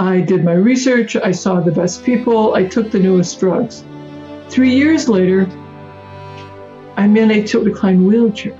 I 0.00 0.22
did 0.22 0.44
my 0.44 0.54
research, 0.54 1.14
I 1.14 1.30
saw 1.30 1.60
the 1.60 1.70
best 1.70 2.04
people, 2.04 2.54
I 2.54 2.64
took 2.64 2.90
the 2.90 2.98
newest 2.98 3.38
drugs. 3.38 3.84
Three 4.48 4.74
years 4.74 5.10
later, 5.10 5.42
I'm 6.96 7.14
in 7.18 7.30
a 7.30 7.46
tilt 7.46 7.66
recline 7.66 8.06
wheelchair. 8.06 8.58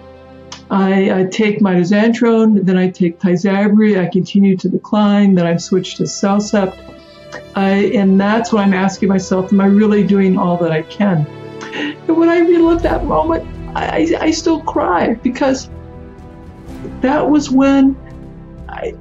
I, 0.70 1.20
I 1.20 1.24
take 1.24 1.60
mitoxantrone, 1.60 2.66
then 2.66 2.76
I 2.76 2.90
take 2.90 3.18
Tysabri, 3.18 3.98
I 3.98 4.10
continue 4.10 4.54
to 4.58 4.68
decline, 4.68 5.34
then 5.34 5.46
I 5.46 5.56
switch 5.56 5.94
to 5.94 6.02
Cellcept. 6.02 6.78
I, 7.56 7.70
and 7.94 8.20
that's 8.20 8.52
what 8.52 8.62
I'm 8.62 8.74
asking 8.74 9.08
myself, 9.08 9.50
am 9.50 9.62
I 9.62 9.66
really 9.66 10.06
doing 10.06 10.36
all 10.36 10.58
that 10.58 10.72
I 10.72 10.82
can? 10.82 11.26
And 11.72 12.18
when 12.18 12.28
I 12.28 12.40
relive 12.40 12.82
that 12.82 13.06
moment, 13.06 13.48
I, 13.74 14.14
I 14.20 14.30
still 14.30 14.60
cry 14.60 15.14
because 15.14 15.70
that 17.00 17.30
was 17.30 17.50
when, 17.50 17.96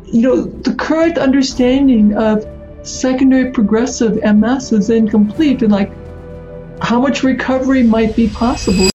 you 0.05 0.21
know, 0.21 0.41
the 0.43 0.73
current 0.75 1.17
understanding 1.17 2.15
of 2.15 2.45
secondary 2.83 3.51
progressive 3.51 4.15
MS 4.23 4.71
is 4.71 4.89
incomplete 4.89 5.61
and 5.61 5.71
like 5.71 5.91
how 6.81 6.99
much 6.99 7.23
recovery 7.23 7.83
might 7.83 8.15
be 8.15 8.29
possible. 8.29 8.89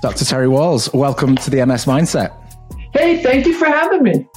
Dr. 0.00 0.24
Terry 0.24 0.46
Wahls, 0.46 0.94
welcome 0.94 1.34
to 1.36 1.50
the 1.50 1.64
MS 1.66 1.84
Mindset. 1.84 2.32
Hey, 2.92 3.22
thank 3.22 3.46
you 3.46 3.54
for 3.54 3.66
having 3.66 4.02
me. 4.02 4.28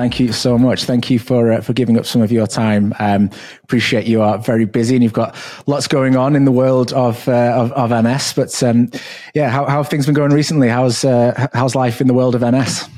Thank 0.00 0.18
you 0.18 0.32
so 0.32 0.56
much. 0.56 0.84
Thank 0.84 1.10
you 1.10 1.18
for 1.18 1.52
uh, 1.52 1.60
for 1.60 1.74
giving 1.74 1.98
up 1.98 2.06
some 2.06 2.22
of 2.22 2.32
your 2.32 2.46
time. 2.46 2.94
Um, 2.98 3.28
appreciate 3.64 4.06
you 4.06 4.22
are 4.22 4.38
very 4.38 4.64
busy 4.64 4.94
and 4.94 5.04
you've 5.04 5.12
got 5.12 5.36
lots 5.66 5.86
going 5.88 6.16
on 6.16 6.34
in 6.34 6.46
the 6.46 6.50
world 6.50 6.90
of 6.94 7.28
uh, 7.28 7.52
of, 7.54 7.70
of, 7.72 7.90
MS. 8.02 8.32
But 8.32 8.62
um, 8.62 8.90
yeah, 9.34 9.50
how, 9.50 9.66
how 9.66 9.82
have 9.82 9.90
things 9.90 10.06
been 10.06 10.14
going 10.14 10.32
recently? 10.32 10.68
How's 10.68 11.04
uh, 11.04 11.48
how's 11.52 11.74
life 11.74 12.00
in 12.00 12.06
the 12.06 12.14
world 12.14 12.34
of 12.34 12.40
MS? 12.40 12.88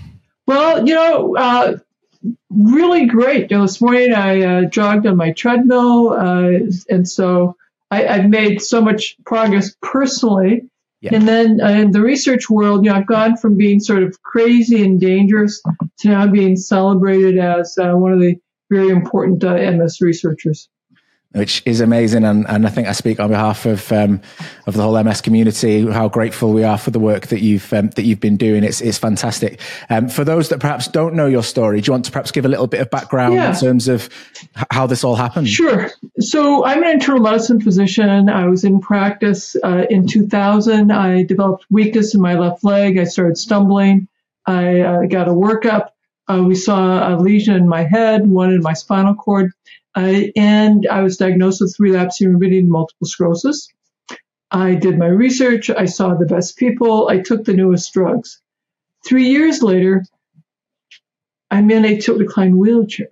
Well, 0.47 0.87
you 0.87 0.95
know, 0.95 1.37
uh, 1.37 1.79
really 2.51 3.07
great. 3.07 3.51
You 3.51 3.57
know, 3.57 3.63
this 3.65 3.81
morning 3.81 4.15
I 4.15 4.41
uh, 4.41 4.65
jogged 4.67 5.05
on 5.05 5.17
my 5.17 5.33
treadmill, 5.33 6.11
uh, 6.11 6.53
and 6.89 7.09
so 7.09 7.57
I, 7.91 8.07
I've 8.07 8.31
made 8.31 8.63
so 8.63 8.81
much 8.81 9.17
progress 9.25 9.75
personally 9.83 10.71
yeah. 11.03 11.15
And 11.15 11.27
then 11.27 11.61
uh, 11.61 11.69
in 11.69 11.91
the 11.91 12.01
research 12.01 12.49
world, 12.49 12.85
you 12.85 12.91
know, 12.93 12.97
I've 12.97 13.07
gone 13.09 13.37
from 13.37 13.57
being 13.57 13.81
sort 13.81 14.05
of 14.05 14.23
crazy 14.23 14.85
and 14.85 15.01
dangerous 15.01 15.61
to 15.99 16.09
now 16.09 16.29
being 16.29 16.57
celebrated 16.57 17.39
as 17.39 17.77
uh, 17.77 17.93
one 17.95 18.13
of 18.13 18.21
the 18.21 18.37
very 18.71 18.89
important 18.89 19.43
uh, 19.43 19.55
MS 19.73 20.01
researchers 20.01 20.69
which 21.33 21.63
is 21.65 21.81
amazing. 21.81 22.25
And, 22.25 22.47
and 22.49 22.67
I 22.67 22.71
think 22.71 22.89
I 22.89 22.93
speak 22.93 23.19
on 23.19 23.31
behalf 23.31 23.67
of 23.67 23.91
um, 23.93 24.21
of 24.67 24.75
the 24.75 24.83
whole 24.83 25.03
MS 25.03 25.21
community. 25.21 25.91
How 25.91 26.09
grateful 26.09 26.53
we 26.53 26.65
are 26.65 26.79
for 26.79 26.91
the 26.91 26.99
work 26.99 27.29
that 27.29 27.41
you've 27.41 27.73
um, 27.73 27.91
that 27.91 28.03
you've 28.03 28.21
been 28.21 28.37
doing. 28.37 28.65
It's 28.65 28.81
it's 28.81 28.99
fantastic. 28.99 29.61
Um, 29.89 30.09
for 30.09 30.25
those 30.25 30.51
that 30.51 30.61
perhaps 30.61 30.89
don't 30.89 31.15
know 31.15 31.27
your 31.27 31.43
story, 31.43 31.81
do 31.81 31.89
you 31.89 31.93
want 31.93 32.05
to 32.07 32.13
perhaps 32.13 32.31
give 32.31 32.45
a 32.45 32.49
little 32.49 32.67
bit 32.67 32.81
of 32.81 32.91
background 32.91 33.35
yeah. 33.35 33.51
in 33.51 33.57
terms 33.57 33.89
of 33.89 34.09
how 34.71 34.87
this 34.87 35.05
all 35.05 35.17
happened? 35.17 35.49
Sure. 35.49 35.91
So 36.23 36.65
I'm 36.65 36.85
an 36.85 36.91
internal 36.91 37.21
medicine 37.21 37.61
physician. 37.61 38.29
I 38.29 38.47
was 38.47 38.65
in 38.65 38.81
practice 38.81 39.57
uh, 39.63 39.87
in 39.91 40.07
2000. 40.07 40.93
I 40.93 41.25
developed 41.25 41.67
weakness 41.69 42.15
in 42.15 42.21
my 42.21 42.35
left 42.35 42.63
leg. 42.63 42.97
I 42.97 43.05
started 43.05 43.37
stumbling. 43.37 44.07
I 44.47 44.81
uh, 44.81 45.07
got 45.07 45.29
a 45.29 45.33
workup. 45.33 45.89
Uh, 46.29 46.45
we 46.47 46.55
saw 46.55 47.13
a 47.13 47.19
lesion 47.19 47.57
in 47.57 47.69
my 47.69 47.83
head, 47.83 48.27
one 48.27 48.53
in 48.53 48.63
my 48.63 48.73
spinal 48.73 49.15
cord. 49.15 49.51
Uh, 49.97 50.23
and 50.37 50.87
I 50.87 51.03
was 51.03 51.17
diagnosed 51.17 51.61
with 51.61 51.75
relapsing 51.81 52.33
remitting 52.33 52.71
multiple 52.71 53.07
sclerosis. 53.07 53.69
I 54.51 54.75
did 54.75 54.99
my 54.99 55.07
research. 55.07 55.71
I 55.71 55.87
saw 55.87 56.15
the 56.15 56.27
best 56.27 56.57
people. 56.57 57.09
I 57.09 57.19
took 57.19 57.45
the 57.45 57.55
newest 57.55 57.93
drugs. 57.93 58.41
Three 59.05 59.29
years 59.29 59.63
later, 59.63 60.05
I'm 61.51 61.71
in 61.71 61.85
a 61.85 61.99
tilt 62.01 62.19
recline 62.19 62.57
wheelchair. 62.57 63.09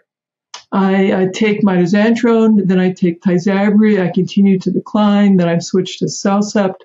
I, 0.73 1.23
I 1.23 1.29
take 1.33 1.63
mitoxantrone, 1.63 2.67
then 2.67 2.79
I 2.79 2.93
take 2.93 3.23
Tysabri. 3.23 4.01
I 4.01 4.11
continue 4.11 4.59
to 4.61 4.71
decline. 4.71 5.37
Then 5.37 5.49
I'm 5.49 5.61
switched 5.61 5.99
to 5.99 6.05
Cellcept. 6.05 6.77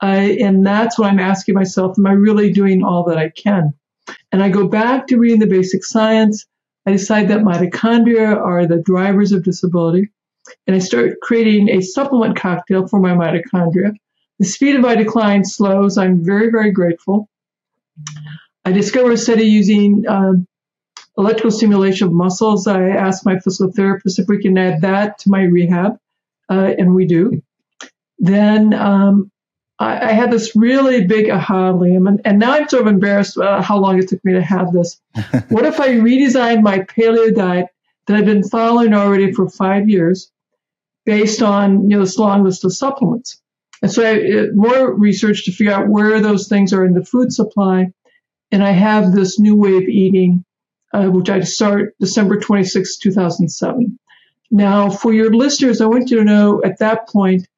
I, 0.00 0.36
and 0.40 0.66
that's 0.66 0.98
what 0.98 1.08
I'm 1.08 1.20
asking 1.20 1.54
myself, 1.54 1.98
am 1.98 2.06
I 2.06 2.12
really 2.12 2.52
doing 2.52 2.82
all 2.82 3.04
that 3.04 3.18
I 3.18 3.30
can? 3.30 3.74
And 4.32 4.42
I 4.42 4.48
go 4.48 4.68
back 4.68 5.06
to 5.08 5.18
reading 5.18 5.40
the 5.40 5.46
basic 5.46 5.84
science. 5.84 6.46
I 6.86 6.92
decide 6.92 7.28
that 7.28 7.40
mitochondria 7.40 8.36
are 8.36 8.66
the 8.66 8.82
drivers 8.82 9.32
of 9.32 9.44
disability, 9.44 10.10
and 10.66 10.76
I 10.76 10.78
start 10.78 11.20
creating 11.22 11.70
a 11.70 11.80
supplement 11.80 12.36
cocktail 12.36 12.86
for 12.86 13.00
my 13.00 13.12
mitochondria. 13.12 13.92
The 14.38 14.44
speed 14.44 14.74
of 14.74 14.82
my 14.82 14.94
decline 14.94 15.44
slows. 15.44 15.96
I'm 15.96 16.24
very, 16.24 16.50
very 16.50 16.72
grateful. 16.72 17.28
I 18.64 18.72
discover 18.72 19.12
a 19.12 19.16
study 19.16 19.44
using 19.44 20.04
uh, 20.06 20.32
electrical 21.16 21.50
stimulation 21.50 22.06
of 22.06 22.12
muscles. 22.12 22.66
I 22.66 22.88
asked 22.88 23.24
my 23.24 23.38
physical 23.38 23.72
therapist 23.72 24.18
if 24.18 24.28
we 24.28 24.42
can 24.42 24.56
add 24.58 24.80
that 24.82 25.18
to 25.20 25.30
my 25.30 25.42
rehab, 25.42 25.98
uh, 26.50 26.74
and 26.78 26.94
we 26.94 27.06
do. 27.06 27.42
Then 28.18 28.74
um, 28.74 29.30
I, 29.78 30.10
I, 30.10 30.12
had 30.12 30.30
this 30.30 30.54
really 30.54 31.04
big 31.04 31.30
aha, 31.30 31.72
Liam, 31.72 32.08
and, 32.08 32.20
and 32.24 32.38
now 32.38 32.54
I'm 32.54 32.68
sort 32.68 32.82
of 32.82 32.88
embarrassed 32.88 33.36
about 33.36 33.64
how 33.64 33.78
long 33.78 33.98
it 33.98 34.08
took 34.08 34.24
me 34.24 34.32
to 34.34 34.42
have 34.42 34.72
this. 34.72 35.00
what 35.48 35.64
if 35.64 35.80
I 35.80 35.88
redesigned 35.88 36.62
my 36.62 36.80
paleo 36.80 37.34
diet 37.34 37.66
that 38.06 38.16
I've 38.16 38.24
been 38.24 38.48
following 38.48 38.94
already 38.94 39.32
for 39.32 39.48
five 39.48 39.88
years 39.88 40.30
based 41.04 41.42
on 41.42 41.90
you 41.90 41.96
know 41.96 42.00
this 42.00 42.18
long 42.18 42.44
list 42.44 42.64
of 42.64 42.72
supplements? 42.72 43.40
And 43.82 43.92
so 43.92 44.02
I 44.02 44.14
uh, 44.14 44.46
more 44.54 44.94
research 44.94 45.44
to 45.44 45.52
figure 45.52 45.72
out 45.72 45.88
where 45.88 46.20
those 46.20 46.48
things 46.48 46.72
are 46.72 46.84
in 46.84 46.94
the 46.94 47.04
food 47.04 47.32
supply. 47.32 47.88
And 48.52 48.62
I 48.62 48.70
have 48.70 49.12
this 49.12 49.38
new 49.38 49.56
way 49.56 49.76
of 49.76 49.82
eating, 49.82 50.44
uh, 50.94 51.06
which 51.06 51.28
I 51.28 51.40
start 51.40 51.96
December 51.98 52.38
26, 52.38 52.98
2007. 52.98 53.98
Now, 54.52 54.90
for 54.90 55.12
your 55.12 55.34
listeners, 55.34 55.80
I 55.80 55.86
want 55.86 56.10
you 56.10 56.18
to 56.18 56.24
know 56.24 56.62
at 56.62 56.78
that 56.78 57.08
point, 57.08 57.48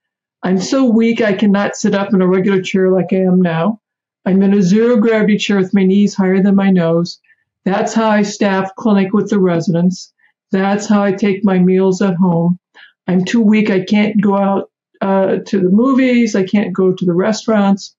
I'm 0.43 0.59
so 0.59 0.87
weak 0.87 1.21
I 1.21 1.35
cannot 1.35 1.77
sit 1.77 1.95
up 1.95 2.15
in 2.15 2.23
a 2.23 2.27
regular 2.27 2.63
chair 2.63 2.91
like 2.91 3.13
I 3.13 3.17
am 3.17 3.43
now. 3.43 3.81
I'm 4.25 4.43
in 4.43 4.55
a 4.55 4.63
zero 4.63 4.97
gravity 4.97 5.37
chair 5.37 5.59
with 5.59 5.75
my 5.75 5.85
knees 5.85 6.15
higher 6.15 6.43
than 6.43 6.55
my 6.55 6.71
nose. 6.71 7.21
That's 7.65 7.93
how 7.93 8.09
I 8.09 8.23
staff 8.23 8.75
clinic 8.75 9.13
with 9.13 9.29
the 9.29 9.39
residents. 9.39 10.15
That's 10.51 10.87
how 10.87 11.03
I 11.03 11.13
take 11.13 11.45
my 11.45 11.59
meals 11.59 12.01
at 12.01 12.15
home. 12.15 12.59
I'm 13.07 13.25
too 13.25 13.43
weak. 13.43 13.69
I 13.69 13.85
can't 13.85 14.19
go 14.21 14.37
out 14.37 14.71
uh, 15.03 15.39
to 15.47 15.61
the 15.61 15.69
movies. 15.69 16.35
I 16.35 16.45
can't 16.45 16.73
go 16.73 16.93
to 16.93 17.05
the 17.05 17.13
restaurants. 17.13 17.95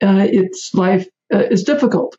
Uh, 0.00 0.26
it's 0.30 0.72
life 0.74 1.08
uh, 1.34 1.44
is 1.50 1.64
difficult. 1.64 2.14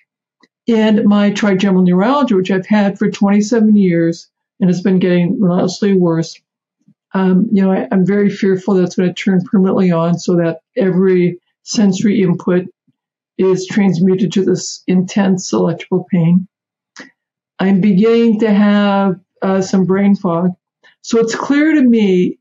And 0.70 1.06
my 1.06 1.32
trigeminal 1.32 1.84
neuralgia, 1.84 2.36
which 2.36 2.52
I've 2.52 2.68
had 2.68 3.00
for 3.00 3.10
27 3.10 3.76
years 3.76 4.30
and 4.60 4.70
has 4.70 4.82
been 4.82 5.00
getting 5.00 5.42
relentlessly 5.42 5.96
worse, 5.96 6.40
um, 7.14 7.50
you 7.52 7.64
know, 7.64 7.72
I, 7.72 7.88
am 7.92 8.06
very 8.06 8.30
fearful 8.30 8.76
that's 8.76 8.96
going 8.96 9.10
to 9.10 9.16
turn 9.16 9.42
permanently 9.44 9.92
on 9.92 10.20
so 10.20 10.36
that 10.36 10.62
every 10.78 11.40
sensory 11.64 12.22
input 12.22 12.68
is 13.40 13.66
transmuted 13.66 14.32
to 14.34 14.46
this 14.46 14.84
intense 14.86 15.52
electrical 15.54 16.06
pain. 16.12 16.48
I'm 17.58 17.82
beginning 17.82 18.42
to 18.42 18.54
have 18.54 19.20
uh, 19.42 19.62
some 19.62 19.86
brain 19.86 20.16
fog. 20.16 20.52
So 21.02 21.20
it's 21.20 21.36
clear 21.36 21.74
to 21.74 21.82
me, 21.82 22.38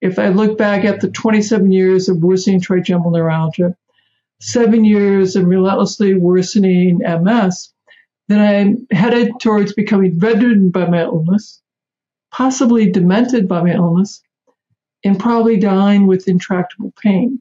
if 0.00 0.18
I 0.20 0.28
look 0.28 0.58
back 0.58 0.84
at 0.84 1.00
the 1.00 1.08
27 1.08 1.72
years 1.72 2.08
of 2.08 2.22
worsening 2.22 2.60
trigeminal 2.60 3.10
neuralgia, 3.10 3.76
seven 4.40 4.84
years 4.84 5.36
of 5.36 5.46
relentlessly 5.46 6.14
worsening 6.14 6.98
MS, 6.98 7.70
that 8.28 8.40
I'm 8.40 8.86
headed 8.90 9.32
towards 9.40 9.74
becoming 9.74 10.18
bedridden 10.18 10.70
by 10.70 10.86
my 10.86 11.02
illness 11.02 11.60
possibly 12.34 12.90
demented 12.90 13.46
by 13.46 13.62
my 13.62 13.72
illness, 13.72 14.20
and 15.04 15.20
probably 15.20 15.56
dying 15.56 16.04
with 16.08 16.26
intractable 16.26 16.92
pain. 17.00 17.40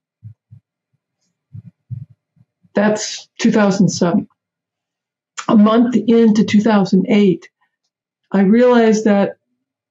That's 2.75 3.27
2007. 3.39 4.27
A 5.47 5.57
month 5.57 5.95
into 5.95 6.43
2008, 6.43 7.49
I 8.31 8.41
realized 8.41 9.05
that 9.05 9.37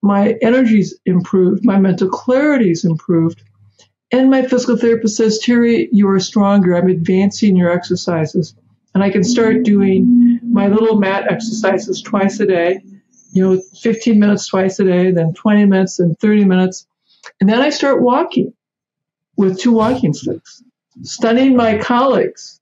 my 0.03 0.37
energy's 0.41 0.95
improved, 1.05 1.65
my 1.65 1.81
mental 1.81 2.09
clarity's 2.09 2.85
improved, 2.85 3.43
and 4.13 4.31
my 4.31 4.43
physical 4.43 4.77
therapist 4.77 5.17
says, 5.17 5.39
Terry, 5.39 5.89
you 5.93 6.09
are 6.09 6.21
stronger. 6.21 6.77
I'm 6.77 6.89
advancing 6.89 7.57
your 7.57 7.71
exercises. 7.71 8.55
And 8.95 9.03
I 9.03 9.11
can 9.11 9.25
start 9.25 9.63
doing 9.63 10.39
my 10.43 10.69
little 10.69 10.97
mat 10.97 11.31
exercises 11.31 12.03
twice 12.03 12.39
a 12.41 12.47
day 12.47 12.81
you 13.33 13.43
know, 13.43 13.61
15 13.81 14.19
minutes 14.19 14.47
twice 14.47 14.79
a 14.79 14.85
day, 14.85 15.11
then 15.11 15.33
20 15.33 15.65
minutes, 15.65 15.99
and 15.99 16.19
30 16.19 16.45
minutes. 16.45 16.87
And 17.41 17.49
then 17.49 17.61
I 17.61 17.71
start 17.71 18.03
walking 18.03 18.53
with 19.37 19.59
two 19.59 19.73
walking 19.73 20.13
sticks, 20.13 20.63
studying 21.03 21.57
my 21.57 21.79
colleagues. 21.79 22.61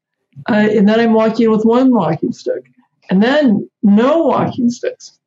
Uh, 0.48 0.68
and 0.70 0.88
then 0.88 1.00
I'm 1.00 1.12
walking 1.12 1.50
with 1.50 1.64
one 1.64 1.92
walking 1.92 2.32
stick, 2.32 2.64
and 3.10 3.22
then 3.22 3.68
no 3.82 4.22
walking 4.22 4.70
sticks. 4.70 5.18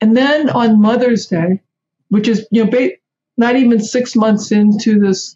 And 0.00 0.16
then 0.16 0.48
on 0.48 0.80
Mother's 0.80 1.26
Day, 1.26 1.60
which 2.08 2.28
is, 2.28 2.46
you 2.50 2.64
know, 2.64 2.70
ba- 2.70 2.92
not 3.36 3.56
even 3.56 3.80
six 3.80 4.14
months 4.14 4.52
into 4.52 5.00
this 5.00 5.34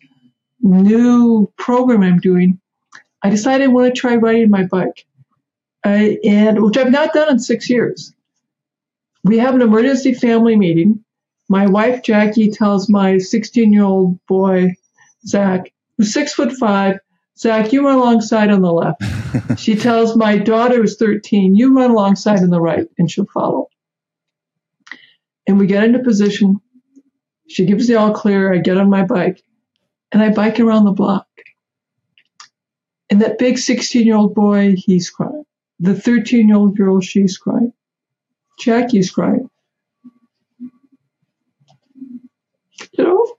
new 0.60 1.52
program 1.56 2.02
I'm 2.02 2.18
doing, 2.18 2.60
I 3.22 3.30
decided 3.30 3.64
I 3.64 3.68
want 3.68 3.94
to 3.94 4.00
try 4.00 4.16
riding 4.16 4.50
my 4.50 4.64
bike, 4.64 5.06
I, 5.84 6.18
and 6.24 6.62
which 6.62 6.76
I've 6.76 6.90
not 6.90 7.12
done 7.12 7.30
in 7.30 7.38
six 7.38 7.70
years. 7.70 8.12
We 9.22 9.38
have 9.38 9.54
an 9.54 9.62
emergency 9.62 10.12
family 10.12 10.56
meeting. 10.56 11.02
My 11.48 11.66
wife 11.66 12.02
Jackie 12.02 12.50
tells 12.50 12.88
my 12.88 13.18
16 13.18 13.72
year 13.72 13.84
old 13.84 14.18
boy 14.26 14.74
Zach, 15.26 15.72
who's 15.96 16.12
six 16.12 16.34
foot 16.34 16.52
five, 16.52 16.98
Zach, 17.38 17.72
you 17.72 17.84
run 17.84 17.96
alongside 17.96 18.50
on 18.50 18.62
the 18.62 18.72
left. 18.72 19.58
she 19.58 19.74
tells 19.74 20.16
my 20.16 20.36
daughter, 20.36 20.76
who's 20.76 20.96
13, 20.96 21.56
you 21.56 21.74
run 21.74 21.90
alongside 21.90 22.40
on 22.40 22.50
the 22.50 22.60
right, 22.60 22.86
and 22.98 23.10
she'll 23.10 23.26
follow. 23.32 23.68
And 25.46 25.58
we 25.58 25.66
get 25.66 25.84
into 25.84 25.98
position. 25.98 26.60
She 27.48 27.66
gives 27.66 27.86
the 27.86 27.96
all 27.96 28.12
clear. 28.12 28.52
I 28.52 28.58
get 28.58 28.78
on 28.78 28.88
my 28.88 29.04
bike 29.04 29.42
and 30.14 30.22
I 30.22 30.31
bike 30.31 30.61
around 30.61 30.84
the 30.84 30.93
block. 30.93 31.26
And 33.11 33.20
that 33.20 33.37
big 33.37 33.58
16 33.58 34.06
year 34.06 34.14
old 34.14 34.34
boy, 34.34 34.75
he's 34.76 35.11
crying. 35.11 35.44
The 35.81 35.94
13 35.94 36.49
year 36.49 36.56
old 36.56 36.76
girl, 36.76 37.00
she's 37.00 37.37
crying. 37.37 37.72
Jackie's 38.61 39.11
crying. 39.11 39.50
You 42.93 43.05
know? 43.05 43.34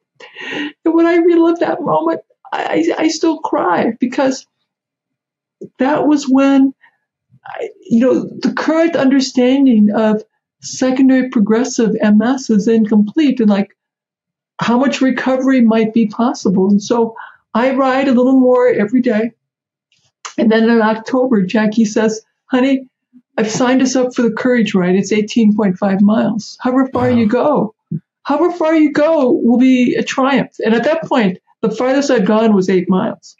And 0.83 0.93
when 0.93 1.05
I 1.05 1.15
relive 1.15 1.59
that 1.59 1.81
moment, 1.81 2.21
I, 2.51 2.93
I 2.97 3.07
still 3.07 3.39
cry 3.39 3.93
because 3.99 4.45
that 5.79 6.05
was 6.05 6.27
when, 6.27 6.73
I, 7.45 7.69
you 7.89 8.01
know, 8.01 8.19
the 8.41 8.53
current 8.53 8.97
understanding 8.97 9.91
of 9.95 10.23
secondary 10.61 11.29
progressive 11.29 11.95
MS 12.01 12.49
is 12.49 12.67
incomplete 12.67 13.39
and 13.39 13.49
like 13.49 13.75
how 14.59 14.77
much 14.77 15.01
recovery 15.01 15.61
might 15.61 15.93
be 15.93 16.07
possible. 16.07 16.69
And 16.69 16.81
so 16.81 17.15
I 17.53 17.73
ride 17.73 18.07
a 18.07 18.13
little 18.13 18.39
more 18.39 18.67
every 18.67 19.01
day. 19.01 19.31
And 20.37 20.51
then 20.51 20.69
in 20.69 20.81
October, 20.81 21.43
Jackie 21.43 21.85
says, 21.85 22.21
honey, 22.45 22.89
I've 23.37 23.51
signed 23.51 23.81
us 23.81 23.95
up 23.95 24.13
for 24.13 24.21
the 24.21 24.31
courage 24.31 24.73
ride. 24.73 24.95
It's 24.95 25.11
18.5 25.11 26.01
miles. 26.01 26.57
However 26.61 26.89
far 26.91 27.09
wow. 27.09 27.17
you 27.17 27.27
go, 27.27 27.75
however 28.23 28.51
far 28.51 28.75
you 28.75 28.91
go 28.91 29.31
will 29.31 29.57
be 29.57 29.95
a 29.95 30.03
triumph. 30.03 30.55
And 30.63 30.73
at 30.73 30.83
that 30.83 31.03
point, 31.03 31.39
the 31.61 31.71
farthest 31.71 32.11
I'd 32.11 32.25
gone 32.25 32.53
was 32.53 32.69
eight 32.69 32.89
miles. 32.89 33.35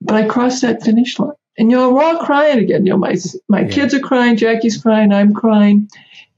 But 0.00 0.16
I 0.16 0.28
crossed 0.28 0.62
that 0.62 0.82
finish 0.82 1.18
line. 1.18 1.32
And 1.56 1.70
you 1.70 1.76
know, 1.76 1.92
we're 1.92 2.02
all 2.02 2.24
crying 2.24 2.58
again. 2.58 2.84
You 2.84 2.92
know, 2.92 2.98
my 2.98 3.16
my 3.48 3.60
yeah. 3.62 3.68
kids 3.68 3.94
are 3.94 4.00
crying, 4.00 4.36
Jackie's 4.36 4.82
crying, 4.82 5.12
I'm 5.12 5.32
crying. 5.32 5.88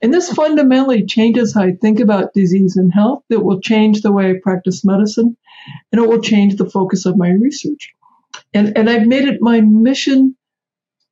And 0.03 0.13
this 0.13 0.33
fundamentally 0.33 1.07
changes 1.07 1.55
how 1.55 1.63
I 1.63 1.73
think 1.73 2.01
about 2.01 2.35
disease 2.35 2.77
and 2.77 2.93
health. 2.93 3.25
It 3.31 3.43
will 3.43 3.61
change 3.61 4.03
the 4.03 4.13
way 4.13 4.31
I 4.31 4.35
practice 4.43 4.85
medicine, 4.85 5.37
and 5.91 6.03
it 6.03 6.09
will 6.09 6.21
change 6.21 6.57
the 6.57 6.69
focus 6.69 7.07
of 7.07 7.17
my 7.17 7.31
research. 7.31 7.93
And 8.53 8.77
and 8.77 8.91
I've 8.91 9.07
made 9.07 9.27
it 9.27 9.41
my 9.41 9.61
mission 9.61 10.37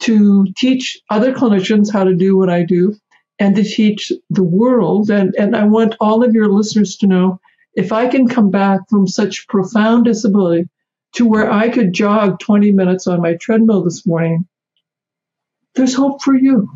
to 0.00 0.46
teach 0.56 1.00
other 1.08 1.32
clinicians 1.32 1.92
how 1.92 2.04
to 2.04 2.14
do 2.14 2.36
what 2.36 2.50
I 2.50 2.62
do 2.62 2.94
and 3.38 3.56
to 3.56 3.64
teach 3.64 4.12
the 4.30 4.42
world. 4.42 5.10
And, 5.10 5.34
and 5.38 5.56
I 5.56 5.64
want 5.64 5.96
all 6.00 6.22
of 6.22 6.34
your 6.34 6.48
listeners 6.48 6.96
to 6.96 7.06
know 7.06 7.40
if 7.74 7.92
I 7.92 8.08
can 8.08 8.28
come 8.28 8.50
back 8.50 8.80
from 8.88 9.06
such 9.06 9.46
profound 9.48 10.04
disability 10.04 10.68
to 11.14 11.26
where 11.26 11.50
I 11.50 11.68
could 11.68 11.92
jog 11.92 12.38
20 12.40 12.72
minutes 12.72 13.06
on 13.06 13.22
my 13.22 13.34
treadmill 13.34 13.82
this 13.82 14.06
morning, 14.06 14.46
there's 15.74 15.94
hope 15.94 16.22
for 16.22 16.34
you. 16.34 16.68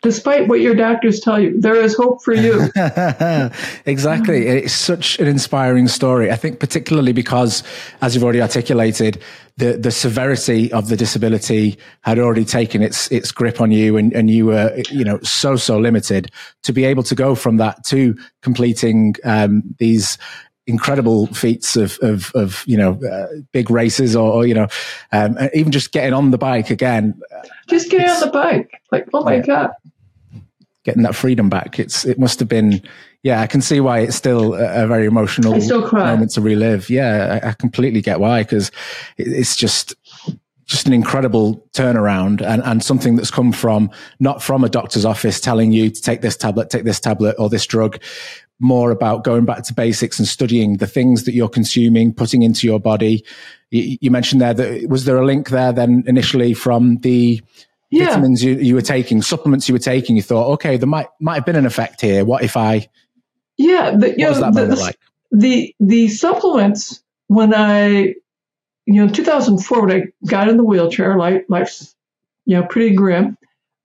Despite 0.00 0.46
what 0.46 0.60
your 0.60 0.76
doctors 0.76 1.18
tell 1.18 1.40
you, 1.40 1.60
there 1.60 1.74
is 1.74 1.96
hope 1.96 2.22
for 2.22 2.32
you. 2.32 2.68
exactly. 3.84 4.46
It's 4.46 4.72
such 4.72 5.18
an 5.18 5.26
inspiring 5.26 5.88
story. 5.88 6.30
I 6.30 6.36
think, 6.36 6.60
particularly 6.60 7.12
because, 7.12 7.64
as 8.00 8.14
you've 8.14 8.22
already 8.22 8.40
articulated, 8.40 9.20
the, 9.56 9.76
the 9.76 9.90
severity 9.90 10.72
of 10.72 10.88
the 10.88 10.96
disability 10.96 11.78
had 12.02 12.20
already 12.20 12.44
taken 12.44 12.80
its, 12.80 13.10
its 13.10 13.32
grip 13.32 13.60
on 13.60 13.72
you 13.72 13.96
and, 13.96 14.12
and 14.12 14.30
you 14.30 14.46
were, 14.46 14.72
you 14.88 15.02
know, 15.02 15.18
so, 15.22 15.56
so 15.56 15.78
limited 15.80 16.30
to 16.62 16.72
be 16.72 16.84
able 16.84 17.02
to 17.02 17.16
go 17.16 17.34
from 17.34 17.56
that 17.56 17.84
to 17.86 18.16
completing, 18.40 19.16
um, 19.24 19.64
these, 19.78 20.16
incredible 20.68 21.26
feats 21.28 21.76
of 21.76 21.98
of, 22.02 22.30
of 22.34 22.62
you 22.66 22.76
know 22.76 23.00
uh, 23.04 23.26
big 23.52 23.70
races 23.70 24.14
or, 24.14 24.32
or 24.32 24.46
you 24.46 24.54
know 24.54 24.68
um, 25.12 25.36
even 25.54 25.72
just 25.72 25.90
getting 25.92 26.12
on 26.12 26.30
the 26.30 26.38
bike 26.38 26.70
again. 26.70 27.20
Just 27.66 27.90
getting 27.90 28.08
on 28.08 28.20
the 28.20 28.30
bike. 28.30 28.70
Like 28.92 29.08
oh 29.12 29.24
my 29.24 29.36
yeah, 29.36 29.42
god. 29.42 29.70
Getting 30.84 31.02
that 31.02 31.16
freedom 31.16 31.48
back. 31.48 31.78
It's 31.78 32.04
it 32.04 32.18
must 32.18 32.38
have 32.38 32.48
been 32.48 32.82
yeah 33.24 33.40
i 33.40 33.48
can 33.48 33.60
see 33.60 33.80
why 33.80 33.98
it's 33.98 34.14
still 34.14 34.54
a, 34.54 34.84
a 34.84 34.86
very 34.86 35.04
emotional 35.04 35.52
moment 35.92 36.30
to 36.30 36.40
relive. 36.40 36.88
Yeah 36.88 37.40
i, 37.42 37.48
I 37.48 37.52
completely 37.52 38.00
get 38.00 38.20
why 38.20 38.44
because 38.44 38.68
it, 39.16 39.26
it's 39.26 39.56
just 39.56 39.96
just 40.68 40.86
an 40.86 40.92
incredible 40.92 41.66
turnaround 41.72 42.42
and, 42.42 42.62
and 42.62 42.84
something 42.84 43.16
that's 43.16 43.30
come 43.30 43.52
from 43.52 43.90
not 44.20 44.42
from 44.42 44.62
a 44.62 44.68
doctor's 44.68 45.04
office 45.04 45.40
telling 45.40 45.72
you 45.72 45.90
to 45.90 46.02
take 46.02 46.20
this 46.20 46.36
tablet, 46.36 46.68
take 46.68 46.84
this 46.84 47.00
tablet 47.00 47.34
or 47.38 47.48
this 47.48 47.66
drug, 47.66 47.98
more 48.60 48.90
about 48.90 49.24
going 49.24 49.44
back 49.44 49.62
to 49.64 49.74
basics 49.74 50.18
and 50.18 50.26
studying 50.26 50.78
the 50.78 50.86
things 50.86 51.24
that 51.24 51.32
you're 51.32 51.48
consuming, 51.48 52.12
putting 52.12 52.42
into 52.42 52.66
your 52.66 52.80
body. 52.80 53.24
You, 53.70 53.98
you 54.00 54.10
mentioned 54.10 54.40
there 54.40 54.54
that 54.54 54.88
was 54.88 55.04
there 55.04 55.16
a 55.16 55.24
link 55.24 55.50
there 55.50 55.72
then 55.72 56.04
initially 56.06 56.54
from 56.54 56.98
the 56.98 57.40
yeah. 57.90 58.06
vitamins 58.06 58.42
you, 58.42 58.54
you 58.54 58.74
were 58.74 58.82
taking, 58.82 59.22
supplements 59.22 59.68
you 59.68 59.74
were 59.74 59.78
taking? 59.78 60.16
You 60.16 60.22
thought, 60.22 60.50
okay, 60.54 60.76
there 60.76 60.88
might 60.88 61.08
might 61.20 61.36
have 61.36 61.46
been 61.46 61.56
an 61.56 61.66
effect 61.66 62.00
here. 62.00 62.24
What 62.24 62.42
if 62.42 62.56
I? 62.56 62.88
Yeah, 63.56 63.96
the, 63.96 64.10
you 64.10 64.24
know, 64.24 64.34
the, 64.34 64.66
the, 64.66 64.76
like? 64.76 64.98
the 65.30 65.74
the 65.80 66.08
supplements 66.08 67.02
when 67.26 67.54
I 67.54 68.14
you 68.86 69.04
know 69.04 69.08
2004 69.08 69.86
when 69.86 70.02
I 70.02 70.26
got 70.26 70.48
in 70.48 70.56
the 70.56 70.64
wheelchair, 70.64 71.16
life 71.16 71.42
life's 71.48 71.94
you 72.44 72.56
know 72.56 72.66
pretty 72.66 72.94
grim. 72.94 73.36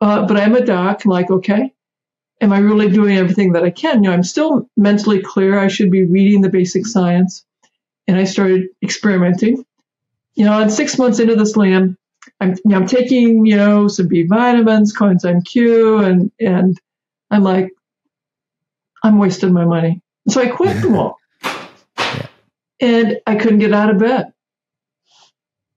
Uh, 0.01 0.27
but 0.27 0.35
I'm 0.37 0.55
a 0.55 0.65
doc, 0.65 1.05
like 1.05 1.31
okay, 1.31 1.72
am 2.43 2.51
I 2.51 2.59
really 2.59 2.89
doing 2.89 3.17
everything 3.17 3.53
that 3.53 3.63
I 3.63 3.71
can? 3.71 4.03
You 4.03 4.09
know, 4.09 4.13
I'm 4.13 4.23
still 4.23 4.69
mentally 4.75 5.21
clear. 5.21 5.57
I 5.57 5.69
should 5.69 5.89
be 5.89 6.03
reading 6.03 6.41
the 6.41 6.49
basic 6.49 6.85
science. 6.85 7.45
And 8.05 8.17
I 8.17 8.25
started 8.25 8.67
experimenting. 8.83 9.65
You 10.35 10.45
know, 10.45 10.61
and 10.61 10.71
six 10.71 10.97
months 10.97 11.19
into 11.19 11.35
this 11.35 11.55
land, 11.55 11.95
I'm, 12.41 12.51
you 12.51 12.61
know, 12.65 12.75
I'm 12.75 12.87
taking, 12.87 13.45
you 13.45 13.55
know, 13.55 13.87
some 13.87 14.09
B 14.09 14.23
vitamins, 14.23 14.93
coenzyme 14.95 15.45
Q, 15.45 15.99
and, 15.99 16.31
and 16.39 16.77
I'm 17.31 17.43
like, 17.43 17.69
I'm 19.03 19.19
wasting 19.19 19.53
my 19.53 19.65
money. 19.65 20.01
So 20.27 20.41
I 20.41 20.47
quit 20.47 20.81
them 20.81 20.95
all. 20.95 21.17
And 22.79 23.21
I 23.25 23.35
couldn't 23.35 23.59
get 23.59 23.71
out 23.71 23.91
of 23.91 23.99
bed. 23.99 24.33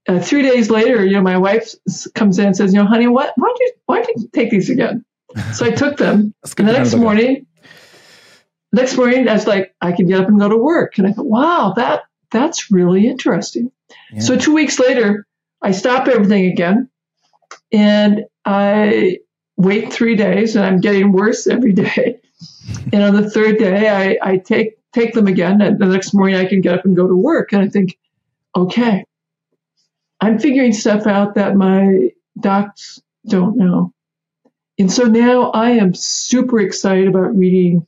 Uh, 0.09 0.19
three 0.19 0.41
days 0.41 0.69
later, 0.69 1.05
you 1.05 1.13
know, 1.13 1.21
my 1.21 1.37
wife 1.37 1.73
comes 2.13 2.37
in 2.37 2.47
and 2.47 2.57
says, 2.57 2.73
you 2.73 2.79
know, 2.79 2.85
honey, 2.85 3.07
what, 3.07 3.31
why 3.37 3.53
do 3.55 3.63
you, 3.63 3.71
why 3.85 4.01
do 4.01 4.13
you 4.17 4.29
take 4.33 4.49
these 4.49 4.69
again? 4.69 5.05
So 5.53 5.65
I 5.65 5.71
took 5.71 5.97
them. 5.97 6.33
and 6.57 6.67
the 6.67 6.73
next 6.73 6.95
morning, 6.95 7.45
next 8.71 8.97
morning, 8.97 9.27
I 9.27 9.33
was 9.33 9.47
like, 9.47 9.73
I 9.81 9.91
can 9.91 10.07
get 10.07 10.19
up 10.19 10.27
and 10.27 10.39
go 10.39 10.49
to 10.49 10.57
work. 10.57 10.97
And 10.97 11.07
I 11.07 11.13
thought, 11.13 11.25
wow, 11.25 11.73
that 11.75 12.03
that's 12.31 12.71
really 12.71 13.07
interesting. 13.07 13.71
Yeah. 14.11 14.19
So 14.19 14.37
two 14.37 14.53
weeks 14.53 14.79
later, 14.79 15.25
I 15.61 15.71
stop 15.71 16.07
everything 16.07 16.45
again, 16.45 16.89
and 17.71 18.25
I 18.45 19.19
wait 19.55 19.91
three 19.91 20.15
days, 20.15 20.55
and 20.55 20.65
I'm 20.65 20.79
getting 20.81 21.11
worse 21.11 21.47
every 21.47 21.73
day. 21.73 22.19
and 22.93 23.03
on 23.03 23.15
the 23.15 23.29
third 23.29 23.57
day, 23.57 23.89
I, 23.89 24.31
I 24.31 24.37
take 24.37 24.77
take 24.93 25.13
them 25.13 25.27
again, 25.27 25.61
and 25.61 25.79
the 25.79 25.85
next 25.85 26.13
morning 26.13 26.35
I 26.35 26.45
can 26.45 26.61
get 26.61 26.77
up 26.77 26.85
and 26.85 26.95
go 26.95 27.07
to 27.07 27.15
work. 27.15 27.53
And 27.53 27.61
I 27.61 27.69
think, 27.69 27.97
okay, 28.55 29.05
I'm 30.21 30.39
figuring 30.39 30.73
stuff 30.73 31.07
out 31.07 31.35
that 31.35 31.55
my 31.55 32.09
docs 32.39 33.01
don't 33.27 33.57
know. 33.57 33.93
And 34.79 34.91
so 34.91 35.03
now 35.03 35.51
I 35.51 35.71
am 35.71 35.93
super 35.93 36.59
excited 36.59 37.07
about 37.07 37.35
reading 37.35 37.87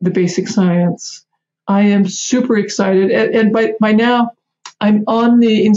the 0.00 0.10
basic 0.10 0.48
science. 0.48 1.24
I 1.68 1.82
am 1.82 2.08
super 2.08 2.56
excited. 2.56 3.10
And, 3.10 3.34
and 3.34 3.52
by, 3.52 3.74
by 3.80 3.92
now, 3.92 4.30
I'm 4.80 5.04
on 5.06 5.40
the 5.40 5.68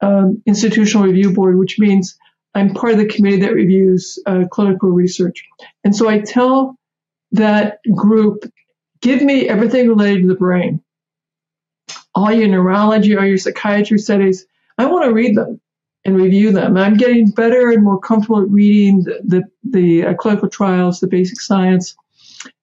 um, 0.00 0.42
institutional 0.46 1.06
review 1.06 1.32
board, 1.32 1.58
which 1.58 1.78
means 1.78 2.16
I'm 2.54 2.72
part 2.72 2.92
of 2.92 2.98
the 2.98 3.06
committee 3.06 3.40
that 3.40 3.52
reviews 3.52 4.18
uh, 4.26 4.44
clinical 4.50 4.90
research. 4.90 5.44
And 5.82 5.94
so 5.94 6.08
I 6.08 6.20
tell 6.20 6.76
that 7.32 7.78
group, 7.94 8.44
give 9.00 9.22
me 9.22 9.48
everything 9.48 9.88
related 9.88 10.22
to 10.22 10.28
the 10.28 10.34
brain. 10.34 10.82
All 12.14 12.32
your 12.32 12.48
neurology, 12.48 13.16
all 13.16 13.24
your 13.24 13.38
psychiatry 13.38 13.98
studies, 13.98 14.46
I 14.78 14.86
want 14.86 15.04
to 15.04 15.12
read 15.12 15.36
them 15.36 15.60
and 16.04 16.16
review 16.16 16.52
them. 16.52 16.76
I'm 16.76 16.96
getting 16.96 17.30
better 17.30 17.70
and 17.70 17.82
more 17.82 17.98
comfortable 17.98 18.42
at 18.42 18.48
reading 18.48 19.04
the, 19.04 19.20
the, 19.24 19.42
the 19.64 20.06
uh, 20.06 20.14
clinical 20.14 20.48
trials, 20.48 21.00
the 21.00 21.06
basic 21.06 21.40
science, 21.40 21.96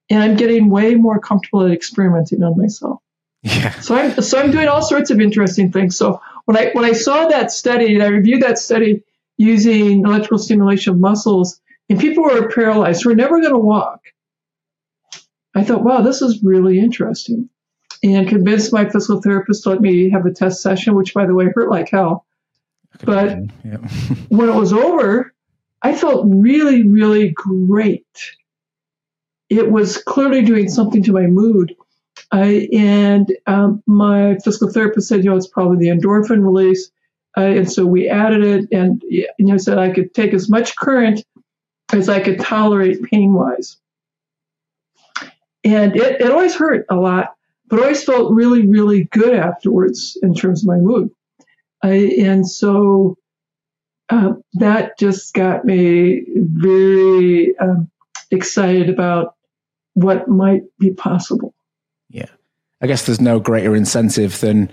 and 0.09 0.21
I'm 0.21 0.35
getting 0.35 0.69
way 0.69 0.95
more 0.95 1.19
comfortable 1.19 1.65
at 1.65 1.71
experimenting 1.71 2.43
on 2.43 2.57
myself. 2.57 2.99
Yeah. 3.43 3.71
So 3.79 3.95
I'm 3.95 4.21
so 4.21 4.39
I'm 4.39 4.51
doing 4.51 4.67
all 4.67 4.83
sorts 4.83 5.09
of 5.09 5.19
interesting 5.19 5.71
things. 5.71 5.97
So 5.97 6.21
when 6.45 6.57
I 6.57 6.71
when 6.73 6.85
I 6.85 6.91
saw 6.93 7.27
that 7.27 7.51
study 7.51 7.95
and 7.95 8.03
I 8.03 8.07
reviewed 8.07 8.43
that 8.43 8.59
study 8.59 9.03
using 9.37 10.05
electrical 10.05 10.37
stimulation 10.37 10.93
of 10.93 10.99
muscles, 10.99 11.59
and 11.89 11.99
people 11.99 12.23
who 12.23 12.29
are 12.29 12.49
paralyzed 12.49 13.03
who 13.03 13.09
are 13.09 13.15
never 13.15 13.39
going 13.39 13.53
to 13.53 13.57
walk, 13.57 14.01
I 15.55 15.63
thought, 15.63 15.83
wow, 15.83 16.01
this 16.01 16.21
is 16.21 16.43
really 16.43 16.79
interesting. 16.79 17.49
And 18.03 18.27
convinced 18.27 18.73
my 18.73 18.87
physical 18.87 19.21
therapist 19.21 19.63
to 19.63 19.69
let 19.69 19.81
me 19.81 20.09
have 20.11 20.25
a 20.25 20.31
test 20.31 20.61
session, 20.61 20.95
which, 20.95 21.13
by 21.13 21.25
the 21.25 21.33
way, 21.33 21.47
hurt 21.53 21.69
like 21.69 21.89
hell. 21.89 22.25
But 23.03 23.39
yeah. 23.63 23.77
when 24.29 24.49
it 24.49 24.55
was 24.55 24.73
over, 24.73 25.33
I 25.81 25.95
felt 25.95 26.25
really, 26.27 26.87
really 26.87 27.29
great. 27.29 28.05
It 29.49 29.69
was 29.71 29.97
clearly 29.97 30.43
doing 30.43 30.69
something 30.69 31.03
to 31.03 31.13
my 31.13 31.27
mood. 31.27 31.75
I, 32.31 32.69
and 32.71 33.35
um, 33.47 33.83
my 33.85 34.37
physical 34.43 34.69
therapist 34.69 35.07
said, 35.07 35.23
you 35.23 35.29
know, 35.29 35.35
it's 35.35 35.47
probably 35.47 35.77
the 35.77 35.93
endorphin 35.93 36.43
release. 36.43 36.91
Uh, 37.35 37.41
and 37.41 37.71
so 37.71 37.85
we 37.85 38.09
added 38.09 38.43
it, 38.43 38.67
and 38.71 39.01
you 39.07 39.27
know, 39.39 39.57
said 39.57 39.77
I 39.77 39.91
could 39.91 40.13
take 40.13 40.33
as 40.33 40.49
much 40.49 40.75
current 40.75 41.23
as 41.93 42.09
I 42.09 42.19
could 42.19 42.39
tolerate 42.39 43.03
pain 43.03 43.33
wise. 43.33 43.77
And 45.63 45.95
it, 45.95 46.21
it 46.21 46.31
always 46.31 46.55
hurt 46.55 46.85
a 46.89 46.95
lot, 46.95 47.35
but 47.67 47.79
I 47.79 47.83
always 47.83 48.03
felt 48.03 48.33
really, 48.33 48.67
really 48.67 49.05
good 49.05 49.33
afterwards 49.33 50.17
in 50.21 50.33
terms 50.33 50.63
of 50.63 50.67
my 50.67 50.77
mood. 50.77 51.11
I, 51.83 51.93
and 52.19 52.47
so 52.47 53.17
uh, 54.09 54.33
that 54.53 54.97
just 54.99 55.33
got 55.33 55.65
me 55.65 56.23
very 56.35 57.57
um, 57.59 57.89
excited 58.29 58.89
about 58.89 59.35
what 59.93 60.27
might 60.27 60.63
be 60.79 60.91
possible. 60.91 61.53
Yeah. 62.09 62.29
I 62.81 62.87
guess 62.87 63.05
there's 63.05 63.21
no 63.21 63.39
greater 63.39 63.75
incentive 63.75 64.39
than 64.39 64.71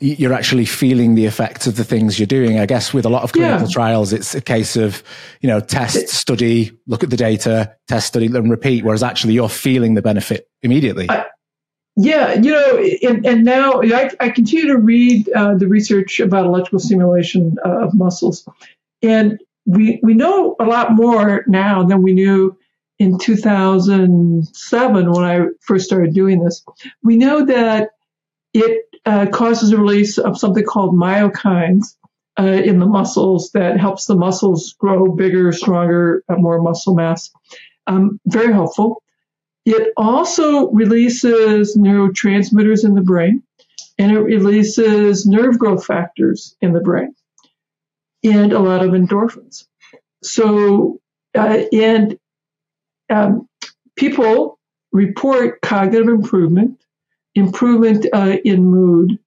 you're 0.00 0.32
actually 0.32 0.64
feeling 0.64 1.14
the 1.14 1.24
effects 1.24 1.66
of 1.66 1.76
the 1.76 1.84
things 1.84 2.18
you're 2.18 2.26
doing. 2.26 2.58
I 2.58 2.66
guess 2.66 2.92
with 2.92 3.06
a 3.06 3.08
lot 3.08 3.22
of 3.22 3.32
clinical 3.32 3.66
yeah. 3.66 3.72
trials, 3.72 4.12
it's 4.12 4.34
a 4.34 4.40
case 4.40 4.76
of, 4.76 5.02
you 5.40 5.48
know, 5.48 5.60
test, 5.60 6.08
study, 6.08 6.72
look 6.86 7.04
at 7.04 7.10
the 7.10 7.16
data, 7.16 7.74
test, 7.88 8.08
study, 8.08 8.26
and 8.26 8.50
repeat, 8.50 8.84
whereas 8.84 9.02
actually 9.02 9.34
you're 9.34 9.48
feeling 9.48 9.94
the 9.94 10.02
benefit 10.02 10.48
immediately. 10.62 11.06
I, 11.08 11.26
yeah, 11.96 12.34
you 12.34 12.50
know, 12.50 13.08
and, 13.08 13.24
and 13.24 13.44
now 13.44 13.80
I, 13.82 14.10
I, 14.18 14.30
continue 14.30 14.68
to 14.68 14.78
read 14.78 15.28
uh, 15.28 15.54
the 15.54 15.68
research 15.68 16.18
about 16.18 16.44
electrical 16.44 16.80
stimulation 16.80 17.56
uh, 17.64 17.84
of 17.84 17.94
muscles. 17.94 18.48
And 19.00 19.40
we, 19.64 20.00
we 20.02 20.14
know 20.14 20.56
a 20.58 20.64
lot 20.64 20.92
more 20.92 21.44
now 21.46 21.84
than 21.84 22.02
we 22.02 22.12
knew 22.12 22.58
in 22.98 23.18
2007 23.18 25.10
when 25.12 25.24
I 25.24 25.46
first 25.60 25.86
started 25.86 26.14
doing 26.14 26.42
this. 26.42 26.64
We 27.02 27.16
know 27.16 27.44
that 27.46 27.90
it 28.52 28.86
uh, 29.06 29.26
causes 29.26 29.70
a 29.70 29.76
release 29.76 30.18
of 30.18 30.38
something 30.38 30.64
called 30.64 30.94
myokines 30.94 31.96
uh, 32.38 32.42
in 32.42 32.80
the 32.80 32.86
muscles 32.86 33.52
that 33.52 33.78
helps 33.78 34.06
the 34.06 34.16
muscles 34.16 34.74
grow 34.78 35.12
bigger, 35.12 35.52
stronger, 35.52 36.24
more 36.28 36.60
muscle 36.60 36.94
mass. 36.94 37.30
Um, 37.86 38.18
very 38.26 38.52
helpful. 38.52 39.03
It 39.64 39.92
also 39.96 40.70
releases 40.70 41.76
neurotransmitters 41.76 42.84
in 42.84 42.94
the 42.94 43.00
brain 43.02 43.42
and 43.98 44.12
it 44.12 44.20
releases 44.20 45.26
nerve 45.26 45.58
growth 45.58 45.86
factors 45.86 46.56
in 46.60 46.72
the 46.72 46.80
brain 46.80 47.14
and 48.22 48.52
a 48.52 48.58
lot 48.58 48.84
of 48.84 48.92
endorphins. 48.92 49.66
So, 50.22 51.00
uh, 51.34 51.64
and 51.72 52.18
um, 53.10 53.48
people 53.96 54.58
report 54.92 55.60
cognitive 55.60 56.08
improvement, 56.08 56.82
improvement 57.34 58.06
uh, 58.12 58.36
in 58.44 58.64
mood, 58.64 59.18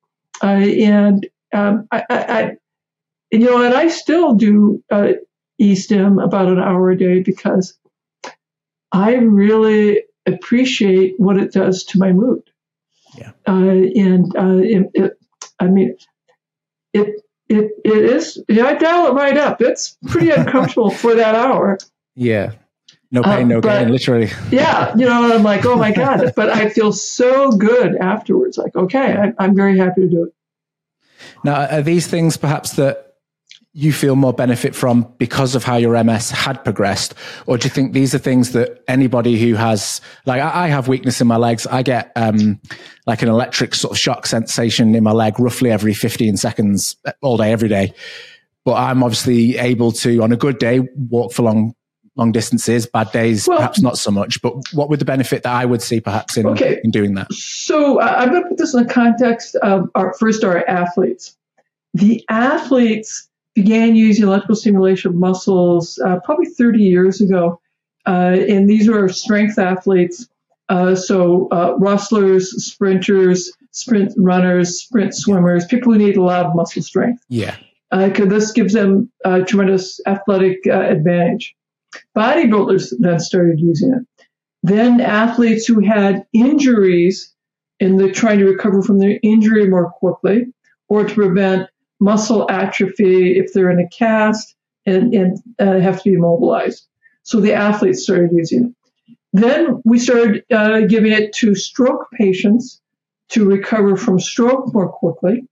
uh, 0.44 0.48
and 0.48 1.28
um, 1.54 1.88
I, 1.92 2.04
I, 2.10 2.18
I, 2.18 2.52
you 3.32 3.40
know, 3.40 3.62
and 3.62 3.74
I 3.74 3.88
still 3.88 4.34
do 4.36 4.84
uh, 4.92 5.14
e-stim 5.58 6.20
about 6.20 6.48
an 6.48 6.60
hour 6.60 6.92
a 6.92 6.98
day 6.98 7.22
because 7.22 7.78
I 8.92 9.16
really 9.16 10.04
appreciate 10.28 11.16
what 11.18 11.38
it 11.38 11.52
does 11.52 11.84
to 11.86 12.00
my 12.00 12.12
mood. 12.12 12.44
Yeah. 13.18 13.32
Uh, 13.48 13.54
and 13.54 14.36
uh, 14.38 14.62
it, 14.64 14.92
it, 14.94 15.20
I 15.60 15.68
mean, 15.68 15.98
it 16.94 17.22
it 17.50 17.72
it 17.84 18.04
is. 18.04 18.44
Yeah, 18.48 18.66
I 18.66 18.74
dial 18.76 19.08
it 19.08 19.14
right 19.14 19.38
up. 19.38 19.62
It's 19.62 19.98
pretty 20.08 20.30
uncomfortable 20.30 20.90
for 21.04 21.16
that 21.16 21.36
hour. 21.36 21.78
Yeah. 22.16 22.54
No 23.10 23.24
pain, 23.24 23.46
uh, 23.46 23.56
no 23.56 23.62
but, 23.62 23.80
gain, 23.80 23.92
literally. 23.92 24.30
yeah, 24.52 24.94
you 24.98 25.06
know, 25.06 25.34
I'm 25.34 25.42
like, 25.42 25.66
oh 25.66 25.78
my 25.78 25.94
god, 25.94 26.34
but 26.36 26.50
I 26.50 26.68
feel 26.68 26.92
so 26.92 27.52
good 27.52 27.96
afterwards. 27.96 28.58
Like, 28.58 28.76
okay, 28.76 29.16
I, 29.16 29.34
I'm 29.40 29.56
very 29.56 29.78
happy 29.78 30.02
to 30.02 30.10
do 30.10 30.24
it. 30.26 30.34
Now, 31.42 31.68
are 31.68 31.82
these 31.82 32.08
things 32.08 32.36
perhaps 32.36 32.74
that 32.74 33.07
you 33.78 33.94
feel 33.94 34.16
more 34.16 34.34
benefit 34.34 34.74
from 34.74 35.04
because 35.20 35.54
of 35.54 35.64
how 35.64 35.76
your 35.76 36.04
MS 36.04 36.32
had 36.32 36.64
progressed? 36.64 37.14
Or 37.46 37.60
do 37.60 37.66
you 37.66 37.70
think 37.70 37.94
these 37.94 38.16
are 38.16 38.18
things 38.18 38.54
that 38.54 38.84
anybody 38.88 39.40
who 39.40 39.54
has, 39.54 40.02
like 40.26 40.42
I 40.42 40.68
have 40.68 40.88
weakness 40.88 41.22
in 41.22 41.28
my 41.28 41.38
legs, 41.38 41.68
I 41.68 41.84
get 41.84 42.12
um, 42.16 42.60
like 43.06 43.22
an 43.22 43.30
electric 43.30 43.76
sort 43.76 43.92
of 43.92 44.00
shock 44.00 44.26
sensation 44.26 44.96
in 44.96 45.04
my 45.04 45.12
leg 45.12 45.40
roughly 45.40 45.70
every 45.70 45.94
15 45.94 46.38
seconds 46.38 46.96
all 47.22 47.38
day, 47.38 47.52
every 47.52 47.70
day. 47.70 47.94
But 48.66 48.78
I'm 48.78 49.04
obviously 49.04 49.58
able 49.58 49.92
to, 49.92 50.24
on 50.24 50.32
a 50.32 50.38
good 50.38 50.58
day, 50.58 50.80
walk 50.96 51.32
for 51.32 51.44
long 51.44 51.76
long 52.16 52.32
distances, 52.32 52.88
bad 52.88 53.12
days, 53.12 53.48
well, 53.48 53.58
perhaps 53.58 53.80
not 53.80 53.96
so 53.96 54.10
much. 54.10 54.42
But 54.42 54.56
what 54.74 54.90
would 54.90 54.98
the 54.98 55.06
benefit 55.06 55.44
that 55.44 55.54
I 55.54 55.66
would 55.66 55.84
see 55.84 56.02
perhaps 56.02 56.36
in, 56.36 56.48
okay. 56.48 56.82
in 56.84 56.90
doing 56.90 57.14
that? 57.14 57.32
So 57.32 58.02
uh, 58.02 58.16
I'm 58.18 58.32
going 58.32 58.42
to 58.42 58.50
put 58.50 58.58
this 58.58 58.74
in 58.74 58.88
the 58.88 58.92
context 58.92 59.56
of 59.58 59.88
our 59.94 60.16
first 60.16 60.44
our 60.44 60.68
athletes. 60.68 61.38
The 61.94 62.26
athletes 62.28 63.27
began 63.58 63.96
using 63.96 64.24
electrical 64.24 64.56
stimulation 64.56 65.10
of 65.10 65.16
muscles 65.16 65.98
uh, 66.06 66.20
probably 66.20 66.46
30 66.46 66.78
years 66.78 67.22
ago. 67.22 67.60
Uh, 68.06 68.38
and 68.48 68.70
these 68.70 68.88
were 68.88 69.10
strength 69.10 69.58
athletes. 69.58 70.30
Uh, 70.70 70.94
so 70.94 71.48
uh, 71.50 71.74
wrestlers, 71.80 72.52
sprinters, 72.64 73.52
sprint 73.72 74.14
runners, 74.16 74.84
sprint 74.84 75.16
swimmers, 75.16 75.66
people 75.66 75.92
who 75.92 75.98
need 75.98 76.18
a 76.18 76.22
lot 76.22 76.46
of 76.46 76.56
muscle 76.56 76.84
strength. 76.84 77.24
Yeah. 77.30 77.56
Because 77.90 78.28
uh, 78.28 78.30
this 78.30 78.52
gives 78.52 78.74
them 78.74 79.12
a 79.26 79.42
tremendous 79.42 80.00
athletic 80.06 80.60
uh, 80.68 80.82
advantage. 80.82 81.56
Bodybuilders 82.16 82.94
then 83.00 83.20
started 83.20 83.60
using 83.60 83.92
it. 83.92 84.28
Then 84.62 85.02
athletes 85.02 85.66
who 85.66 85.80
had 85.80 86.28
injuries 86.32 87.34
and 87.80 88.00
they're 88.00 88.12
trying 88.12 88.38
to 88.38 88.46
recover 88.46 88.84
from 88.84 89.00
their 89.00 89.18
injury 89.24 89.68
more 89.68 89.90
quickly 89.90 90.46
or 90.90 91.06
to 91.06 91.16
prevent 91.16 91.70
muscle 92.00 92.50
atrophy 92.50 93.38
if 93.38 93.54
they're 93.54 93.72
in 93.72 93.80
a 93.80 93.90
cast 93.90 94.56
and, 94.86 95.14
and 95.14 95.38
uh, 95.60 95.80
have 95.80 96.02
to 96.02 96.10
be 96.10 96.16
immobilized. 96.16 96.88
So 97.24 97.42
the 97.42 97.54
athletes 97.54 98.04
started 98.04 98.32
using 98.32 98.66
it. 98.66 99.16
Then 99.34 99.82
we 99.84 100.00
started 100.00 100.44
uh, 100.52 100.82
giving 100.82 101.12
it 101.12 101.34
to 101.34 101.56
stroke 101.56 102.10
patients 102.12 102.82
to 103.30 103.46
recover 103.46 103.98
from 103.98 104.20
stroke 104.20 104.74
more 104.74 104.90
quickly. 104.90 105.46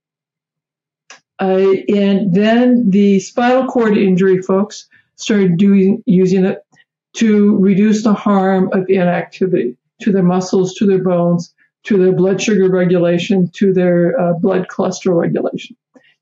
Uh, 1.40 1.74
and 1.94 2.34
then 2.34 2.90
the 2.90 3.20
spinal 3.20 3.68
cord 3.68 3.98
injury 3.98 4.42
folks 4.42 4.88
started 5.18 5.58
doing 5.58 6.02
using 6.06 6.46
it 6.46 6.66
to 7.14 7.58
reduce 7.58 8.04
the 8.04 8.14
harm 8.14 8.70
of 8.72 8.86
inactivity 8.90 9.75
to 10.02 10.12
their 10.12 10.24
muscles, 10.24 10.74
to 10.75 10.86
their 10.86 11.04
bones, 11.04 11.54
to 11.84 11.98
their 11.98 12.14
blood 12.14 12.42
sugar 12.42 12.70
regulation, 12.70 13.50
to 13.56 13.74
their 13.74 14.20
uh, 14.20 14.34
blood 14.34 14.68
cholesterol 14.68 15.22
regulation. 15.22 15.75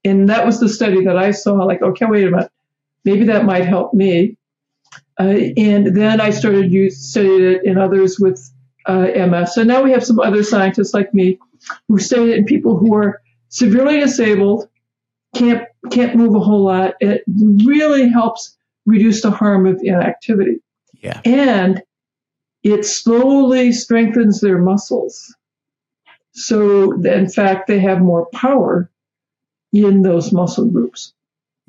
And 0.03 0.29
that 0.29 0.45
was 0.45 0.59
the 0.59 0.69
study 0.69 1.05
that 1.05 1.17
I 1.17 1.31
saw, 1.31 1.53
like, 1.53 1.81
okay, 1.81 2.05
wait 2.05 2.27
a 2.27 2.31
minute, 2.31 2.51
maybe 3.05 3.25
that 3.25 3.45
might 3.45 3.65
help 3.65 3.93
me. 3.93 4.37
Uh, 5.19 5.51
and 5.57 5.95
then 5.95 6.19
I 6.19 6.31
started 6.31 6.71
use, 6.71 7.09
studied 7.09 7.41
it 7.41 7.65
in 7.65 7.77
others 7.77 8.19
with 8.19 8.51
uh, 8.85 9.07
MS. 9.15 9.57
And 9.57 9.67
now 9.67 9.83
we 9.83 9.91
have 9.91 10.03
some 10.03 10.19
other 10.19 10.43
scientists 10.43 10.93
like 10.93 11.13
me 11.13 11.39
who 11.87 11.99
studied 11.99 12.31
it 12.31 12.37
in 12.39 12.45
people 12.45 12.77
who 12.77 12.95
are 12.95 13.21
severely 13.49 13.99
disabled, 13.99 14.67
can't 15.35 15.63
can't 15.91 16.15
move 16.15 16.35
a 16.35 16.39
whole 16.39 16.65
lot. 16.65 16.95
It 16.99 17.23
really 17.27 18.09
helps 18.09 18.57
reduce 18.85 19.21
the 19.21 19.31
harm 19.31 19.65
of 19.65 19.79
inactivity. 19.81 20.61
Yeah. 21.01 21.21
And 21.25 21.81
it 22.63 22.85
slowly 22.85 23.71
strengthens 23.71 24.41
their 24.41 24.57
muscles. 24.57 25.35
So, 26.31 26.93
in 27.03 27.29
fact, 27.29 27.67
they 27.67 27.79
have 27.79 28.01
more 28.01 28.27
power 28.33 28.89
in 29.73 30.03
those 30.03 30.31
muscle 30.31 30.65
groups. 30.65 31.13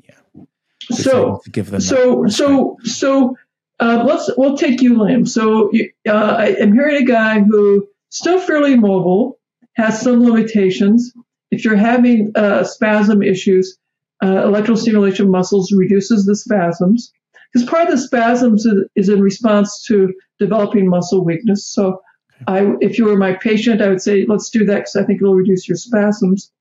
Yeah. 0.03 0.43
So, 0.91 1.41
give 1.51 1.71
them 1.71 1.81
so, 1.81 2.27
so, 2.27 2.77
so, 2.83 3.35
uh, 3.79 4.03
let's, 4.05 4.29
we'll 4.37 4.55
take 4.55 4.81
you, 4.81 4.93
Liam. 4.93 5.27
So, 5.27 5.71
uh, 6.07 6.35
I 6.37 6.47
am 6.59 6.73
hearing 6.73 7.01
a 7.01 7.05
guy 7.05 7.41
who 7.41 7.87
still 8.09 8.39
fairly 8.39 8.77
mobile, 8.77 9.39
has 9.73 9.99
some 9.99 10.23
limitations. 10.23 11.11
If 11.51 11.65
you're 11.65 11.75
having 11.75 12.31
uh, 12.35 12.63
spasm 12.63 13.21
issues, 13.21 13.77
uh, 14.23 14.43
electrical 14.45 14.77
stimulation 14.77 15.29
muscles 15.29 15.71
reduces 15.71 16.25
the 16.25 16.35
spasms. 16.35 17.11
Because 17.51 17.67
part 17.67 17.89
of 17.89 17.91
the 17.91 17.97
spasms 17.97 18.65
is, 18.65 18.85
is 18.95 19.09
in 19.09 19.21
response 19.21 19.81
to 19.87 20.13
developing 20.39 20.87
muscle 20.87 21.25
weakness. 21.25 21.65
So, 21.65 22.01
I, 22.47 22.73
if 22.81 22.97
you 22.97 23.05
were 23.05 23.17
my 23.17 23.33
patient, 23.33 23.81
I 23.81 23.87
would 23.87 24.01
say, 24.01 24.25
let's 24.27 24.49
do 24.49 24.65
that 24.65 24.75
because 24.75 24.95
I 24.95 25.03
think 25.03 25.21
it'll 25.21 25.35
reduce 25.35 25.67
your 25.67 25.77
spasms. 25.77 26.51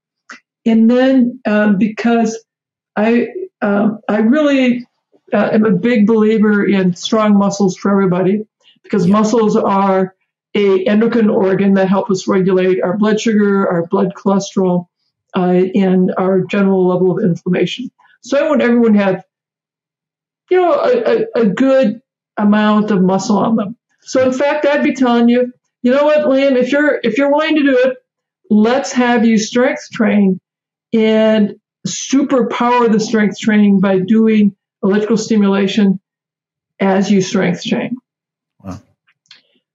And 0.67 0.91
then 0.91 1.41
um, 1.47 1.79
because 1.79 2.43
I 2.97 3.29
um, 3.61 4.01
I 4.09 4.19
really 4.19 4.87
uh, 5.33 5.51
am 5.53 5.65
a 5.65 5.73
big 5.73 6.07
believer 6.07 6.65
in 6.65 6.95
strong 6.95 7.37
muscles 7.37 7.77
for 7.77 7.91
everybody 7.91 8.47
because 8.83 9.07
yeah. 9.07 9.13
muscles 9.13 9.57
are 9.57 10.15
a 10.55 10.85
endocrine 10.85 11.29
organ 11.29 11.75
that 11.75 11.89
help 11.89 12.11
us 12.11 12.29
regulate 12.29 12.83
our 12.83 12.97
blood 12.97 13.21
sugar, 13.21 13.69
our 13.69 13.87
blood 13.87 14.15
cholesterol, 14.15 14.87
uh, 15.37 15.65
and 15.75 16.15
our 16.17 16.43
general 16.43 16.87
level 16.87 17.17
of 17.17 17.25
inflammation. 17.25 17.91
So 18.23 18.39
I 18.39 18.49
want 18.49 18.63
everyone 18.63 18.95
to 18.95 19.03
have, 19.03 19.25
you 20.51 20.59
know, 20.59 20.73
a, 20.73 21.41
a, 21.41 21.43
a 21.43 21.47
good 21.47 22.01
amount 22.37 22.91
of 22.91 23.03
muscle 23.03 23.39
on 23.39 23.57
them. 23.57 23.77
So 24.03 24.25
in 24.25 24.33
fact, 24.33 24.67
I'd 24.67 24.85
be 24.85 24.95
telling 24.95 25.29
you, 25.29 25.53
you 25.83 25.91
know 25.91 26.05
what, 26.05 26.27
Liam, 26.27 26.57
if 26.57 26.71
you're 26.73 27.01
if 27.03 27.19
you're 27.19 27.33
willing 27.33 27.57
to 27.57 27.63
do 27.63 27.77
it, 27.77 27.97
let's 28.51 28.93
have 28.93 29.25
you 29.25 29.39
strength 29.39 29.89
train 29.93 30.41
and 30.95 31.57
superpower 31.87 32.91
the 32.91 33.01
strength 33.01 33.39
training 33.39 33.81
by 33.81 33.99
doing 33.99 34.57
electrical 34.83 35.19
stimulation 35.19 36.01
as 36.81 37.11
you 37.11 37.21
strength 37.21 37.65
train. 37.65 37.97
Wow. 38.63 38.81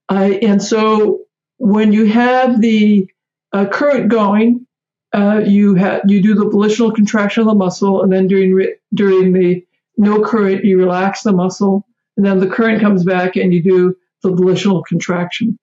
Uh, 0.08 0.32
and 0.42 0.62
so 0.62 1.20
when 1.58 1.92
you 1.92 2.06
have 2.06 2.60
the 2.60 3.08
uh, 3.52 3.66
current 3.66 4.08
going, 4.08 4.66
uh, 5.12 5.42
you 5.44 5.74
have 5.74 6.02
you 6.06 6.22
do 6.22 6.34
the 6.34 6.48
volitional 6.48 6.92
contraction 6.92 7.42
of 7.42 7.48
the 7.48 7.54
muscle, 7.54 8.02
and 8.02 8.12
then 8.12 8.28
during 8.28 8.54
re- 8.54 8.76
during 8.94 9.32
the 9.32 9.64
no 9.96 10.22
current, 10.22 10.64
you 10.64 10.78
relax 10.78 11.22
the 11.22 11.32
muscle, 11.32 11.84
and 12.16 12.24
then 12.24 12.38
the 12.38 12.46
current 12.46 12.80
comes 12.80 13.04
back, 13.04 13.36
and 13.36 13.52
you 13.52 13.62
do 13.62 13.96
the 14.22 14.30
volitional 14.30 14.82
contraction. 14.84 15.58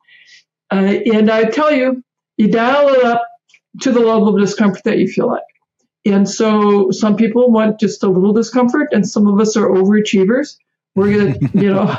Uh, 0.69 0.99
and 1.13 1.31
I 1.31 1.45
tell 1.45 1.71
you, 1.71 2.03
you 2.35 2.49
dial 2.49 2.89
it 2.89 3.03
up 3.05 3.25
to 3.81 3.91
the 3.91 3.99
level 3.99 4.29
of 4.29 4.39
discomfort 4.39 4.83
that 4.83 4.97
you 4.97 5.07
feel 5.07 5.27
like. 5.27 5.43
And 6.05 6.29
so 6.29 6.91
some 6.91 7.15
people 7.15 7.51
want 7.51 7.79
just 7.79 8.03
a 8.03 8.07
little 8.07 8.33
discomfort, 8.33 8.87
and 8.91 9.07
some 9.07 9.27
of 9.27 9.39
us 9.39 9.57
are 9.57 9.67
overachievers. 9.67 10.57
We're 10.95 11.17
gonna, 11.17 11.49
you 11.53 11.73
know, 11.73 11.97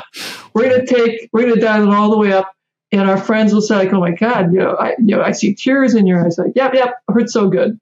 we're 0.53 0.69
gonna 0.69 0.85
take, 0.85 1.29
we're 1.31 1.47
gonna 1.47 1.61
dial 1.61 1.87
it 1.87 1.93
all 1.93 2.09
the 2.09 2.17
way 2.17 2.31
up, 2.31 2.53
and 2.91 3.09
our 3.09 3.17
friends 3.17 3.53
will 3.53 3.61
say 3.61 3.75
like, 3.75 3.93
"Oh 3.93 3.99
my 3.99 4.11
God, 4.11 4.51
you 4.51 4.59
know, 4.59 4.75
I, 4.75 4.95
you 4.97 5.15
know, 5.15 5.21
I 5.21 5.31
see 5.31 5.53
tears 5.53 5.93
in 5.93 6.07
your 6.07 6.25
eyes." 6.25 6.37
Like, 6.37 6.53
yep, 6.55 6.73
yep, 6.73 6.95
hurts 7.09 7.33
so 7.33 7.49
good. 7.49 7.79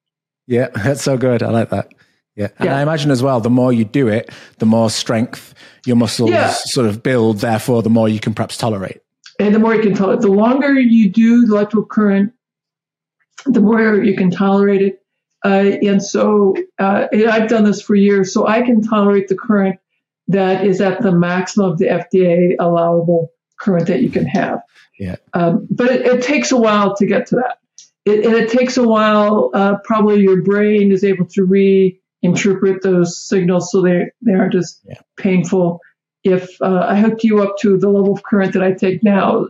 Yeah, 0.47 0.67
that's 0.75 1.01
so 1.01 1.17
good. 1.17 1.43
I 1.43 1.49
like 1.49 1.69
that. 1.69 1.89
Yeah, 2.35 2.49
and 2.59 2.67
yeah. 2.67 2.77
I 2.77 2.81
imagine 2.81 3.09
as 3.09 3.23
well, 3.23 3.39
the 3.39 3.49
more 3.49 3.73
you 3.73 3.85
do 3.85 4.07
it, 4.07 4.29
the 4.59 4.65
more 4.65 4.89
strength 4.89 5.55
your 5.85 5.95
muscles 5.95 6.29
yeah. 6.29 6.51
sort 6.51 6.87
of 6.87 7.01
build. 7.01 7.39
Therefore, 7.39 7.81
the 7.81 7.89
more 7.89 8.09
you 8.09 8.19
can 8.19 8.33
perhaps 8.33 8.57
tolerate. 8.57 9.01
And 9.39 9.55
the 9.55 9.59
more 9.59 9.73
you 9.73 9.81
can 9.81 9.93
tolerate, 9.93 10.21
the 10.21 10.31
longer 10.31 10.73
you 10.73 11.09
do 11.09 11.45
the 11.45 11.53
electrical 11.53 11.85
current, 11.85 12.33
the 13.53 13.61
more 13.61 14.03
you 14.03 14.15
can 14.15 14.31
tolerate 14.31 14.81
it. 14.81 15.03
Uh, 15.45 15.77
and 15.83 16.03
so 16.03 16.55
uh, 16.79 17.07
I've 17.13 17.49
done 17.49 17.63
this 17.63 17.81
for 17.81 17.95
years, 17.95 18.33
so 18.33 18.47
I 18.47 18.63
can 18.63 18.81
tolerate 18.81 19.27
the 19.27 19.37
current 19.37 19.79
that 20.27 20.65
is 20.65 20.81
at 20.81 21.01
the 21.01 21.11
maximum 21.11 21.71
of 21.71 21.77
the 21.77 21.85
FDA 21.85 22.55
allowable 22.59 23.31
current 23.59 23.87
that 23.87 24.01
you 24.01 24.09
can 24.09 24.25
have. 24.25 24.61
Yeah. 24.99 25.15
Um, 25.33 25.67
but 25.69 25.87
it, 25.87 26.05
it, 26.05 26.23
takes 26.23 26.51
a 26.51 26.57
while 26.57 26.95
to 26.95 27.05
get 27.05 27.27
to 27.27 27.35
that. 27.35 27.59
It, 28.05 28.25
and 28.25 28.33
it 28.35 28.49
takes 28.49 28.77
a 28.77 28.83
while, 28.83 29.51
uh, 29.53 29.77
probably 29.83 30.21
your 30.21 30.41
brain 30.41 30.91
is 30.91 31.03
able 31.03 31.25
to 31.27 31.41
reinterpret 31.45 32.81
those 32.81 33.21
signals 33.21 33.71
so 33.71 33.81
they, 33.81 34.11
they 34.21 34.33
aren't 34.33 34.55
as 34.55 34.79
yeah. 34.85 34.99
painful. 35.17 35.81
If 36.23 36.61
uh, 36.61 36.85
I 36.89 36.99
hooked 36.99 37.23
you 37.23 37.41
up 37.41 37.57
to 37.59 37.77
the 37.77 37.89
level 37.89 38.13
of 38.13 38.23
current 38.23 38.53
that 38.53 38.63
I 38.63 38.73
take 38.73 39.03
now, 39.03 39.47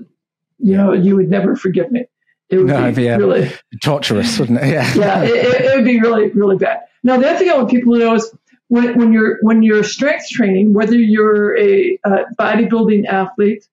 you 0.59 0.75
know, 0.75 0.91
you 0.93 1.15
would 1.15 1.29
never 1.29 1.55
forgive 1.55 1.91
me. 1.91 2.05
It 2.49 2.57
would 2.59 2.67
no, 2.67 2.91
be 2.91 3.03
yeah. 3.03 3.17
really 3.17 3.51
torturous, 3.83 4.39
wouldn't 4.39 4.59
it? 4.59 4.67
Yeah, 4.67 4.93
yeah, 4.93 5.23
it, 5.23 5.65
it, 5.65 5.75
would 5.75 5.85
be 5.85 5.99
really, 5.99 6.29
really 6.29 6.55
bad. 6.55 6.79
Now, 7.03 7.17
the 7.17 7.29
other 7.29 7.39
thing 7.39 7.49
I 7.49 7.57
want 7.57 7.69
people 7.69 7.93
to 7.93 7.99
know 7.99 8.15
is 8.15 8.33
when, 8.69 8.97
when 8.97 9.13
you're 9.13 9.37
when 9.41 9.63
you're 9.63 9.83
strength 9.83 10.29
training, 10.29 10.73
whether 10.73 10.95
you're 10.95 11.57
a 11.57 11.99
uh, 12.05 12.23
bodybuilding 12.39 13.05
athlete 13.05 13.67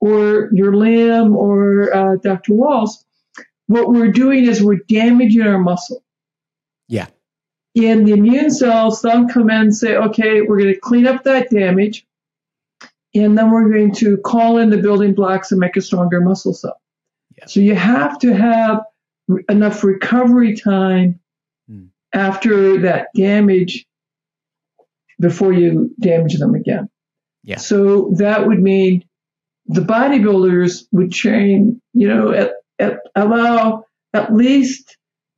or 0.00 0.50
your 0.52 0.72
Liam 0.72 1.34
or 1.34 1.94
uh, 1.94 2.16
Dr. 2.16 2.52
Wahls, 2.52 3.04
what 3.66 3.90
we're 3.90 4.10
doing 4.10 4.44
is 4.44 4.62
we're 4.62 4.80
damaging 4.88 5.42
our 5.42 5.58
muscle. 5.58 6.02
Yeah. 6.88 7.06
And 7.76 8.06
the 8.06 8.12
immune 8.12 8.50
cells 8.50 9.02
then 9.02 9.28
come 9.28 9.50
in 9.50 9.60
and 9.60 9.76
say, 9.76 9.96
okay, 9.96 10.40
we're 10.40 10.58
going 10.58 10.72
to 10.72 10.80
clean 10.80 11.06
up 11.06 11.24
that 11.24 11.50
damage, 11.50 12.06
and 13.14 13.36
then 13.36 13.50
we're 13.50 13.70
going 13.70 13.92
to 13.96 14.16
call 14.18 14.58
in 14.58 14.70
the 14.70 14.78
building 14.78 15.14
blocks 15.14 15.50
and 15.50 15.60
make 15.60 15.76
a 15.76 15.82
stronger 15.82 16.20
muscle 16.20 16.54
cell. 16.54 16.80
So 17.46 17.60
you 17.60 17.74
have 17.74 18.18
to 18.20 18.34
have 18.34 18.82
enough 19.48 19.84
recovery 19.84 20.56
time 20.56 21.20
mm. 21.70 21.88
after 22.12 22.80
that 22.82 23.08
damage 23.14 23.86
before 25.20 25.52
you 25.52 25.90
damage 26.00 26.38
them 26.38 26.54
again. 26.54 26.88
Yeah. 27.42 27.58
So 27.58 28.12
that 28.16 28.46
would 28.46 28.60
mean 28.60 29.04
the 29.66 29.80
bodybuilders 29.80 30.86
would 30.92 31.12
train, 31.12 31.80
you 31.92 32.08
know, 32.08 32.30
at, 32.30 32.52
at, 32.78 32.98
allow 33.14 33.84
at 34.14 34.34
least 34.34 34.96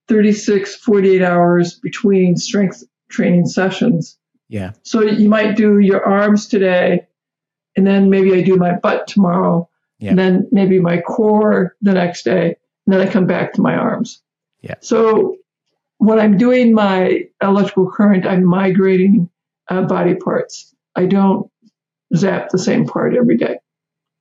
36, 0.09 0.77
48 0.77 1.23
hours 1.23 1.79
between 1.81 2.37
strength 2.37 2.83
training 3.11 3.47
sessions. 3.47 4.19
Yeah. 4.49 4.73
So 4.83 5.03
you 5.03 5.29
might 5.29 5.57
do 5.57 5.79
your 5.79 6.05
arms 6.05 6.47
today, 6.47 7.07
and 7.77 7.87
then 7.87 8.11
maybe 8.11 8.35
I 8.35 8.43
do 8.43 8.57
my 8.57 8.75
butt 8.75 9.07
tomorrow, 9.07 9.69
yeah. 9.99 10.11
And 10.11 10.19
then 10.19 10.49
maybe 10.53 10.81
my 10.81 11.01
core 11.01 11.77
the 11.83 11.93
next 11.93 12.25
day. 12.25 12.57
And 12.87 12.95
then 12.95 13.01
I 13.01 13.11
come 13.11 13.27
back 13.27 13.53
to 13.55 13.63
my 13.63 13.75
arms. 13.75 14.23
Yeah. 14.61 14.77
So 14.81 15.37
when 15.99 16.19
I'm 16.19 16.39
doing 16.39 16.73
my 16.73 17.25
electrical 17.43 17.91
current, 17.91 18.27
I'm 18.27 18.45
migrating 18.45 19.29
uh, 19.69 19.83
body 19.83 20.15
parts. 20.15 20.75
I 20.95 21.07
don't 21.07 21.51
zap 22.17 22.51
the 22.51 22.59
same 22.59 22.87
part 22.87 23.15
every 23.15 23.37
day. 23.37 23.59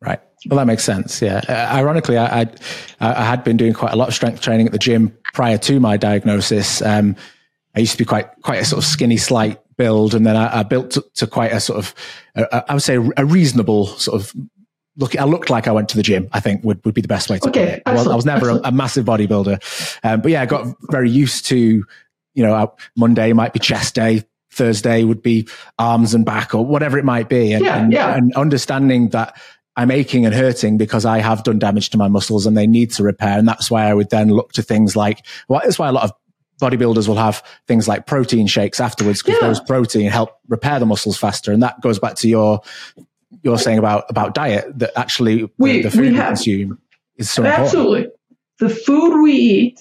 Right. 0.02 0.20
Well, 0.48 0.58
that 0.58 0.68
makes 0.68 0.84
sense. 0.84 1.22
Yeah. 1.22 1.42
Uh, 1.48 1.76
ironically, 1.76 2.18
I, 2.18 2.42
I, 2.42 2.48
I 3.00 3.24
had 3.26 3.44
been 3.44 3.58
doing 3.58 3.74
quite 3.74 3.94
a 3.94 3.96
lot 3.96 4.08
of 4.08 4.13
strength 4.13 4.42
training 4.42 4.68
at 4.68 4.72
the 4.72 4.80
gym 4.80 5.18
prior 5.34 5.58
to 5.60 5.80
my 5.80 5.98
diagnosis. 5.98 6.82
Um, 6.82 7.16
I 7.76 7.80
used 7.80 7.94
to 7.94 7.98
be 7.98 8.06
quite 8.06 8.30
quite 8.42 8.62
a 8.62 8.66
sort 8.66 8.80
of 8.80 8.86
skinny, 8.86 9.18
slight 9.18 9.60
build, 9.78 10.13
and 10.16 10.26
then 10.26 10.36
I, 10.36 10.60
I 10.60 10.63
built 10.63 10.92
to, 10.92 11.06
to, 11.16 11.28
quite 11.28 11.52
a 11.52 11.60
sort 11.60 11.80
of, 11.80 11.96
uh, 12.36 12.62
I 12.68 12.74
would 12.74 12.84
say, 12.84 12.98
a 13.18 13.26
reasonable 13.26 13.88
sort 13.88 14.20
of 14.20 14.34
look, 14.97 15.17
I 15.17 15.23
looked 15.23 15.49
like 15.49 15.67
I 15.67 15.71
went 15.71 15.89
to 15.89 15.97
the 15.97 16.03
gym. 16.03 16.27
I 16.33 16.39
think 16.39 16.63
would, 16.63 16.83
would 16.83 16.93
be 16.93 17.01
the 17.01 17.07
best 17.07 17.29
way 17.29 17.39
to 17.39 17.49
okay, 17.49 17.65
put 17.65 17.73
it. 17.75 17.83
I 17.86 17.93
was, 17.93 18.07
I 18.07 18.15
was 18.15 18.25
never 18.25 18.49
a, 18.49 18.55
a, 18.65 18.71
massive 18.71 19.05
bodybuilder, 19.05 19.99
um, 20.03 20.21
but 20.21 20.31
yeah, 20.31 20.41
I 20.41 20.45
got 20.45 20.67
very 20.89 21.10
used 21.10 21.45
to, 21.47 21.86
you 22.33 22.43
know, 22.43 22.75
Monday 22.95 23.33
might 23.33 23.53
be 23.53 23.60
chest 23.60 23.95
day, 23.95 24.23
Thursday 24.51 25.03
would 25.03 25.21
be 25.21 25.47
arms 25.77 26.13
and 26.13 26.25
back 26.25 26.53
or 26.53 26.65
whatever 26.65 26.97
it 26.97 27.05
might 27.05 27.29
be, 27.29 27.53
and, 27.53 27.63
yeah, 27.63 27.77
and, 27.77 27.93
yeah. 27.93 28.15
and 28.15 28.33
understanding 28.33 29.10
that 29.10 29.39
I'm 29.75 29.91
aching 29.91 30.25
and 30.25 30.33
hurting 30.33 30.77
because 30.77 31.05
I 31.05 31.19
have 31.19 31.43
done 31.43 31.60
damage 31.60 31.91
to 31.91 31.97
my 31.97 32.07
muscles 32.07 32.47
and 32.47 32.57
they 32.57 32.67
need 32.67 32.91
to 32.91 33.03
repair, 33.03 33.38
and 33.38 33.47
that's 33.47 33.69
why 33.69 33.86
I 33.86 33.93
would 33.93 34.10
then 34.10 34.29
look 34.29 34.53
to 34.53 34.63
things 34.63 34.95
like. 34.95 35.25
Well, 35.47 35.62
that's 35.63 35.77
why 35.77 35.88
a 35.88 35.91
lot 35.91 36.05
of 36.05 36.12
bodybuilders 36.60 37.07
will 37.07 37.15
have 37.15 37.43
things 37.67 37.88
like 37.88 38.07
protein 38.07 38.47
shakes 38.47 38.79
afterwards 38.79 39.21
because 39.21 39.39
yeah. 39.39 39.47
those 39.47 39.60
protein 39.60 40.10
help 40.10 40.31
repair 40.47 40.79
the 40.79 40.86
muscles 40.86 41.17
faster. 41.17 41.51
And 41.51 41.62
that 41.62 41.79
goes 41.81 41.99
back 41.99 42.15
to 42.15 42.27
your 42.27 42.62
you're 43.44 43.58
saying 43.58 43.78
about 43.78 44.06
about 44.10 44.34
diet 44.34 44.78
that 44.80 44.98
actually 44.98 45.50
we, 45.58 45.82
the, 45.82 45.92
food 45.92 46.00
we, 46.00 46.13
have, 46.16 46.16
we 46.16 46.36
consume 46.36 46.80
is 47.18 47.30
so 47.30 47.44
absolutely. 47.44 48.06
Important. 48.06 48.13
The 48.60 48.70
food 48.70 49.22
we 49.22 49.34
eat 49.34 49.80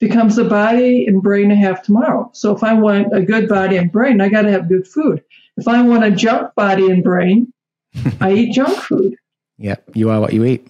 becomes 0.00 0.36
the 0.36 0.44
body 0.44 1.06
and 1.06 1.22
brain 1.22 1.50
I 1.52 1.54
have 1.54 1.82
tomorrow. 1.82 2.30
So 2.34 2.54
if 2.54 2.62
I 2.62 2.74
want 2.74 3.14
a 3.16 3.22
good 3.22 3.48
body 3.48 3.76
and 3.76 3.90
brain, 3.90 4.20
I 4.20 4.28
got 4.28 4.42
to 4.42 4.50
have 4.50 4.68
good 4.68 4.86
food. 4.86 5.22
If 5.56 5.68
I 5.68 5.82
want 5.82 6.04
a 6.04 6.10
junk 6.10 6.54
body 6.54 6.90
and 6.90 7.02
brain, 7.02 7.52
I 8.20 8.32
eat 8.32 8.52
junk 8.52 8.76
food. 8.76 9.16
Yeah, 9.58 9.76
you 9.94 10.10
are 10.10 10.20
what 10.20 10.32
you 10.32 10.44
eat. 10.44 10.66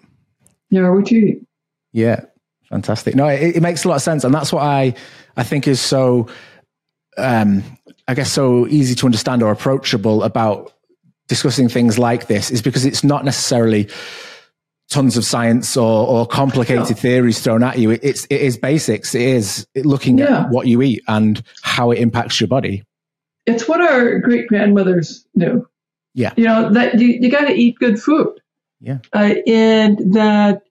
You 0.70 0.84
are 0.84 0.94
what 0.94 1.10
you 1.10 1.26
eat. 1.26 1.42
Yeah, 1.92 2.24
fantastic. 2.68 3.14
No, 3.14 3.26
it, 3.26 3.56
it 3.56 3.62
makes 3.62 3.84
a 3.84 3.88
lot 3.88 3.96
of 3.96 4.02
sense, 4.02 4.22
and 4.22 4.34
that's 4.34 4.52
what 4.52 4.62
I 4.62 4.94
I 5.36 5.42
think 5.42 5.66
is 5.66 5.80
so. 5.80 6.28
Um, 7.18 7.64
I 8.08 8.14
guess 8.14 8.30
so 8.30 8.66
easy 8.68 8.94
to 8.96 9.06
understand 9.06 9.42
or 9.42 9.50
approachable 9.50 10.22
about 10.22 10.75
discussing 11.28 11.68
things 11.68 11.98
like 11.98 12.26
this 12.26 12.50
is 12.50 12.62
because 12.62 12.84
it's 12.84 13.02
not 13.02 13.24
necessarily 13.24 13.88
tons 14.88 15.16
of 15.16 15.24
science 15.24 15.76
or, 15.76 16.06
or 16.06 16.26
complicated 16.26 16.88
yeah. 16.88 16.94
theories 16.94 17.40
thrown 17.40 17.62
at 17.62 17.78
you. 17.78 17.90
It's, 17.90 18.24
it 18.26 18.40
is 18.40 18.56
basics. 18.56 19.14
It 19.14 19.22
is 19.22 19.66
looking 19.74 20.18
yeah. 20.18 20.42
at 20.42 20.50
what 20.50 20.66
you 20.66 20.80
eat 20.82 21.02
and 21.08 21.42
how 21.62 21.90
it 21.90 21.98
impacts 21.98 22.40
your 22.40 22.48
body. 22.48 22.84
It's 23.46 23.68
what 23.68 23.80
our 23.80 24.18
great 24.20 24.46
grandmothers 24.48 25.26
knew. 25.34 25.68
Yeah. 26.14 26.32
You 26.36 26.44
know, 26.44 26.72
that 26.72 26.98
you, 26.98 27.18
you 27.20 27.30
got 27.30 27.46
to 27.46 27.52
eat 27.52 27.78
good 27.78 28.00
food. 28.00 28.40
Yeah. 28.80 28.98
Uh, 29.12 29.34
and 29.46 30.14
that 30.14 30.62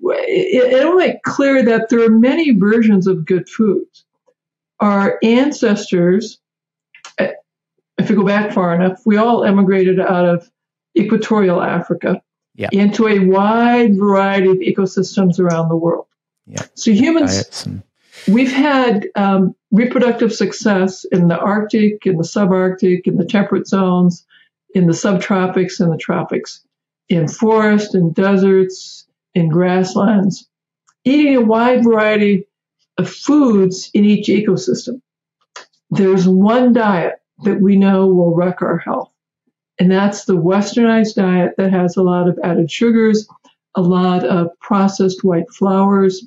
it, 0.00 0.72
it'll 0.72 0.96
make 0.96 1.22
clear 1.22 1.62
that 1.64 1.88
there 1.88 2.04
are 2.04 2.10
many 2.10 2.50
versions 2.50 3.06
of 3.06 3.24
good 3.24 3.48
foods. 3.48 4.04
Our 4.80 5.18
ancestors 5.22 6.38
if 8.04 8.10
we 8.10 8.16
go 8.16 8.24
back 8.24 8.52
far 8.52 8.74
enough, 8.74 9.00
we 9.06 9.16
all 9.16 9.44
emigrated 9.44 9.98
out 9.98 10.26
of 10.26 10.50
equatorial 10.96 11.62
Africa 11.62 12.22
yeah. 12.54 12.68
into 12.70 13.08
a 13.08 13.18
wide 13.18 13.96
variety 13.96 14.48
of 14.48 14.58
ecosystems 14.58 15.40
around 15.40 15.70
the 15.70 15.76
world. 15.76 16.06
Yeah. 16.46 16.66
So 16.74 16.92
humans, 16.92 17.64
and... 17.66 17.82
we've 18.28 18.52
had 18.52 19.08
um, 19.14 19.54
reproductive 19.70 20.34
success 20.34 21.04
in 21.04 21.28
the 21.28 21.38
Arctic, 21.38 22.06
in 22.06 22.18
the 22.18 22.24
subarctic, 22.24 23.06
in 23.06 23.16
the 23.16 23.24
temperate 23.24 23.66
zones, 23.66 24.26
in 24.74 24.86
the 24.86 24.92
subtropics 24.92 25.80
and 25.80 25.90
the 25.90 25.96
tropics, 25.96 26.62
in 27.08 27.26
forests 27.26 27.94
and 27.94 28.14
deserts, 28.14 29.06
in 29.34 29.48
grasslands, 29.48 30.46
eating 31.04 31.36
a 31.36 31.40
wide 31.40 31.82
variety 31.82 32.46
of 32.98 33.10
foods 33.10 33.90
in 33.94 34.04
each 34.04 34.28
ecosystem. 34.28 35.00
There's 35.90 36.28
one 36.28 36.74
diet 36.74 37.20
that 37.44 37.60
we 37.60 37.76
know 37.76 38.06
will 38.06 38.34
wreck 38.34 38.62
our 38.62 38.78
health, 38.78 39.12
and 39.78 39.90
that's 39.90 40.24
the 40.24 40.36
westernized 40.36 41.14
diet 41.14 41.54
that 41.56 41.72
has 41.72 41.96
a 41.96 42.02
lot 42.02 42.28
of 42.28 42.38
added 42.42 42.70
sugars, 42.70 43.28
a 43.74 43.82
lot 43.82 44.24
of 44.24 44.48
processed 44.60 45.24
white 45.24 45.50
flours, 45.50 46.24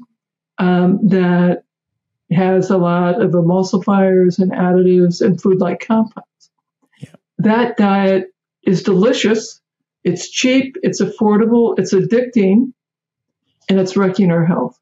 um, 0.58 1.00
that 1.08 1.64
has 2.32 2.70
a 2.70 2.78
lot 2.78 3.22
of 3.22 3.32
emulsifiers 3.32 4.40
and 4.40 4.52
additives 4.52 5.22
and 5.22 5.42
food 5.42 5.60
like 5.60 5.80
compounds. 5.80 6.52
Yeah. 7.00 7.16
That 7.38 7.78
diet 7.78 8.34
is 8.64 8.84
delicious, 8.84 9.62
it's 10.04 10.30
cheap, 10.30 10.76
it's 10.84 11.02
affordable, 11.02 11.78
it's 11.80 11.94
addicting, 11.94 12.74
and 13.70 13.80
it's 13.80 13.96
wrecking 13.96 14.32
our 14.32 14.46
health. 14.46 14.78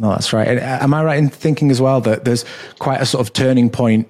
No, 0.00 0.08
that's 0.08 0.32
right. 0.32 0.48
And 0.48 0.60
uh, 0.60 0.78
am 0.80 0.94
I 0.94 1.04
right 1.04 1.18
in 1.18 1.28
thinking 1.28 1.70
as 1.70 1.78
well 1.78 2.00
that 2.00 2.24
there's 2.24 2.46
quite 2.78 3.02
a 3.02 3.06
sort 3.06 3.20
of 3.20 3.34
turning 3.34 3.68
point 3.68 4.08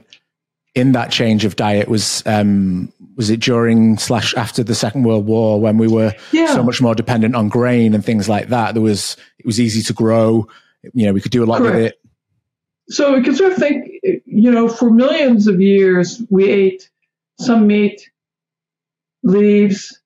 in 0.76 0.92
that 0.92 1.10
change 1.10 1.44
of 1.44 1.56
diet? 1.56 1.88
Was 1.88 2.22
um, 2.26 2.92
was 3.16 3.28
it 3.28 3.40
during 3.40 3.98
slash 3.98 4.32
after 4.34 4.62
the 4.62 4.76
Second 4.76 5.02
World 5.02 5.26
War 5.26 5.60
when 5.60 5.78
we 5.78 5.88
were 5.88 6.14
yeah. 6.30 6.54
so 6.54 6.62
much 6.62 6.80
more 6.80 6.94
dependent 6.94 7.34
on 7.34 7.48
grain 7.48 7.92
and 7.92 8.04
things 8.04 8.28
like 8.28 8.50
that? 8.50 8.74
There 8.74 8.82
was 8.84 9.16
it 9.40 9.46
was 9.46 9.58
easy 9.58 9.82
to 9.82 9.92
grow. 9.92 10.46
You 10.94 11.06
know, 11.06 11.12
we 11.12 11.20
could 11.20 11.32
do 11.32 11.42
a 11.42 11.46
lot 11.46 11.58
Correct. 11.58 11.74
with 11.74 11.84
it. 11.86 12.00
So 12.90 13.16
we 13.16 13.24
can 13.24 13.34
sort 13.34 13.50
of 13.50 13.58
think, 13.58 13.90
you 14.24 14.50
know, 14.50 14.68
for 14.68 14.90
millions 14.90 15.48
of 15.48 15.60
years 15.60 16.22
we 16.30 16.48
ate 16.48 16.88
some 17.40 17.66
meat, 17.66 18.08
leaves, 19.24 20.00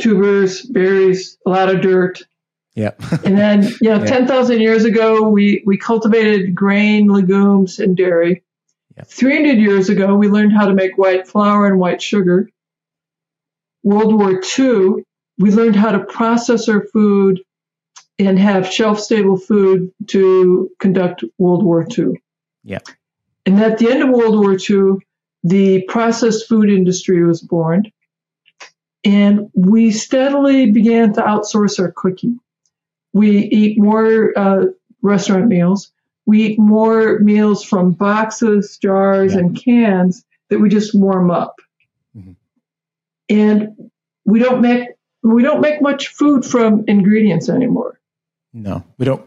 tubers, 0.00 0.62
berries, 0.62 1.38
a 1.46 1.50
lot 1.50 1.72
of 1.72 1.82
dirt. 1.82 2.24
Yeah. 2.78 2.92
and 3.24 3.36
then, 3.36 3.62
you 3.80 3.90
know, 3.90 3.98
yeah. 3.98 4.06
10,000 4.06 4.60
years 4.60 4.84
ago, 4.84 5.28
we, 5.28 5.64
we 5.66 5.76
cultivated 5.76 6.54
grain, 6.54 7.08
legumes, 7.08 7.80
and 7.80 7.96
dairy. 7.96 8.44
300 9.04 9.58
years 9.58 9.88
ago, 9.88 10.14
we 10.16 10.28
learned 10.28 10.52
how 10.52 10.66
to 10.66 10.74
make 10.74 10.96
white 10.96 11.26
flour 11.26 11.66
and 11.66 11.78
white 11.78 12.02
sugar. 12.02 12.48
World 13.82 14.14
War 14.14 14.40
II, 14.58 15.04
we 15.38 15.50
learned 15.50 15.76
how 15.76 15.92
to 15.92 16.00
process 16.00 16.68
our 16.68 16.84
food 16.92 17.40
and 18.18 18.38
have 18.38 18.72
shelf 18.72 18.98
stable 18.98 19.36
food 19.36 19.92
to 20.08 20.70
conduct 20.80 21.24
World 21.38 21.64
War 21.64 21.86
II. 21.96 22.20
Yeah. 22.64 22.80
And 23.46 23.60
at 23.60 23.78
the 23.78 23.90
end 23.90 24.02
of 24.02 24.10
World 24.10 24.38
War 24.38 24.56
II, 24.58 24.98
the 25.44 25.82
processed 25.82 26.48
food 26.48 26.68
industry 26.68 27.24
was 27.24 27.40
born. 27.40 27.84
And 29.04 29.48
we 29.54 29.92
steadily 29.92 30.70
began 30.72 31.12
to 31.14 31.22
outsource 31.22 31.78
our 31.78 31.92
cooking. 31.92 32.40
We 33.18 33.38
eat 33.38 33.78
more 33.78 34.32
uh, 34.38 34.66
restaurant 35.02 35.48
meals 35.48 35.92
we 36.28 36.42
eat 36.42 36.58
more 36.58 37.20
meals 37.20 37.64
from 37.64 37.92
boxes, 37.92 38.76
jars, 38.76 39.32
yeah. 39.32 39.38
and 39.38 39.56
cans 39.56 40.26
that 40.50 40.58
we 40.58 40.68
just 40.68 40.94
warm 40.94 41.30
up. 41.30 41.56
Mm-hmm. 42.14 42.32
And 43.30 43.90
we 44.26 44.38
don't 44.38 44.60
make 44.60 44.90
we 45.22 45.42
don't 45.42 45.62
make 45.62 45.80
much 45.80 46.08
food 46.08 46.44
from 46.44 46.84
ingredients 46.86 47.48
anymore. 47.48 47.98
No, 48.52 48.84
we 48.98 49.06
don't 49.06 49.24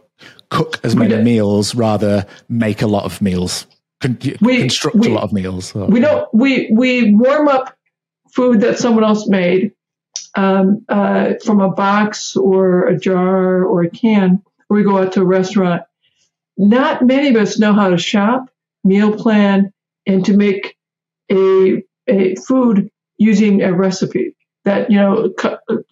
cook 0.50 0.80
as 0.84 0.96
many 0.96 1.20
meals. 1.24 1.74
Rather, 1.74 2.28
make 2.48 2.84
a 2.84 2.88
lot 2.88 3.06
of 3.06 3.20
meals. 3.20 3.66
Con- 4.00 4.20
we, 4.40 4.60
construct 4.60 4.98
we, 4.98 5.08
a 5.08 5.14
lot 5.14 5.24
of 5.24 5.34
meals. 5.34 5.70
So. 5.70 5.86
We 5.86 6.02
don't. 6.02 6.32
We 6.36 6.70
we 6.72 7.16
warm 7.16 7.48
up 7.48 7.76
food 8.32 8.62
that 8.62 8.78
someone 8.78 9.04
else 9.04 9.28
made 9.28 9.74
um, 10.36 10.86
uh, 10.90 11.34
from 11.44 11.62
a 11.62 11.70
box 11.70 12.36
or 12.36 12.88
a 12.88 12.98
jar 12.98 13.64
or 13.64 13.84
a 13.84 13.90
can. 13.90 14.42
Or 14.70 14.78
we 14.78 14.84
go 14.84 14.98
out 14.98 15.14
to 15.14 15.22
a 15.22 15.26
restaurant 15.26 15.84
not 16.62 17.02
many 17.02 17.30
of 17.30 17.36
us 17.36 17.58
know 17.58 17.74
how 17.74 17.90
to 17.90 17.98
shop, 17.98 18.50
meal 18.84 19.16
plan, 19.16 19.74
and 20.06 20.24
to 20.26 20.38
make 20.38 20.78
a, 21.32 21.84
a 22.08 22.36
food 22.36 22.92
using 23.18 23.62
a 23.64 23.74
recipe 23.74 24.36
that 24.64 24.92
you 24.92 24.98
know 24.98 25.34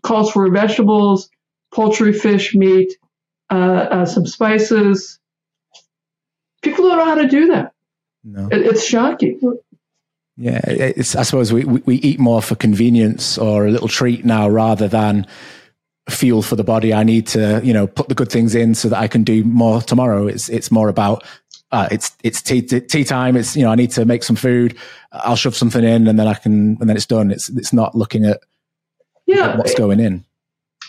calls 0.03 0.31
for 0.31 0.49
vegetables, 0.51 1.29
poultry, 1.73 2.13
fish, 2.13 2.53
meat, 2.53 2.95
uh, 3.49 3.55
uh, 3.55 4.05
some 4.05 4.27
spices. 4.27 5.19
People 6.61 6.87
don't 6.87 6.97
know 6.99 7.05
how 7.05 7.15
to 7.15 7.27
do 7.27 7.47
that. 7.47 7.73
No. 8.23 8.47
It, 8.51 8.61
it's 8.61 8.85
shocking. 8.85 9.39
Yeah, 10.41 10.61
it's, 10.65 11.17
I 11.17 11.23
suppose 11.23 11.51
we, 11.51 11.65
we 11.65 11.95
eat 11.95 12.17
more 12.17 12.41
for 12.41 12.55
convenience 12.55 13.37
or 13.37 13.67
a 13.67 13.71
little 13.71 13.89
treat 13.89 14.23
now 14.23 14.47
rather 14.47 14.87
than 14.87 15.27
fuel 16.09 16.41
for 16.41 16.55
the 16.55 16.63
body. 16.63 16.93
I 16.93 17.03
need 17.03 17.27
to, 17.27 17.59
you 17.61 17.73
know, 17.73 17.87
put 17.87 18.07
the 18.07 18.15
good 18.15 18.31
things 18.31 18.55
in 18.55 18.73
so 18.73 18.87
that 18.87 18.99
I 18.99 19.09
can 19.09 19.25
do 19.25 19.43
more 19.43 19.81
tomorrow. 19.81 20.27
It's 20.27 20.47
it's 20.47 20.71
more 20.71 20.87
about 20.87 21.25
uh, 21.73 21.89
it's 21.91 22.15
it's 22.23 22.41
tea, 22.41 22.61
tea 22.61 23.03
time. 23.03 23.35
It's 23.35 23.57
you 23.57 23.63
know 23.63 23.71
I 23.71 23.75
need 23.75 23.91
to 23.91 24.05
make 24.05 24.23
some 24.23 24.37
food. 24.37 24.77
I'll 25.11 25.35
shove 25.35 25.57
something 25.57 25.83
in 25.83 26.07
and 26.07 26.17
then 26.17 26.27
I 26.27 26.35
can 26.35 26.77
and 26.79 26.89
then 26.89 26.95
it's 26.95 27.05
done. 27.05 27.31
It's 27.31 27.49
it's 27.49 27.73
not 27.73 27.93
looking 27.93 28.23
at 28.23 28.39
yeah 29.25 29.57
what's 29.57 29.73
going 29.73 29.99
in. 29.99 30.23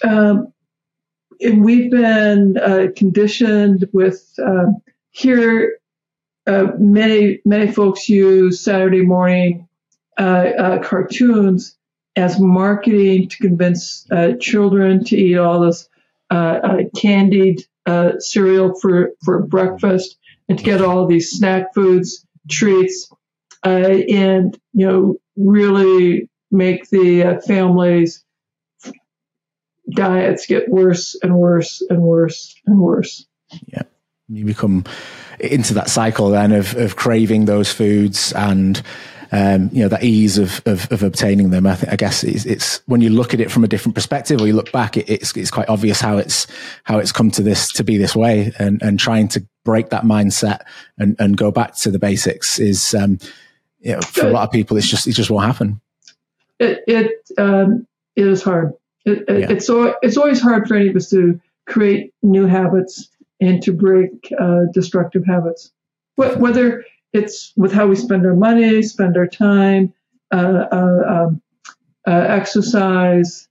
Um, 0.04 0.52
and 1.40 1.64
we've 1.64 1.90
been 1.90 2.56
uh, 2.58 2.86
conditioned 2.94 3.88
with 3.92 4.32
uh, 4.40 4.66
here. 5.10 5.79
Uh, 6.46 6.68
many 6.78 7.40
many 7.44 7.70
folks 7.70 8.08
use 8.08 8.64
Saturday 8.64 9.02
morning 9.02 9.68
uh, 10.18 10.50
uh, 10.58 10.82
cartoons 10.82 11.76
as 12.16 12.40
marketing 12.40 13.28
to 13.28 13.36
convince 13.38 14.06
uh, 14.10 14.32
children 14.40 15.04
to 15.04 15.16
eat 15.16 15.38
all 15.38 15.60
this 15.60 15.88
candied 16.96 17.64
cereal 18.18 18.74
for, 18.80 19.12
for 19.24 19.42
breakfast 19.42 20.18
and 20.48 20.58
to 20.58 20.64
get 20.64 20.82
all 20.82 21.06
these 21.06 21.30
snack 21.30 21.72
foods, 21.74 22.26
treats, 22.50 23.10
and, 23.62 24.58
you 24.72 24.86
know, 24.86 25.16
really 25.36 26.28
make 26.50 26.88
the 26.90 27.40
families' 27.46 28.24
diets 29.90 30.46
get 30.46 30.68
worse 30.68 31.16
and 31.22 31.34
worse 31.34 31.82
and 31.88 32.02
worse 32.02 32.54
and 32.66 32.78
worse. 32.78 33.26
Yeah. 33.66 33.82
You 34.30 34.44
become 34.44 34.84
into 35.40 35.74
that 35.74 35.90
cycle 35.90 36.30
then 36.30 36.52
of, 36.52 36.76
of 36.76 36.96
craving 36.96 37.46
those 37.46 37.72
foods 37.72 38.32
and 38.32 38.80
um, 39.32 39.70
you 39.72 39.82
know, 39.82 39.88
that 39.88 40.02
ease 40.02 40.38
of, 40.38 40.60
of, 40.66 40.90
of 40.90 41.02
obtaining 41.02 41.50
them. 41.50 41.66
I, 41.66 41.76
th- 41.76 41.92
I 41.92 41.96
guess 41.96 42.24
it's, 42.24 42.44
it's, 42.46 42.82
when 42.86 43.00
you 43.00 43.10
look 43.10 43.32
at 43.32 43.40
it 43.40 43.50
from 43.50 43.62
a 43.62 43.68
different 43.68 43.94
perspective 43.94 44.40
or 44.40 44.46
you 44.46 44.54
look 44.54 44.72
back, 44.72 44.96
it, 44.96 45.08
it's, 45.08 45.36
it's 45.36 45.50
quite 45.50 45.68
obvious 45.68 46.00
how 46.00 46.18
it's, 46.18 46.46
how 46.84 46.98
it's 46.98 47.12
come 47.12 47.30
to 47.32 47.42
this, 47.42 47.70
to 47.72 47.84
be 47.84 47.96
this 47.96 48.16
way 48.16 48.52
and, 48.58 48.82
and 48.82 48.98
trying 48.98 49.28
to 49.28 49.46
break 49.64 49.90
that 49.90 50.02
mindset 50.02 50.62
and, 50.98 51.14
and 51.20 51.36
go 51.36 51.50
back 51.50 51.76
to 51.76 51.90
the 51.90 51.98
basics 51.98 52.58
is, 52.58 52.92
um, 52.94 53.18
you 53.80 53.92
know, 53.92 54.00
for 54.00 54.26
a 54.26 54.30
lot 54.30 54.42
of 54.42 54.50
people, 54.50 54.76
it's 54.76 54.88
just, 54.88 55.06
it 55.06 55.12
just 55.12 55.30
won't 55.30 55.46
happen. 55.46 55.80
It, 56.58 56.82
it, 56.88 57.30
um, 57.38 57.86
it 58.16 58.26
is 58.26 58.42
hard. 58.42 58.72
It, 59.04 59.24
it, 59.28 59.40
yeah. 59.40 59.46
it's, 59.50 59.70
it's 60.02 60.16
always 60.16 60.40
hard 60.40 60.66
for 60.66 60.74
any 60.74 60.88
of 60.88 60.96
us 60.96 61.08
to 61.10 61.40
create 61.66 62.12
new 62.22 62.46
habits 62.46 63.08
and 63.40 63.62
to 63.62 63.72
break 63.72 64.32
uh, 64.38 64.62
destructive 64.72 65.24
habits. 65.26 65.72
Whether 66.16 66.84
it's 67.12 67.52
with 67.56 67.72
how 67.72 67.86
we 67.86 67.96
spend 67.96 68.26
our 68.26 68.34
money, 68.34 68.82
spend 68.82 69.16
our 69.16 69.26
time, 69.26 69.92
uh, 70.32 70.66
uh, 70.70 71.02
um, 71.08 71.42
uh, 72.06 72.10
exercise, 72.10 73.48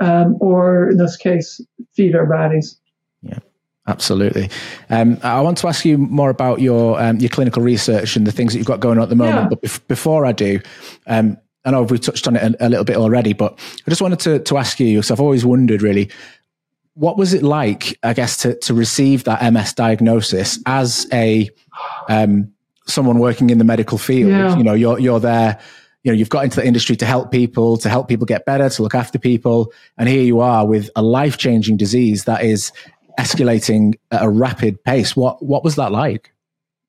um, 0.00 0.36
or 0.40 0.90
in 0.90 0.98
this 0.98 1.16
case, 1.16 1.60
feed 1.94 2.14
our 2.14 2.26
bodies. 2.26 2.78
Yeah. 3.22 3.38
Absolutely. 3.86 4.50
Um, 4.90 5.18
I 5.22 5.40
want 5.40 5.56
to 5.58 5.66
ask 5.66 5.86
you 5.86 5.96
more 5.96 6.28
about 6.28 6.60
your 6.60 7.00
um, 7.00 7.16
your 7.16 7.30
clinical 7.30 7.62
research 7.62 8.16
and 8.16 8.26
the 8.26 8.32
things 8.32 8.52
that 8.52 8.58
you've 8.58 8.66
got 8.66 8.80
going 8.80 8.98
on 8.98 9.04
at 9.04 9.08
the 9.08 9.16
moment. 9.16 9.44
Yeah. 9.44 9.48
But 9.48 9.62
bef- 9.62 9.88
before 9.88 10.26
I 10.26 10.32
do, 10.32 10.60
um, 11.06 11.38
I 11.64 11.70
know 11.70 11.82
we've 11.82 12.00
touched 12.00 12.28
on 12.28 12.36
it 12.36 12.42
a, 12.42 12.66
a, 12.66 12.68
little 12.68 12.84
bit 12.84 12.96
already, 12.96 13.32
but 13.32 13.58
I 13.86 13.90
just 13.90 14.02
wanted 14.02 14.20
to, 14.20 14.38
to 14.40 14.58
ask 14.58 14.78
you, 14.78 14.98
because 14.98 15.10
I've 15.10 15.20
always 15.20 15.44
wondered 15.44 15.82
really, 15.82 16.10
what 16.98 17.16
was 17.16 17.32
it 17.32 17.44
like, 17.44 17.96
I 18.02 18.12
guess, 18.12 18.38
to, 18.38 18.58
to 18.58 18.74
receive 18.74 19.24
that 19.24 19.52
MS 19.52 19.72
diagnosis 19.74 20.58
as 20.66 21.06
a 21.12 21.48
um, 22.08 22.52
someone 22.88 23.20
working 23.20 23.50
in 23.50 23.58
the 23.58 23.64
medical 23.64 23.98
field. 23.98 24.30
Yeah. 24.30 24.56
You 24.56 24.64
know, 24.64 24.74
you're 24.74 24.98
you're 24.98 25.20
there. 25.20 25.60
You 26.02 26.12
know, 26.12 26.18
you've 26.18 26.28
got 26.28 26.44
into 26.44 26.56
the 26.56 26.66
industry 26.66 26.96
to 26.96 27.06
help 27.06 27.30
people, 27.30 27.76
to 27.78 27.88
help 27.88 28.08
people 28.08 28.26
get 28.26 28.44
better, 28.44 28.68
to 28.68 28.82
look 28.82 28.96
after 28.96 29.18
people, 29.18 29.72
and 29.96 30.08
here 30.08 30.22
you 30.22 30.40
are 30.40 30.66
with 30.66 30.90
a 30.96 31.02
life 31.02 31.38
changing 31.38 31.76
disease 31.76 32.24
that 32.24 32.42
is 32.42 32.72
escalating 33.18 33.94
at 34.10 34.22
a 34.22 34.28
rapid 34.28 34.82
pace. 34.82 35.14
What 35.14 35.40
what 35.44 35.62
was 35.62 35.76
that 35.76 35.92
like? 35.92 36.32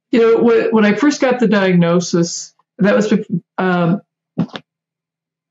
You 0.10 0.22
know, 0.22 0.70
when 0.72 0.86
I 0.86 0.96
first 0.96 1.22
got 1.22 1.40
the 1.40 1.48
diagnosis, 1.48 2.56
that 2.80 2.96
was 2.96 3.14
um, 3.60 4.02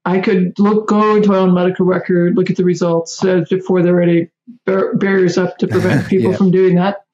I 0.08 0.20
could 0.20 0.58
look 0.58 0.88
go 0.88 1.16
into 1.16 1.28
my 1.28 1.38
own 1.38 1.54
medical 1.54 1.86
record, 1.86 2.36
look 2.36 2.50
at 2.50 2.56
the 2.56 2.64
results 2.64 3.22
uh, 3.24 3.44
before 3.50 3.82
there 3.82 3.94
were 3.94 4.02
any 4.02 4.28
bar- 4.64 4.94
barriers 4.94 5.36
up 5.38 5.58
to 5.58 5.68
prevent 5.68 6.08
people 6.12 6.30
yeah. 6.30 6.36
from 6.36 6.50
doing 6.50 6.76
that 6.76 7.04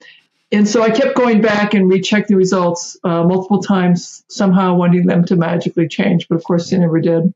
and 0.54 0.68
so 0.68 0.82
I 0.82 0.90
kept 0.90 1.16
going 1.16 1.40
back 1.40 1.74
and 1.74 1.90
rechecked 1.90 2.28
the 2.28 2.36
results 2.36 2.96
uh, 3.02 3.24
multiple 3.24 3.60
times, 3.60 4.22
somehow 4.28 4.74
wanting 4.74 5.06
them 5.06 5.24
to 5.24 5.34
magically 5.36 5.88
change, 5.88 6.28
but 6.28 6.36
of 6.36 6.44
course 6.44 6.70
they 6.70 6.78
never 6.78 7.00
did. 7.00 7.34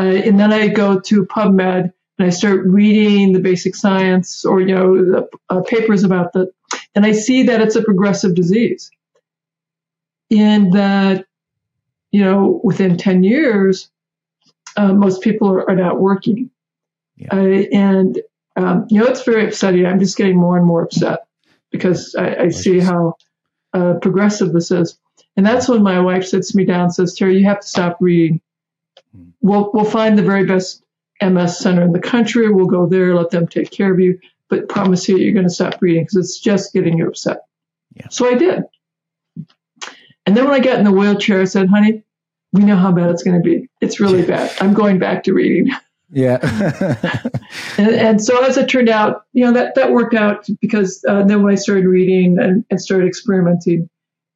Uh, 0.00 0.04
and 0.04 0.40
then 0.40 0.50
I 0.50 0.68
go 0.68 0.98
to 0.98 1.26
PubMed 1.26 1.92
and 2.18 2.26
I 2.26 2.30
start 2.30 2.64
reading 2.64 3.32
the 3.32 3.40
basic 3.40 3.76
science 3.76 4.46
or 4.46 4.60
you 4.60 4.74
know 4.74 4.96
the, 4.96 5.28
uh, 5.50 5.60
papers 5.62 6.02
about 6.02 6.32
that, 6.32 6.50
and 6.94 7.04
I 7.04 7.12
see 7.12 7.42
that 7.44 7.60
it's 7.60 7.76
a 7.76 7.82
progressive 7.82 8.34
disease, 8.34 8.90
and 10.30 10.72
that 10.72 11.26
you 12.10 12.22
know 12.24 12.62
within 12.64 12.96
ten 12.96 13.22
years, 13.22 13.90
uh, 14.76 14.92
most 14.92 15.22
people 15.22 15.48
are, 15.48 15.68
are 15.68 15.76
not 15.76 16.00
working, 16.00 16.50
yeah. 17.16 17.28
uh, 17.32 17.62
and 17.72 18.20
um, 18.56 18.86
you 18.88 19.00
know 19.00 19.06
it's 19.06 19.24
very 19.24 19.46
upsetting. 19.46 19.86
I'm 19.86 19.98
just 19.98 20.16
getting 20.16 20.36
more 20.36 20.56
and 20.56 20.66
more 20.66 20.82
upset 20.82 21.26
because 21.70 22.14
I, 22.14 22.34
I 22.36 22.48
see 22.48 22.80
how 22.80 23.16
uh, 23.72 23.94
progressive 23.94 24.52
this 24.52 24.70
is, 24.70 24.98
and 25.36 25.44
that's 25.44 25.68
when 25.68 25.82
my 25.82 26.00
wife 26.00 26.24
sits 26.24 26.54
me 26.54 26.64
down 26.64 26.84
and 26.84 26.94
says, 26.94 27.14
"Terry, 27.14 27.38
you 27.38 27.44
have 27.44 27.60
to 27.60 27.66
stop 27.66 27.98
reading. 28.00 28.40
Hmm. 29.14 29.30
We'll 29.40 29.70
we'll 29.72 29.84
find 29.84 30.18
the 30.18 30.22
very 30.22 30.44
best." 30.44 30.82
MS 31.22 31.58
center 31.58 31.82
in 31.82 31.92
the 31.92 32.00
country. 32.00 32.50
We'll 32.50 32.64
go 32.64 32.86
there, 32.86 33.14
let 33.14 33.28
them 33.28 33.46
take 33.46 33.70
care 33.70 33.92
of 33.92 34.00
you, 34.00 34.18
but 34.48 34.70
promise 34.70 35.08
you 35.08 35.18
you're 35.18 35.34
going 35.34 35.46
to 35.46 35.52
stop 35.52 35.80
reading 35.82 36.04
because 36.04 36.16
it's 36.16 36.40
just 36.40 36.72
getting 36.72 36.96
you 36.96 37.08
upset. 37.08 37.42
Yeah. 37.94 38.08
So 38.10 38.26
I 38.26 38.34
did. 38.34 38.64
And 40.26 40.36
then 40.36 40.44
when 40.44 40.54
I 40.54 40.60
got 40.60 40.78
in 40.78 40.84
the 40.84 40.92
wheelchair, 40.92 41.40
I 41.40 41.44
said, 41.44 41.68
honey, 41.68 42.04
we 42.52 42.64
know 42.64 42.76
how 42.76 42.92
bad 42.92 43.10
it's 43.10 43.22
going 43.22 43.40
to 43.40 43.42
be. 43.42 43.68
It's 43.80 44.00
really 44.00 44.22
bad. 44.22 44.52
I'm 44.60 44.74
going 44.74 44.98
back 44.98 45.22
to 45.24 45.32
reading. 45.32 45.72
Yeah. 46.12 46.38
and, 47.78 47.90
and, 47.90 48.22
so 48.22 48.42
as 48.44 48.56
it 48.56 48.68
turned 48.68 48.88
out, 48.88 49.24
you 49.32 49.44
know, 49.44 49.52
that, 49.52 49.76
that 49.76 49.92
worked 49.92 50.14
out 50.14 50.46
because 50.60 51.04
uh, 51.08 51.22
then 51.22 51.42
when 51.42 51.52
I 51.52 51.56
started 51.56 51.86
reading 51.86 52.38
and, 52.38 52.64
and 52.68 52.80
started 52.80 53.06
experimenting, 53.06 53.88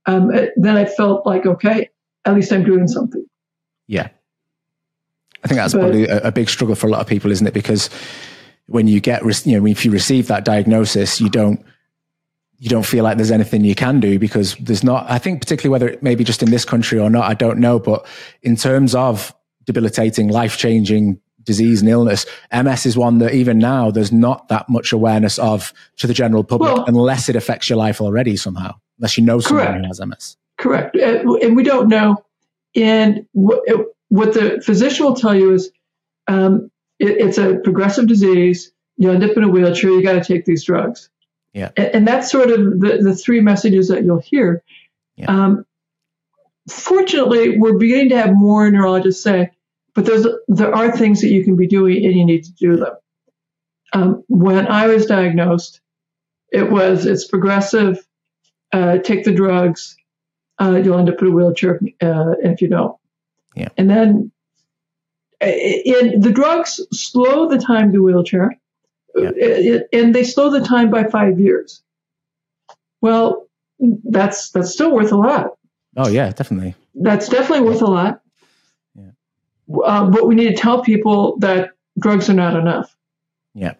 um, 0.06 0.32
it, 0.32 0.52
then 0.56 0.76
I 0.76 0.84
felt 0.84 1.26
like, 1.26 1.46
okay, 1.46 1.90
at 2.24 2.34
least 2.34 2.52
I'm 2.52 2.64
doing 2.64 2.86
something. 2.86 3.24
Yeah. 3.88 4.08
I 5.42 5.48
think 5.48 5.56
that's 5.56 5.74
but, 5.74 5.80
probably 5.80 6.06
a, 6.06 6.28
a, 6.28 6.32
big 6.32 6.48
struggle 6.48 6.76
for 6.76 6.86
a 6.86 6.90
lot 6.90 7.00
of 7.00 7.06
people, 7.06 7.30
isn't 7.32 7.46
it? 7.46 7.54
Because 7.54 7.90
when 8.66 8.86
you 8.86 9.00
get, 9.00 9.22
you 9.44 9.60
know, 9.60 9.66
if 9.66 9.84
you 9.84 9.90
receive 9.90 10.28
that 10.28 10.44
diagnosis, 10.44 11.20
you 11.20 11.28
don't, 11.28 11.64
you 12.58 12.68
don't 12.68 12.86
feel 12.86 13.04
like 13.04 13.16
there's 13.16 13.30
anything 13.30 13.64
you 13.64 13.74
can 13.74 14.00
do 14.00 14.18
because 14.18 14.54
there's 14.56 14.84
not, 14.84 15.10
I 15.10 15.18
think 15.18 15.40
particularly 15.40 15.72
whether 15.72 15.88
it 15.88 16.02
may 16.02 16.14
be 16.14 16.24
just 16.24 16.42
in 16.42 16.50
this 16.50 16.64
country 16.64 16.98
or 16.98 17.10
not, 17.10 17.24
I 17.24 17.34
don't 17.34 17.58
know. 17.58 17.78
But 17.78 18.06
in 18.42 18.56
terms 18.56 18.94
of 18.94 19.34
debilitating, 19.64 20.28
life 20.28 20.56
changing 20.56 21.20
disease 21.42 21.80
and 21.80 21.90
illness, 21.90 22.26
MS 22.52 22.86
is 22.86 22.96
one 22.96 23.18
that 23.18 23.34
even 23.34 23.58
now 23.58 23.90
there's 23.90 24.12
not 24.12 24.48
that 24.48 24.68
much 24.68 24.92
awareness 24.92 25.38
of 25.38 25.72
to 25.98 26.06
the 26.06 26.14
general 26.14 26.44
public 26.44 26.72
well, 26.72 26.84
unless 26.86 27.28
it 27.28 27.36
affects 27.36 27.68
your 27.68 27.76
life 27.76 28.00
already 28.00 28.36
somehow, 28.36 28.74
unless 28.98 29.18
you 29.18 29.24
know 29.24 29.40
someone 29.40 29.66
correct. 29.66 29.80
who 29.80 29.88
has 29.88 30.00
MS. 30.00 30.36
Correct. 30.56 30.96
Uh, 30.96 31.36
and 31.42 31.56
we 31.56 31.64
don't 31.64 31.88
know. 31.88 32.24
And 32.76 33.26
what 33.34 34.34
the 34.34 34.62
physician 34.64 35.04
will 35.04 35.14
tell 35.14 35.34
you 35.34 35.54
is 35.54 35.70
um, 36.28 36.70
it, 36.98 37.10
it's 37.18 37.38
a 37.38 37.56
progressive 37.56 38.06
disease. 38.06 38.72
You 38.96 39.10
end 39.10 39.24
up 39.24 39.36
in 39.36 39.42
a 39.42 39.48
wheelchair. 39.48 39.90
You 39.90 40.02
got 40.02 40.12
to 40.12 40.24
take 40.24 40.44
these 40.44 40.64
drugs. 40.64 41.10
Yeah. 41.54 41.70
And, 41.76 41.86
and, 41.94 42.08
that's 42.08 42.30
sort 42.30 42.50
of 42.50 42.58
the, 42.80 42.98
the 43.00 43.14
three 43.14 43.40
messages 43.40 43.88
that 43.88 44.04
you'll 44.04 44.18
hear. 44.18 44.62
Yeah. 45.16 45.26
Um, 45.26 45.64
fortunately, 46.68 47.58
we're 47.58 47.78
beginning 47.78 48.10
to 48.10 48.16
have 48.16 48.34
more 48.34 48.68
neurologists 48.70 49.22
say, 49.22 49.50
but 49.94 50.04
there's, 50.04 50.26
there 50.48 50.74
are 50.74 50.90
things 50.90 51.20
that 51.20 51.28
you 51.28 51.44
can 51.44 51.56
be 51.56 51.68
doing 51.68 52.04
and 52.04 52.14
you 52.14 52.26
need 52.26 52.44
to 52.44 52.52
do 52.52 52.76
them. 52.76 52.94
Um, 53.92 54.24
when 54.26 54.66
I 54.66 54.88
was 54.88 55.06
diagnosed, 55.06 55.80
it 56.50 56.70
was 56.70 57.06
it's 57.06 57.26
progressive. 57.26 58.04
Uh, 58.72 58.98
take 58.98 59.24
the 59.24 59.32
drugs. 59.32 59.96
Uh, 60.60 60.80
you'll 60.82 60.98
end 60.98 61.08
up 61.08 61.20
in 61.20 61.28
a 61.28 61.30
wheelchair 61.30 61.80
uh, 62.00 62.34
if 62.42 62.60
you 62.60 62.68
don't. 62.68 62.96
Yeah. 63.54 63.68
And 63.76 63.88
then 63.88 64.32
in, 65.40 66.20
the 66.20 66.32
drugs 66.32 66.80
slow 66.92 67.48
the 67.48 67.58
time 67.58 67.92
to 67.92 68.02
wheelchair, 68.02 68.56
yeah. 69.16 69.78
and 69.92 70.14
they 70.14 70.24
slow 70.24 70.50
the 70.50 70.60
time 70.60 70.90
by 70.90 71.04
five 71.04 71.38
years. 71.38 71.82
Well, 73.00 73.48
that's 73.78 74.50
that's 74.50 74.72
still 74.72 74.92
worth 74.92 75.12
a 75.12 75.16
lot. 75.16 75.56
Oh 75.96 76.08
yeah, 76.08 76.30
definitely. 76.30 76.74
That's 76.94 77.28
definitely 77.28 77.68
worth 77.68 77.82
a 77.82 77.86
lot. 77.86 78.20
Yeah. 78.94 79.10
Uh, 79.84 80.10
but 80.10 80.26
we 80.26 80.34
need 80.34 80.48
to 80.48 80.56
tell 80.56 80.82
people 80.82 81.36
that 81.38 81.70
drugs 81.98 82.28
are 82.28 82.34
not 82.34 82.56
enough. 82.56 82.94
Yeah. 83.54 83.74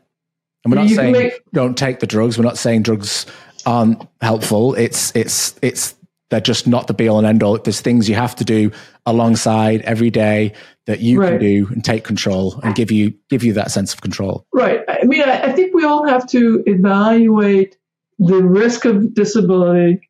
And 0.65 0.73
we're 0.73 0.81
not 0.81 0.89
you 0.89 0.97
saying 0.97 1.13
make, 1.13 1.43
don't 1.53 1.77
take 1.77 2.01
the 2.01 2.07
drugs. 2.07 2.39
We're 2.39 2.45
not 2.45 2.59
saying 2.59 2.83
drugs 2.83 3.27
aren't 3.67 4.07
helpful. 4.21 4.75
It's 4.75 5.15
it's 5.15 5.57
it's 5.63 5.95
they're 6.31 6.41
just 6.41 6.67
not 6.67 6.87
the 6.87 6.95
be 6.95 7.09
all 7.09 7.19
and 7.19 7.27
end 7.27 7.43
all. 7.43 7.59
There's 7.59 7.81
things 7.81 8.09
you 8.09 8.15
have 8.15 8.35
to 8.37 8.45
do 8.45 8.71
alongside 9.07 9.83
every 9.83 10.11
day 10.11 10.53
that 10.87 11.01
you 11.01 11.21
right. 11.21 11.31
can 11.31 11.41
do 11.41 11.67
and 11.71 11.85
take 11.85 12.05
control 12.05 12.61
and 12.63 12.75
give 12.75 12.91
you 12.91 13.15
give 13.29 13.45
you 13.45 13.53
that 13.55 13.71
sense 13.71 13.93
of 13.93 14.01
control. 14.01 14.47
Right. 14.53 14.81
I 14.89 15.05
mean, 15.05 15.23
I, 15.23 15.45
I 15.45 15.53
think 15.53 15.75
we 15.75 15.85
all 15.85 16.07
have 16.07 16.27
to 16.31 16.63
evaluate 16.67 17.77
the 18.19 18.43
risk 18.43 18.85
of 18.85 19.15
disability 19.15 20.09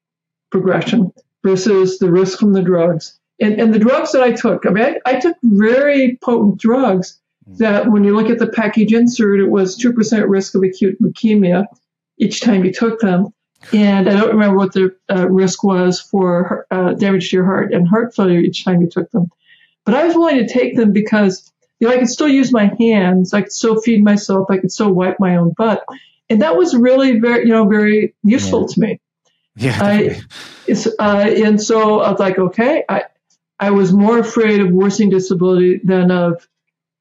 progression 0.50 1.12
versus 1.42 1.98
the 1.98 2.11
risk 2.11 2.38
from 2.38 2.53
the 2.53 2.62
drugs. 2.62 3.18
And, 3.40 3.61
and 3.61 3.74
the 3.74 3.79
drugs 3.79 4.12
that 4.12 4.22
I 4.22 4.33
took, 4.33 4.66
I 4.66 4.70
mean, 4.70 4.85
I, 4.85 4.98
I 5.05 5.18
took 5.18 5.37
very 5.42 6.18
potent 6.22 6.59
drugs 6.59 7.20
mm. 7.48 7.59
that 7.59 7.90
when 7.90 8.05
you 8.05 8.14
look 8.14 8.31
at 8.31 8.38
the 8.38 8.46
package 8.46 8.92
insert, 8.92 9.40
it 9.40 9.50
was 9.50 9.77
2% 9.79 10.29
risk 10.29 10.55
of 10.55 10.62
acute 10.62 11.00
leukemia 11.03 11.66
each 12.18 12.40
time 12.40 12.64
you 12.64 12.72
took 12.72 13.00
them. 13.00 13.29
And 13.72 14.09
I 14.09 14.12
don't 14.12 14.31
remember 14.31 14.57
what 14.57 14.72
the 14.72 14.94
uh, 15.11 15.29
risk 15.29 15.64
was 15.64 16.00
for 16.00 16.66
uh, 16.70 16.94
damage 16.94 17.31
to 17.31 17.37
your 17.37 17.44
heart 17.44 17.72
and 17.72 17.88
heart 17.88 18.14
failure 18.14 18.38
each 18.38 18.64
time 18.64 18.81
you 18.81 18.88
took 18.88 19.11
them. 19.11 19.31
But 19.85 19.94
I 19.94 20.05
was 20.05 20.14
willing 20.14 20.38
to 20.38 20.53
take 20.53 20.77
them 20.77 20.92
because 20.92 21.53
you 21.81 21.88
know 21.88 21.94
I 21.94 21.98
could 21.98 22.09
still 22.09 22.29
use 22.29 22.53
my 22.53 22.72
hands, 22.79 23.35
I 23.35 23.42
could 23.42 23.53
still 23.53 23.81
feed 23.81 24.03
myself, 24.03 24.50
I 24.50 24.59
could 24.59 24.72
still 24.72 24.92
wipe 24.92 25.20
my 25.20 25.37
own 25.37 25.53
butt, 25.57 25.85
and 26.31 26.42
that 26.42 26.57
was 26.57 26.74
really 26.74 27.18
very 27.18 27.46
you 27.46 27.53
know 27.53 27.66
very 27.66 28.14
useful 28.22 28.62
yeah. 28.62 28.66
to 28.66 28.81
me. 28.81 29.00
Yeah. 29.57 29.79
I, 29.81 30.20
uh, 30.98 31.31
and 31.44 31.62
so 31.62 32.00
I 32.00 32.11
was 32.11 32.20
like, 32.20 32.38
okay, 32.38 32.85
I 32.88 33.05
I 33.61 33.70
was 33.70 33.92
more 33.92 34.18
afraid 34.18 34.61
of 34.61 34.70
worsening 34.70 35.11
disability 35.11 35.81
than 35.85 36.11
of 36.11 36.48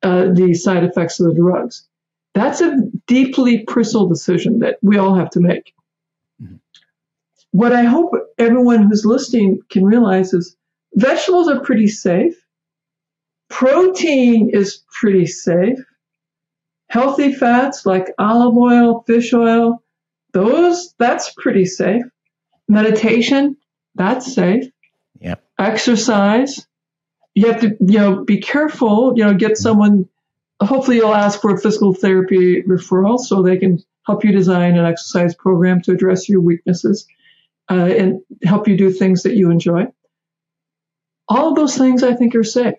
uh, 0.04 0.28
the 0.34 0.54
side 0.54 0.84
effects 0.84 1.20
of 1.20 1.28
the 1.28 1.34
drugs. 1.34 1.88
That's 2.34 2.62
a 2.62 2.78
deeply 3.08 3.60
personal 3.60 4.08
decision 4.08 4.60
that 4.60 4.78
we 4.82 4.98
all 4.98 5.16
have 5.16 5.30
to 5.32 5.40
make 5.40 5.74
what 7.54 7.72
I 7.72 7.84
hope 7.84 8.14
everyone 8.40 8.88
who's 8.88 9.06
listening 9.06 9.60
can 9.70 9.86
realize 9.86 10.34
is 10.34 10.58
vegetables 10.96 11.48
are 11.48 11.60
pretty 11.60 11.88
safe. 11.88 12.34
Protein 13.48 14.50
is 14.52 14.82
pretty 15.00 15.28
safe. 15.28 15.78
Healthy 16.90 17.32
fats 17.32 17.86
like 17.86 18.12
olive 18.18 18.58
oil, 18.58 19.04
fish 19.06 19.34
oil, 19.34 19.84
those, 20.34 20.96
that's 20.98 21.32
pretty 21.38 21.66
safe. 21.66 22.02
Meditation, 22.68 23.56
that's 23.94 24.34
safe. 24.34 24.66
Yep. 25.22 25.44
Exercise, 25.60 26.68
you 27.36 27.52
have 27.52 27.62
to, 27.62 27.78
you 27.82 28.00
know, 28.00 28.24
be 28.24 28.42
careful, 28.42 29.14
you 29.16 29.24
know, 29.24 29.36
get 29.36 29.60
someone, 29.60 30.10
hopefully 30.60 30.98
you'll 30.98 31.14
ask 31.14 31.40
for 31.40 31.54
a 31.54 31.60
physical 31.60 31.94
therapy 31.94 32.64
referral 32.64 33.20
so 33.20 33.44
they 33.44 33.58
can 33.58 33.78
help 34.08 34.26
you 34.26 34.32
design 34.32 34.76
an 34.76 34.86
exercise 34.86 35.36
program 35.36 35.82
to 35.82 35.92
address 35.92 36.28
your 36.28 36.42
weaknesses 36.42 37.06
uh, 37.70 37.90
and 37.98 38.22
help 38.44 38.68
you 38.68 38.78
do 38.78 38.92
things 38.92 39.24
that 39.24 39.36
you 39.36 39.50
enjoy. 39.50 39.88
All 41.28 41.50
of 41.50 41.56
those 41.56 41.78
things 41.78 42.04
I 42.04 42.14
think 42.14 42.36
are 42.36 42.44
safe. 42.44 42.76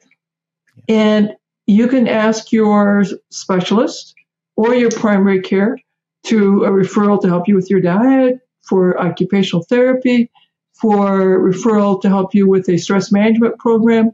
And 0.88 1.34
you 1.66 1.88
can 1.88 2.08
ask 2.08 2.52
your 2.52 3.04
specialist 3.30 4.14
or 4.56 4.74
your 4.74 4.90
primary 4.90 5.40
care 5.40 5.78
to 6.24 6.64
a 6.64 6.70
referral 6.70 7.20
to 7.22 7.28
help 7.28 7.48
you 7.48 7.54
with 7.54 7.70
your 7.70 7.80
diet, 7.80 8.40
for 8.62 8.98
occupational 9.00 9.64
therapy, 9.64 10.30
for 10.72 11.38
referral 11.38 12.00
to 12.02 12.08
help 12.08 12.34
you 12.34 12.48
with 12.48 12.68
a 12.68 12.78
stress 12.78 13.12
management 13.12 13.58
program. 13.58 14.10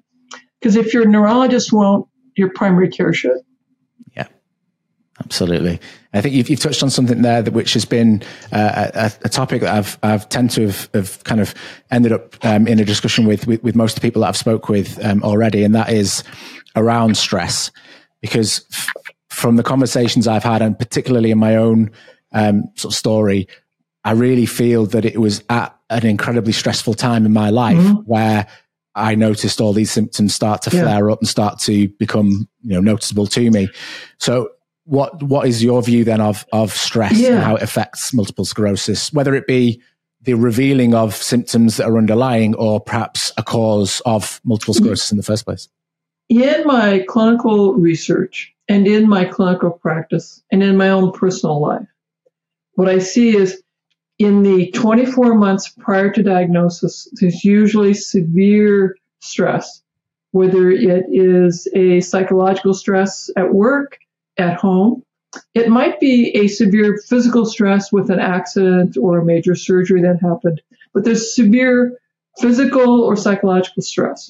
Because 0.60 0.76
if 0.76 0.92
your 0.92 1.06
neurologist 1.06 1.72
won't, 1.72 2.06
your 2.36 2.50
primary 2.50 2.88
care 2.88 3.12
should. 3.12 3.38
Absolutely. 5.24 5.80
I 6.12 6.20
think 6.20 6.34
you've, 6.34 6.48
you've 6.48 6.60
touched 6.60 6.82
on 6.82 6.90
something 6.90 7.22
there 7.22 7.42
that, 7.42 7.52
which 7.52 7.74
has 7.74 7.84
been 7.84 8.22
uh, 8.52 8.90
a, 8.94 9.12
a, 9.22 9.28
topic 9.28 9.60
that 9.60 9.74
I've, 9.74 9.98
I've 10.02 10.28
tend 10.28 10.50
to 10.52 10.62
have, 10.62 10.90
have 10.94 11.22
kind 11.24 11.40
of 11.40 11.54
ended 11.90 12.12
up 12.12 12.42
um, 12.44 12.66
in 12.66 12.80
a 12.80 12.84
discussion 12.84 13.26
with, 13.26 13.46
with, 13.46 13.62
with, 13.62 13.76
most 13.76 13.92
of 13.92 14.00
the 14.00 14.08
people 14.08 14.22
that 14.22 14.28
I've 14.28 14.36
spoke 14.36 14.68
with 14.68 15.02
um, 15.04 15.22
already. 15.22 15.62
And 15.62 15.74
that 15.74 15.90
is 15.90 16.24
around 16.74 17.16
stress 17.16 17.70
because 18.20 18.64
f- 18.72 18.88
from 19.28 19.56
the 19.56 19.62
conversations 19.62 20.26
I've 20.26 20.42
had 20.42 20.62
and 20.62 20.78
particularly 20.78 21.30
in 21.30 21.38
my 21.38 21.56
own 21.56 21.90
um, 22.32 22.64
sort 22.76 22.92
of 22.92 22.98
story, 22.98 23.46
I 24.04 24.12
really 24.12 24.46
feel 24.46 24.86
that 24.86 25.04
it 25.04 25.20
was 25.20 25.44
at 25.50 25.76
an 25.90 26.06
incredibly 26.06 26.52
stressful 26.52 26.94
time 26.94 27.26
in 27.26 27.32
my 27.32 27.50
life 27.50 27.76
mm-hmm. 27.76 28.00
where 28.00 28.46
I 28.94 29.14
noticed 29.14 29.60
all 29.60 29.72
these 29.72 29.90
symptoms 29.90 30.34
start 30.34 30.62
to 30.62 30.70
flare 30.70 31.06
yeah. 31.06 31.12
up 31.12 31.20
and 31.20 31.28
start 31.28 31.58
to 31.60 31.88
become, 31.88 32.48
you 32.62 32.74
know, 32.74 32.80
noticeable 32.80 33.26
to 33.28 33.50
me. 33.50 33.68
So 34.18 34.50
what 34.90 35.22
what 35.22 35.46
is 35.46 35.62
your 35.62 35.82
view 35.82 36.04
then 36.04 36.20
of 36.20 36.44
of 36.52 36.72
stress 36.72 37.18
yeah. 37.18 37.30
and 37.30 37.42
how 37.42 37.56
it 37.56 37.62
affects 37.62 38.12
multiple 38.12 38.44
sclerosis, 38.44 39.12
whether 39.12 39.34
it 39.34 39.46
be 39.46 39.80
the 40.22 40.34
revealing 40.34 40.94
of 40.94 41.14
symptoms 41.14 41.78
that 41.78 41.86
are 41.86 41.96
underlying 41.96 42.54
or 42.56 42.80
perhaps 42.80 43.32
a 43.38 43.42
cause 43.42 44.02
of 44.04 44.40
multiple 44.44 44.74
mm-hmm. 44.74 44.82
sclerosis 44.82 45.10
in 45.10 45.16
the 45.16 45.22
first 45.22 45.44
place? 45.44 45.68
in 46.30 46.64
my 46.64 47.04
clinical 47.08 47.74
research 47.74 48.54
and 48.68 48.86
in 48.86 49.08
my 49.08 49.24
clinical 49.24 49.70
practice 49.70 50.42
and 50.52 50.62
in 50.62 50.76
my 50.76 50.88
own 50.88 51.12
personal 51.12 51.60
life, 51.60 51.88
what 52.74 52.88
I 52.88 53.00
see 53.00 53.36
is 53.36 53.60
in 54.18 54.42
the 54.42 54.70
24 54.70 55.34
months 55.34 55.68
prior 55.68 56.10
to 56.12 56.22
diagnosis, 56.22 57.08
there's 57.20 57.44
usually 57.44 57.94
severe 57.94 58.96
stress, 59.20 59.82
whether 60.30 60.70
it 60.70 61.06
is 61.10 61.66
a 61.74 62.00
psychological 62.00 62.74
stress 62.74 63.28
at 63.36 63.52
work, 63.52 63.98
at 64.40 64.58
home. 64.58 65.02
It 65.54 65.68
might 65.68 66.00
be 66.00 66.30
a 66.36 66.48
severe 66.48 66.98
physical 67.08 67.46
stress 67.46 67.92
with 67.92 68.10
an 68.10 68.18
accident 68.18 68.96
or 68.96 69.18
a 69.18 69.24
major 69.24 69.54
surgery 69.54 70.02
that 70.02 70.20
happened, 70.20 70.60
but 70.92 71.04
there's 71.04 71.34
severe 71.34 71.98
physical 72.38 73.02
or 73.02 73.16
psychological 73.16 73.82
stress 73.82 74.28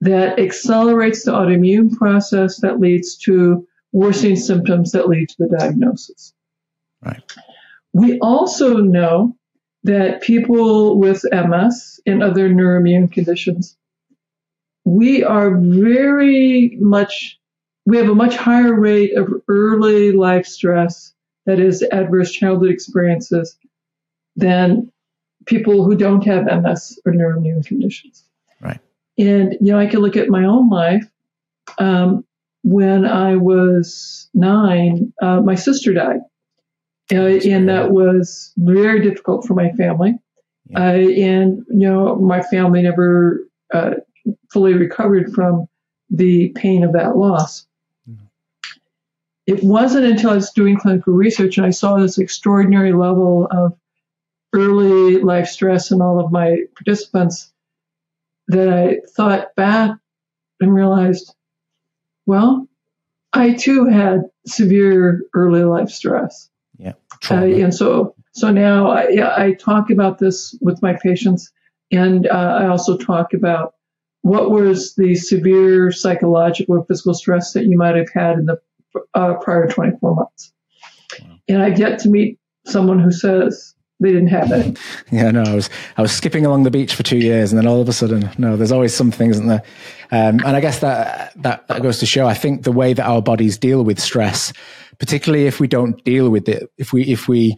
that 0.00 0.38
accelerates 0.38 1.24
the 1.24 1.32
autoimmune 1.32 1.96
process 1.96 2.60
that 2.60 2.78
leads 2.78 3.16
to 3.16 3.66
worsening 3.92 4.36
symptoms 4.36 4.92
that 4.92 5.08
lead 5.08 5.28
to 5.30 5.36
the 5.38 5.56
diagnosis. 5.56 6.32
Right. 7.02 7.22
We 7.92 8.18
also 8.20 8.78
know 8.78 9.36
that 9.84 10.22
people 10.22 10.98
with 10.98 11.24
MS 11.32 12.00
and 12.06 12.22
other 12.22 12.48
neuroimmune 12.50 13.12
conditions, 13.12 13.76
we 14.84 15.22
are 15.22 15.56
very 15.56 16.76
much, 16.80 17.38
we 17.86 17.96
have 17.98 18.08
a 18.08 18.14
much 18.14 18.36
higher 18.36 18.74
rate 18.74 19.16
of 19.16 19.32
early 19.48 20.12
life 20.12 20.46
stress, 20.46 21.12
that 21.46 21.58
is, 21.60 21.82
adverse 21.92 22.30
childhood 22.30 22.70
experiences, 22.70 23.56
than 24.36 24.90
people 25.46 25.84
who 25.84 25.94
don't 25.94 26.24
have 26.24 26.44
MS 26.44 26.98
or 27.04 27.12
neuroimmune 27.12 27.64
conditions. 27.66 28.24
Right. 28.60 28.80
And, 29.18 29.52
you 29.60 29.72
know, 29.72 29.78
I 29.78 29.86
can 29.86 30.00
look 30.00 30.16
at 30.16 30.28
my 30.28 30.44
own 30.44 30.70
life. 30.70 31.04
Um, 31.78 32.24
when 32.62 33.04
I 33.04 33.36
was 33.36 34.30
nine, 34.32 35.12
uh, 35.20 35.40
my 35.40 35.54
sister 35.54 35.92
died. 35.92 36.20
Uh, 37.12 37.38
and 37.46 37.68
that 37.68 37.90
was 37.90 38.52
very 38.56 39.02
difficult 39.02 39.46
for 39.46 39.52
my 39.52 39.70
family. 39.72 40.14
Yeah. 40.70 40.78
Uh, 40.78 40.92
and, 40.92 41.64
you 41.68 41.86
know, 41.86 42.16
my 42.16 42.40
family 42.40 42.80
never 42.80 43.46
uh, 43.74 43.96
fully 44.50 44.72
recovered 44.72 45.34
from 45.34 45.66
the 46.08 46.48
pain 46.56 46.82
of 46.82 46.94
that 46.94 47.18
loss. 47.18 47.66
It 49.46 49.62
wasn't 49.62 50.06
until 50.06 50.30
I 50.30 50.36
was 50.36 50.50
doing 50.50 50.78
clinical 50.78 51.12
research 51.12 51.58
and 51.58 51.66
I 51.66 51.70
saw 51.70 51.98
this 51.98 52.18
extraordinary 52.18 52.92
level 52.92 53.46
of 53.50 53.76
early 54.54 55.20
life 55.20 55.48
stress 55.48 55.90
in 55.90 56.00
all 56.00 56.18
of 56.18 56.32
my 56.32 56.58
participants 56.74 57.52
that 58.48 58.68
I 58.68 59.00
thought 59.14 59.54
back 59.56 59.96
and 60.60 60.74
realized, 60.74 61.34
well, 62.26 62.68
I 63.32 63.54
too 63.54 63.86
had 63.86 64.22
severe 64.46 65.22
early 65.34 65.64
life 65.64 65.90
stress. 65.90 66.48
Yeah. 66.78 66.92
Uh, 67.30 67.44
and 67.44 67.74
so, 67.74 68.14
so 68.32 68.50
now 68.50 68.90
I, 68.90 69.44
I, 69.46 69.52
talk 69.54 69.90
about 69.90 70.18
this 70.18 70.56
with 70.60 70.82
my 70.82 70.94
patients, 70.94 71.52
and 71.90 72.26
uh, 72.26 72.58
I 72.60 72.66
also 72.66 72.96
talk 72.96 73.32
about 73.32 73.74
what 74.22 74.50
was 74.50 74.94
the 74.94 75.14
severe 75.14 75.92
psychological 75.92 76.76
or 76.76 76.84
physical 76.84 77.14
stress 77.14 77.52
that 77.52 77.66
you 77.66 77.76
might 77.76 77.96
have 77.96 78.10
had 78.12 78.38
in 78.38 78.46
the 78.46 78.60
uh, 79.14 79.34
prior 79.34 79.66
24 79.68 80.14
months. 80.14 80.52
Wow. 81.20 81.36
And 81.48 81.62
I've 81.62 81.78
yet 81.78 81.98
to 82.00 82.08
meet 82.08 82.38
someone 82.66 82.98
who 82.98 83.12
says 83.12 83.74
they 84.00 84.10
didn't 84.10 84.28
have 84.28 84.50
it. 84.50 84.78
Yeah, 85.12 85.30
no, 85.30 85.42
I 85.42 85.54
was 85.54 85.70
I 85.96 86.02
was 86.02 86.12
skipping 86.12 86.44
along 86.44 86.64
the 86.64 86.70
beach 86.70 86.94
for 86.94 87.02
two 87.02 87.18
years, 87.18 87.52
and 87.52 87.58
then 87.58 87.66
all 87.66 87.80
of 87.80 87.88
a 87.88 87.92
sudden, 87.92 88.30
no, 88.38 88.56
there's 88.56 88.72
always 88.72 88.94
something, 88.94 89.30
isn't 89.30 89.46
there? 89.46 89.62
Um, 90.10 90.40
and 90.44 90.56
I 90.56 90.60
guess 90.60 90.80
that, 90.80 91.32
that 91.42 91.68
that 91.68 91.82
goes 91.82 91.98
to 92.00 92.06
show. 92.06 92.26
I 92.26 92.34
think 92.34 92.64
the 92.64 92.72
way 92.72 92.92
that 92.92 93.06
our 93.06 93.22
bodies 93.22 93.58
deal 93.58 93.84
with 93.84 94.00
stress 94.00 94.52
particularly 94.98 95.46
if 95.46 95.60
we 95.60 95.68
don't 95.68 96.02
deal 96.04 96.30
with 96.30 96.48
it, 96.48 96.70
if 96.78 96.92
we 96.92 97.04
if 97.04 97.28
we 97.28 97.56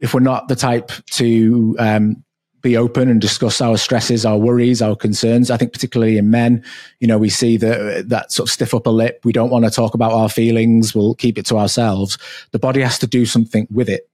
if 0.00 0.14
we're 0.14 0.20
not 0.20 0.48
the 0.48 0.56
type 0.56 0.90
to 1.10 1.76
um, 1.78 2.24
be 2.68 2.76
open 2.76 3.08
and 3.08 3.20
discuss 3.20 3.60
our 3.60 3.78
stresses, 3.78 4.26
our 4.26 4.36
worries, 4.36 4.82
our 4.82 4.94
concerns. 4.94 5.50
I 5.50 5.56
think 5.56 5.72
particularly 5.72 6.18
in 6.18 6.30
men, 6.30 6.62
you 7.00 7.08
know, 7.08 7.16
we 7.16 7.30
see 7.30 7.56
that 7.56 8.08
that 8.08 8.30
sort 8.30 8.48
of 8.48 8.52
stiff 8.52 8.74
upper 8.74 8.90
lip. 8.90 9.20
We 9.24 9.32
don't 9.32 9.50
want 9.50 9.64
to 9.64 9.70
talk 9.70 9.94
about 9.94 10.12
our 10.12 10.28
feelings. 10.28 10.94
We'll 10.94 11.14
keep 11.14 11.38
it 11.38 11.46
to 11.46 11.56
ourselves. 11.56 12.18
The 12.50 12.58
body 12.58 12.82
has 12.82 12.98
to 12.98 13.06
do 13.06 13.24
something 13.24 13.66
with 13.70 13.88
it, 13.88 14.08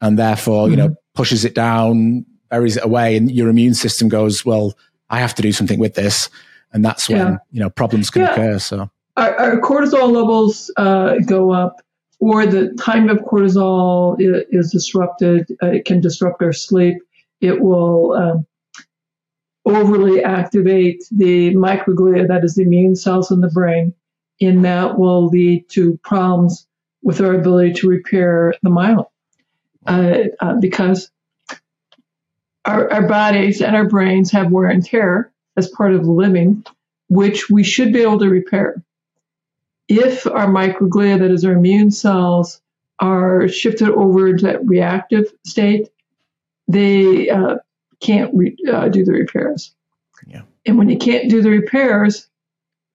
and 0.00 0.18
therefore, 0.18 0.64
mm-hmm. 0.64 0.70
you 0.70 0.76
know, 0.76 0.88
mm-hmm. 0.88 1.14
pushes 1.14 1.44
it 1.44 1.54
down, 1.54 2.24
buries 2.50 2.76
it 2.76 2.84
away, 2.84 3.16
and 3.16 3.30
your 3.30 3.48
immune 3.48 3.74
system 3.74 4.08
goes, 4.08 4.44
"Well, 4.44 4.74
I 5.10 5.18
have 5.18 5.34
to 5.34 5.42
do 5.42 5.52
something 5.52 5.80
with 5.80 5.94
this," 5.94 6.30
and 6.72 6.84
that's 6.84 7.08
when 7.08 7.18
yeah. 7.18 7.36
you 7.50 7.60
know 7.60 7.70
problems 7.70 8.10
can 8.10 8.22
yeah. 8.22 8.32
occur. 8.32 8.58
So 8.60 8.90
our, 9.16 9.34
our 9.36 9.60
cortisol 9.60 10.12
levels 10.12 10.70
uh, 10.76 11.16
go 11.26 11.50
up 11.50 11.82
or 12.20 12.46
the 12.46 12.74
time 12.80 13.08
of 13.08 13.18
cortisol 13.18 14.16
is 14.18 14.72
disrupted. 14.72 15.46
Uh, 15.62 15.68
it 15.68 15.84
can 15.84 16.00
disrupt 16.00 16.42
our 16.42 16.52
sleep. 16.52 16.96
It 17.40 17.60
will 17.60 18.12
um, 18.12 18.46
overly 19.64 20.22
activate 20.22 21.04
the 21.10 21.54
microglia, 21.54 22.26
that 22.28 22.44
is 22.44 22.54
the 22.54 22.62
immune 22.62 22.96
cells 22.96 23.30
in 23.30 23.40
the 23.40 23.48
brain, 23.48 23.94
and 24.40 24.64
that 24.64 24.98
will 24.98 25.26
lead 25.26 25.68
to 25.70 25.98
problems 26.02 26.66
with 27.02 27.20
our 27.20 27.34
ability 27.34 27.74
to 27.74 27.88
repair 27.88 28.54
the 28.62 28.70
myelin. 28.70 29.06
Uh, 29.86 30.24
uh, 30.40 30.54
because 30.60 31.10
our, 32.64 32.92
our 32.92 33.08
bodies 33.08 33.62
and 33.62 33.74
our 33.74 33.88
brains 33.88 34.30
have 34.32 34.50
wear 34.50 34.66
and 34.66 34.84
tear 34.84 35.32
as 35.56 35.68
part 35.70 35.94
of 35.94 36.06
living, 36.06 36.62
which 37.08 37.48
we 37.48 37.64
should 37.64 37.92
be 37.92 38.02
able 38.02 38.18
to 38.18 38.28
repair 38.28 38.82
if 39.88 40.26
our 40.26 40.46
microglia, 40.46 41.18
that 41.18 41.30
is 41.30 41.44
our 41.44 41.52
immune 41.52 41.90
cells, 41.90 42.60
are 43.00 43.48
shifted 43.48 43.88
over 43.88 44.28
into 44.28 44.44
that 44.44 44.66
reactive 44.66 45.32
state, 45.46 45.88
they 46.68 47.30
uh, 47.30 47.56
can't 48.00 48.30
re- 48.34 48.56
uh, 48.70 48.88
do 48.88 49.04
the 49.04 49.12
repairs. 49.12 49.74
Yeah. 50.26 50.42
And 50.66 50.78
when 50.78 50.88
you 50.88 50.98
can't 50.98 51.30
do 51.30 51.42
the 51.42 51.50
repairs, 51.50 52.28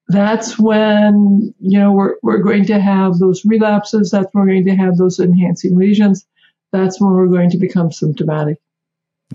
that's 0.07 0.59
when 0.59 1.53
you 1.59 1.79
know 1.79 1.91
we're, 1.91 2.15
we're 2.21 2.43
going 2.43 2.65
to 2.65 2.79
have 2.79 3.17
those 3.19 3.43
relapses. 3.45 4.11
That's 4.11 4.27
when 4.33 4.45
we're 4.45 4.53
going 4.53 4.65
to 4.65 4.75
have 4.75 4.97
those 4.97 5.19
enhancing 5.19 5.77
lesions. 5.77 6.25
That's 6.71 6.99
when 7.01 7.11
we're 7.11 7.27
going 7.27 7.49
to 7.51 7.57
become 7.57 7.91
symptomatic. 7.91 8.59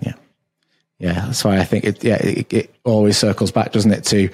Yeah, 0.01 0.13
yeah. 0.99 1.25
That's 1.25 1.43
why 1.43 1.57
I 1.57 1.65
think 1.65 1.85
it. 1.85 2.03
Yeah, 2.03 2.17
it, 2.17 2.53
it 2.53 2.75
always 2.83 3.17
circles 3.17 3.51
back, 3.51 3.71
doesn't 3.71 3.91
it, 3.91 4.03
to 4.05 4.29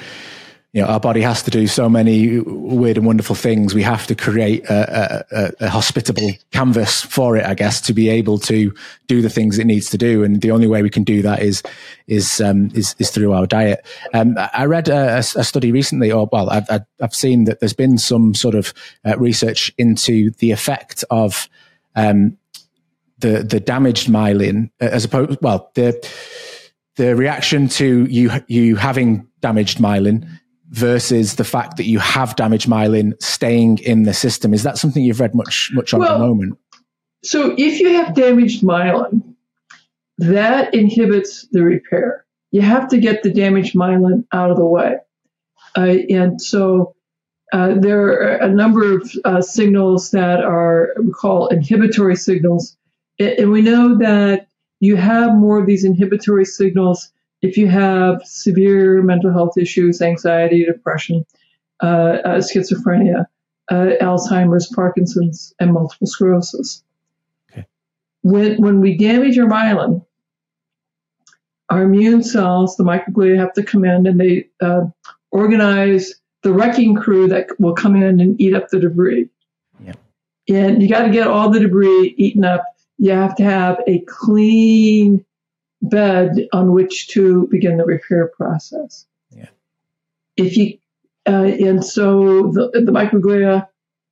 you 0.76 0.82
know, 0.82 0.88
our 0.88 1.00
body 1.00 1.22
has 1.22 1.42
to 1.42 1.50
do 1.50 1.68
so 1.68 1.88
many 1.88 2.42
weird 2.42 2.98
and 2.98 3.06
wonderful 3.06 3.34
things. 3.34 3.74
We 3.74 3.82
have 3.84 4.06
to 4.08 4.14
create 4.14 4.66
a, 4.66 5.26
a, 5.32 5.52
a, 5.62 5.70
hospitable 5.70 6.34
canvas 6.52 7.02
for 7.02 7.38
it, 7.38 7.46
I 7.46 7.54
guess, 7.54 7.80
to 7.82 7.94
be 7.94 8.10
able 8.10 8.38
to 8.40 8.76
do 9.08 9.22
the 9.22 9.30
things 9.30 9.58
it 9.58 9.68
needs 9.68 9.90
to 9.92 9.98
do. 9.98 10.22
And 10.22 10.42
the 10.42 10.52
only 10.52 10.68
way 10.68 10.82
we 10.82 10.90
can 10.90 11.06
do 11.06 11.22
that 11.22 11.42
is 11.42 11.64
is 12.08 12.42
um, 12.42 12.72
is, 12.74 12.94
is, 13.00 13.10
through 13.10 13.32
our 13.32 13.48
diet. 13.48 13.86
Um, 14.14 14.36
I 14.38 14.66
read 14.66 14.90
a, 14.90 15.20
a, 15.20 15.24
study 15.24 15.72
recently, 15.72 16.12
or 16.12 16.28
well, 16.30 16.50
I've, 16.50 16.68
I've 17.00 17.16
seen 17.16 17.46
that 17.46 17.62
there's 17.62 17.72
been 17.72 17.98
some 17.98 18.34
sort 18.34 18.54
of 18.54 18.74
uh, 19.06 19.18
research 19.18 19.72
into 19.78 20.32
the 20.40 20.52
effect 20.52 21.06
of 21.10 21.48
um, 21.96 22.38
the 23.20 23.44
the 23.44 23.62
damaged 23.62 24.10
myelin 24.10 24.72
uh, 24.82 24.90
as 24.92 25.06
opposed, 25.06 25.40
well, 25.42 25.72
the 25.76 26.06
the 26.98 27.16
reaction 27.16 27.70
to 27.70 28.06
you 28.08 28.30
you 28.48 28.76
having 28.76 29.26
damaged 29.40 29.78
myelin 29.78 30.28
versus 30.76 31.36
the 31.36 31.46
fact 31.46 31.78
that 31.78 31.86
you 31.86 32.00
have 32.00 32.36
damaged 32.36 32.68
myelin 32.68 33.14
staying 33.24 33.78
in 33.80 34.04
the 34.04 34.14
system. 34.14 34.54
Is 34.54 34.64
that 34.64 34.78
something 34.78 35.04
you've 35.04 35.22
read 35.22 35.34
much 35.34 35.72
much 35.74 35.94
on 35.94 36.02
well, 36.02 36.12
at 36.12 36.18
the 36.18 36.26
moment? 36.26 36.58
So 37.24 37.56
if 37.58 37.80
you 37.80 37.94
have 37.94 38.14
damaged 38.14 38.62
myelin, 38.62 39.36
that 40.18 40.74
inhibits 40.74 41.48
the 41.52 41.64
repair. 41.64 42.26
You 42.52 42.62
have 42.62 42.90
to 42.90 42.98
get 42.98 43.24
the 43.24 43.32
damaged 43.32 43.74
myelin 43.74 44.26
out 44.34 44.52
of 44.52 44.58
the 44.58 44.66
way. 44.66 44.98
Uh, 45.78 45.96
and 46.10 46.42
so 46.42 46.96
uh, 47.54 47.76
there 47.76 48.08
are 48.08 48.36
a 48.36 48.50
number 48.50 48.98
of 48.98 49.10
uh, 49.24 49.42
signals 49.42 50.12
that 50.12 50.42
are 50.44 50.94
we 51.02 51.12
call 51.12 51.48
inhibitory 51.48 52.18
signals. 52.18 52.76
And 53.18 53.50
we 53.50 53.62
know 53.62 53.98
that 54.00 54.48
you 54.82 54.98
have 54.98 55.36
more 55.36 55.58
of 55.60 55.68
these 55.68 55.86
inhibitory 55.86 56.44
signals 56.44 57.14
if 57.42 57.58
you 57.58 57.68
have 57.68 58.22
severe 58.24 59.02
mental 59.02 59.32
health 59.32 59.58
issues, 59.58 60.02
anxiety, 60.02 60.66
depression, 60.66 61.26
uh, 61.84 62.18
uh, 62.26 62.38
schizophrenia, 62.40 63.26
uh, 63.72 63.92
Alzheimer's, 64.02 64.68
Parkinson's, 64.68 65.54
and 65.60 65.74
multiple 65.74 66.08
sclerosis. 66.08 66.84
Okay. 67.52 67.66
When, 68.22 68.62
when 68.62 68.80
we 68.80 68.98
damage 68.98 69.38
our 69.38 69.48
myelin, 69.48 70.06
our 71.70 71.84
immune 71.84 72.24
cells, 72.24 72.78
the 72.78 72.84
microglia, 72.84 73.38
have 73.38 73.54
to 73.54 73.64
come 73.64 73.86
in 73.86 74.06
and 74.06 74.20
they 74.20 74.48
uh, 74.62 74.86
organize 75.32 76.14
the 76.44 76.54
wrecking 76.54 76.96
crew 76.96 77.28
that 77.28 77.48
will 77.60 77.74
come 77.74 77.96
in 77.96 78.20
and 78.20 78.40
eat 78.40 78.54
up 78.54 78.70
the 78.70 78.80
debris. 78.80 79.28
Yeah. 79.84 79.94
And 80.48 80.82
you 80.82 80.88
got 80.88 81.04
to 81.04 81.10
get 81.10 81.28
all 81.28 81.50
the 81.50 81.60
debris 81.60 82.14
eaten 82.18 82.46
up. 82.46 82.64
You 82.98 83.12
have 83.12 83.36
to 83.38 83.44
have 83.44 83.82
a 83.88 84.00
clean 84.02 85.26
bed 85.90 86.48
on 86.54 86.74
which 86.74 87.08
to 87.10 87.48
begin 87.52 87.78
the 87.78 87.86
repair 87.86 88.32
process. 88.36 89.06
Yeah. 89.32 89.50
If 90.38 90.58
you 90.58 90.78
Uh, 91.28 91.50
and 91.68 91.84
so 91.84 92.52
the, 92.52 92.70
the 92.86 92.92
microglia 92.92 93.68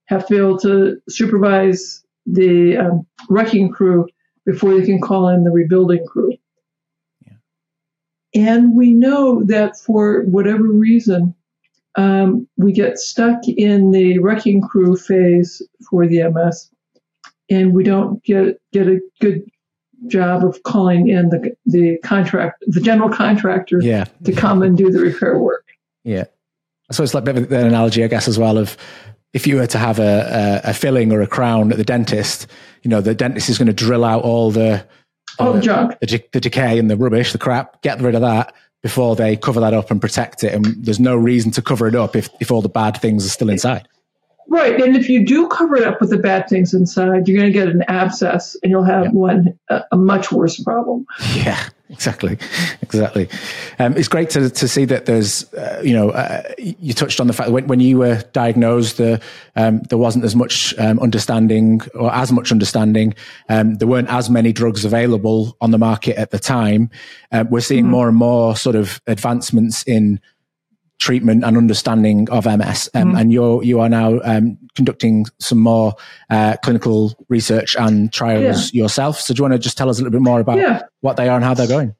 have 0.05 0.26
to 0.26 0.34
be 0.34 0.39
able 0.39 0.57
to 0.59 0.99
supervise 1.07 2.03
the 2.26 2.78
um, 2.78 3.05
wrecking 3.30 3.69
crew 3.69 4.07
before 4.45 4.74
they 4.74 4.86
can 4.86 4.99
call 4.99 5.30
in 5.30 5.43
the 5.43 5.51
rebuilding 5.51 6.03
crew. 6.07 6.34
Yeah. 7.21 7.38
And 8.34 8.76
we 8.76 8.89
know 8.91 9.43
that 9.43 9.78
for 9.78 10.24
whatever 10.24 10.63
reason, 10.63 11.36
um, 11.95 12.47
we 12.57 12.71
get 12.74 12.97
stuck 12.97 13.47
in 13.47 13.91
the 13.91 14.17
wrecking 14.17 14.61
crew 14.61 14.97
phase 14.97 15.61
for 15.88 16.07
the 16.07 16.24
MS, 16.30 16.71
and 17.49 17.74
we 17.76 17.84
don't 17.84 18.24
get 18.24 18.59
get 18.71 18.88
a 18.88 18.99
good 19.21 19.45
job 20.08 20.43
of 20.43 20.62
calling 20.64 21.10
in 21.10 21.30
the 21.30 21.56
the 21.66 21.97
contract, 21.99 22.64
the 22.68 22.82
general 22.82 23.10
contractor, 23.10 23.80
yeah. 23.82 24.06
to 24.24 24.32
come 24.32 24.62
and 24.62 24.78
do 24.78 24.91
the 24.91 24.99
repair 24.99 25.38
work. 25.38 25.66
Yeah. 26.04 26.26
So 26.91 27.04
it's 27.04 27.14
like 27.14 27.28
an 27.28 27.51
analogy, 27.51 28.04
I 28.04 28.08
guess, 28.08 28.28
as 28.28 28.38
well 28.38 28.58
of 28.58 28.78
if 29.34 29.47
you 29.47 29.56
were 29.56 29.68
to 29.68 29.78
have 29.78 29.99
a, 29.99 30.62
a, 30.64 30.70
a, 30.70 30.74
filling 30.74 31.12
or 31.12 31.22
a 31.22 31.28
crown 31.28 31.72
at 31.72 31.78
the 31.78 31.84
dentist, 31.84 32.45
you 32.84 32.89
know, 32.89 33.01
the 33.01 33.16
dentist 33.16 33.49
is 33.49 33.58
going 33.58 33.68
to 33.68 33.74
drill 33.74 34.06
out 34.06 34.24
all 34.24 34.51
the 34.51 34.86
all 35.39 35.54
the 35.54 35.62
junk, 35.62 35.99
the, 35.99 36.24
the, 36.32 36.39
decay 36.39 36.78
and 36.78 36.91
the 36.91 36.97
rubbish, 36.97 37.32
the 37.32 37.39
crap, 37.39 37.82
get 37.82 37.99
rid 37.99 38.14
of 38.14 38.22
that 38.22 38.54
before 38.84 39.16
they 39.16 39.36
cover 39.36 39.60
that 39.60 39.74
up 39.74 39.89
and 39.89 39.99
protect 39.99 40.43
it. 40.43 40.54
And 40.54 40.66
there's 40.86 40.99
no 40.99 41.16
reason 41.16 41.51
to 41.51 41.62
cover 41.62 41.88
it 41.88 41.95
up 41.95 42.16
if, 42.16 42.30
if 42.39 42.51
all 42.51 42.62
the 42.62 42.70
bad 42.70 42.97
things 42.97 43.26
are 43.26 43.30
still 43.30 43.49
inside. 43.49 43.88
Right. 44.48 44.80
And 44.82 44.96
if 44.96 45.10
you 45.10 45.26
do 45.26 45.48
cover 45.48 45.76
it 45.76 45.84
up 45.84 46.02
with 46.02 46.10
the 46.10 46.18
bad 46.18 46.48
things 46.48 46.74
inside, 46.74 47.28
you're 47.28 47.38
going 47.39 47.52
to 47.52 47.58
get 47.58 47.70
an 47.70 47.84
abscess 47.88 48.56
and 48.62 48.70
you'll 48.70 48.84
have 48.84 49.06
yeah. 49.06 49.12
one, 49.12 49.60
a, 49.70 49.84
a, 49.91 49.98
much 49.98 50.32
worse 50.32 50.62
problem. 50.62 51.06
Yeah, 51.34 51.70
exactly. 51.89 52.38
Exactly. 52.82 53.30
Um, 53.80 53.96
it's 53.98 54.08
great 54.08 54.30
to, 54.32 54.50
to 54.50 54.68
see 54.68 54.86
that 54.86 55.06
there's, 55.06 55.52
uh, 55.54 55.82
you 55.84 55.94
know, 55.94 56.12
uh, 56.12 56.44
you 56.58 56.94
touched 56.94 57.20
on 57.20 57.28
the 57.28 57.34
fact 57.34 57.48
that 57.48 57.54
when, 57.54 57.68
when 57.68 57.80
you 57.80 57.98
were 57.98 58.22
diagnosed, 58.34 58.98
the, 58.98 59.22
um, 59.56 59.82
there 59.84 59.98
wasn't 59.98 60.26
as 60.26 60.36
much 60.36 60.78
um, 60.78 61.00
understanding 61.00 61.82
or 61.96 62.14
as 62.14 62.32
much 62.32 62.52
understanding. 62.52 63.16
Um, 63.50 63.76
there 63.76 63.88
weren't 63.88 64.10
as 64.10 64.30
many 64.30 64.52
drugs 64.52 64.86
available 64.86 65.58
on 65.62 65.72
the 65.72 65.80
market 65.80 66.18
at 66.18 66.32
the 66.32 66.39
time. 66.39 66.91
Uh, 67.32 67.46
we're 67.50 67.62
seeing 67.62 67.86
mm-hmm. 67.86 67.91
more 67.91 68.08
and 68.10 68.18
more 68.18 68.56
sort 68.56 68.76
of 68.76 69.02
advancements 69.08 69.84
in 69.84 70.20
treatment 71.04 71.43
and 71.43 71.58
understanding 71.58 72.30
of 72.30 72.45
MS. 72.45 72.89
Um, 72.93 73.10
mm-hmm. 73.10 73.18
And 73.18 73.34
you're, 73.34 73.62
you 73.62 73.82
are 73.82 73.89
now 73.89 74.22
um, 74.24 74.58
conducting 74.74 75.26
some 75.38 75.60
more 75.60 75.95
uh, 76.30 76.56
clinical 76.64 77.14
research 77.28 77.76
and 77.78 78.12
trials 78.12 78.74
yeah. 78.74 78.84
yourself. 78.84 79.20
So 79.20 79.34
do 79.34 79.39
you 79.39 79.43
want 79.43 79.54
to 79.54 79.60
just 79.60 79.78
tell 79.78 79.89
us 79.89 79.99
a 79.99 80.01
little 80.01 80.18
bit 80.18 80.22
more 80.22 80.39
about 80.39 80.60
yeah. 80.60 80.84
what 81.01 81.18
they 81.18 81.28
are 81.28 81.36
and 81.36 81.43
how 81.43 81.54
they're 81.54 81.68
going? 81.68 81.93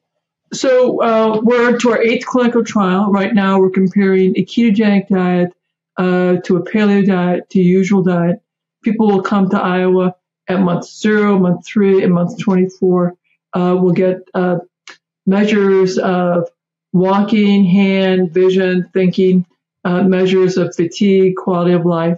So 0.54 1.02
uh, 1.02 1.40
we're 1.42 1.76
to 1.78 1.90
our 1.90 2.00
eighth 2.00 2.24
clinical 2.24 2.64
trial. 2.64 3.12
Right 3.12 3.34
now 3.34 3.60
we're 3.60 3.70
comparing 3.70 4.34
a 4.38 4.44
ketogenic 4.44 5.08
diet 5.08 5.52
uh, 5.98 6.36
to 6.44 6.56
a 6.56 6.64
paleo 6.64 7.06
diet 7.06 7.50
to 7.50 7.60
a 7.60 7.62
usual 7.62 8.02
diet. 8.02 8.40
People 8.82 9.08
will 9.08 9.22
come 9.22 9.50
to 9.50 9.60
Iowa 9.60 10.14
at 10.48 10.60
month 10.60 10.86
zero, 10.86 11.38
month 11.38 11.66
three, 11.66 12.02
and 12.02 12.14
month 12.14 12.38
24. 12.40 13.14
Uh, 13.52 13.76
we'll 13.78 13.92
get 13.92 14.16
uh, 14.32 14.58
measures 15.26 15.98
of 15.98 16.48
walking, 16.94 17.64
hand, 17.64 18.30
vision, 18.30 18.88
thinking, 18.94 19.44
uh, 19.84 20.04
measures 20.04 20.56
of 20.56 20.74
fatigue, 20.74 21.34
quality 21.36 21.72
of 21.72 21.84
life. 21.84 22.16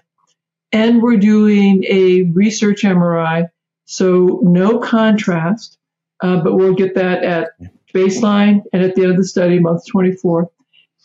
And 0.70 1.02
we're 1.02 1.16
doing 1.16 1.82
a 1.88 2.24
research 2.24 2.82
MRI, 2.82 3.48
so 3.86 4.40
no 4.42 4.78
contrast, 4.78 5.78
uh, 6.22 6.40
but 6.42 6.54
we'll 6.54 6.74
get 6.74 6.94
that 6.94 7.24
at 7.24 7.52
baseline 7.94 8.62
and 8.72 8.82
at 8.82 8.94
the 8.94 9.02
end 9.02 9.12
of 9.12 9.16
the 9.16 9.24
study, 9.24 9.58
month 9.58 9.86
24. 9.86 10.50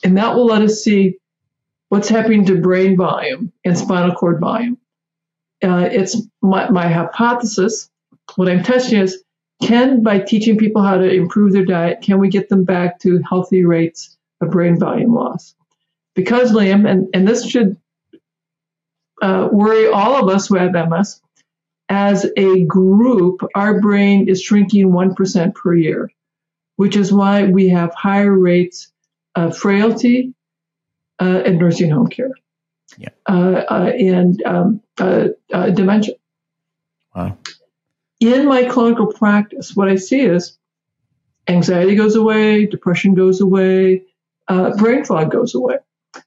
And 0.04 0.18
that 0.18 0.36
will 0.36 0.48
let 0.48 0.62
us 0.62 0.84
see 0.84 1.18
what's 1.88 2.10
happening 2.10 2.46
to 2.48 2.60
brain 2.60 2.98
volume 2.98 3.54
and 3.64 3.78
spinal 3.78 4.14
cord 4.14 4.42
volume. 4.42 4.78
Uh, 5.64 5.88
it's 5.90 6.22
my, 6.42 6.70
my 6.70 6.90
hypothesis. 6.90 7.90
What 8.36 8.50
I'm 8.50 8.64
testing 8.64 9.00
is 9.00 9.24
can, 9.62 10.02
by 10.02 10.20
teaching 10.20 10.58
people 10.58 10.82
how 10.82 10.98
to 10.98 11.10
improve 11.10 11.54
their 11.54 11.66
diet, 11.66 12.02
can 12.02 12.20
we 12.20 12.30
get 12.30 12.50
them 12.50 12.64
back 12.64 13.00
to 13.00 13.22
healthy 13.28 13.64
rates 13.64 14.18
of 14.42 14.52
brain 14.52 14.80
volume 14.80 15.14
loss? 15.14 15.56
Because, 16.16 16.52
Liam, 16.52 16.90
and, 16.90 17.08
and 17.14 17.28
this 17.28 17.48
should 17.48 17.78
uh, 19.22 19.48
worry 19.52 19.88
all 19.88 20.22
of 20.22 20.34
us 20.34 20.48
who 20.48 20.56
have 20.56 20.72
MS, 20.72 21.22
as 21.90 22.26
a 22.38 22.64
group, 22.66 23.42
our 23.56 23.80
brain 23.80 24.28
is 24.28 24.42
shrinking 24.42 24.90
1% 24.90 25.56
per 25.56 25.76
year, 25.76 26.10
which 26.78 26.96
is 26.96 27.14
why 27.14 27.44
we 27.44 27.70
have 27.70 27.94
higher 27.94 28.34
rates 28.34 28.92
of 29.36 29.58
frailty 29.58 30.34
uh, 31.20 31.44
and 31.46 31.60
nursing 31.60 31.92
home 31.92 32.08
care 32.08 32.32
yeah. 32.98 33.10
uh, 33.30 33.64
uh 33.70 33.92
and 33.98 34.44
um, 34.44 34.82
uh, 34.98 35.28
uh, 35.54 35.70
dementia. 35.70 36.16
Wow 37.16 37.38
in 38.22 38.46
my 38.46 38.64
clinical 38.66 39.08
practice, 39.08 39.76
what 39.76 39.90
I 39.90 39.96
see 39.96 40.22
is 40.22 40.58
anxiety 41.48 41.96
goes 41.96 42.16
away, 42.16 42.68
depression 42.68 43.16
goes 43.16 43.42
away, 43.42 44.04
uh, 44.48 44.78
brain 44.78 45.04
fog 45.04 45.32
goes 45.32 45.56
away. 45.56 45.78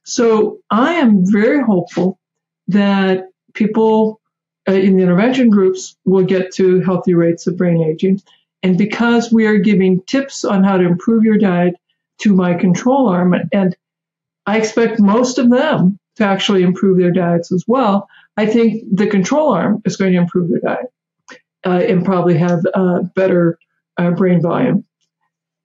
So 0.03 0.59
I 0.69 0.93
am 0.93 1.23
very 1.25 1.63
hopeful 1.63 2.19
that 2.67 3.29
people 3.53 4.19
uh, 4.67 4.73
in 4.73 4.97
the 4.97 5.03
intervention 5.03 5.49
groups 5.49 5.95
will 6.03 6.25
get 6.25 6.51
to 6.55 6.81
healthy 6.81 7.13
rates 7.13 7.47
of 7.47 7.57
brain 7.57 7.81
aging. 7.81 8.21
And 8.61 8.77
because 8.77 9.31
we 9.31 9.45
are 9.45 9.57
giving 9.57 10.01
tips 10.01 10.43
on 10.43 10.63
how 10.63 10.77
to 10.77 10.85
improve 10.85 11.23
your 11.23 11.37
diet 11.37 11.75
to 12.19 12.35
my 12.35 12.55
control 12.55 13.07
arm, 13.07 13.35
and 13.53 13.75
I 14.45 14.57
expect 14.57 14.99
most 14.99 15.37
of 15.37 15.49
them 15.49 15.97
to 16.17 16.25
actually 16.25 16.63
improve 16.63 16.97
their 16.97 17.11
diets 17.11 17.51
as 17.51 17.63
well, 17.67 18.09
I 18.37 18.47
think 18.47 18.83
the 18.91 19.07
control 19.07 19.53
arm 19.53 19.81
is 19.85 19.95
going 19.95 20.13
to 20.13 20.19
improve 20.19 20.49
their 20.49 20.59
diet 20.59 20.91
uh, 21.65 21.81
and 21.87 22.05
probably 22.05 22.37
have 22.37 22.65
uh, 22.73 23.01
better 23.15 23.57
uh, 23.97 24.11
brain 24.11 24.41
volume. 24.41 24.85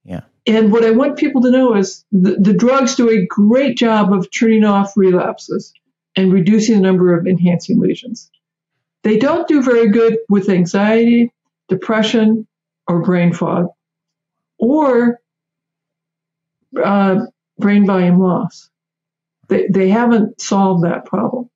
Yeah. 0.04 0.22
And 0.46 0.72
what 0.72 0.84
I 0.84 0.90
want 0.90 1.18
people 1.18 1.42
to 1.42 1.50
know 1.50 1.74
is 1.74 2.04
the, 2.10 2.36
the 2.36 2.54
drugs 2.54 2.94
do 2.94 3.10
a 3.10 3.26
great 3.26 3.76
job 3.76 4.12
of 4.12 4.30
turning 4.30 4.64
off 4.64 4.96
relapses 4.96 5.72
and 6.16 6.32
reducing 6.32 6.76
the 6.76 6.82
number 6.82 7.16
of 7.16 7.26
enhancing 7.26 7.78
lesions. 7.78 8.30
They 9.02 9.18
don't 9.18 9.46
do 9.48 9.62
very 9.62 9.90
good 9.90 10.18
with 10.28 10.48
anxiety, 10.48 11.32
depression, 11.68 12.46
or 12.88 13.02
brain 13.02 13.32
fog, 13.32 13.68
or 14.58 15.20
uh, 16.82 17.26
brain 17.58 17.86
volume 17.86 18.18
loss. 18.18 18.68
They, 19.48 19.68
they 19.68 19.88
haven't 19.88 20.40
solved 20.40 20.84
that 20.84 21.04
problem. 21.04 21.50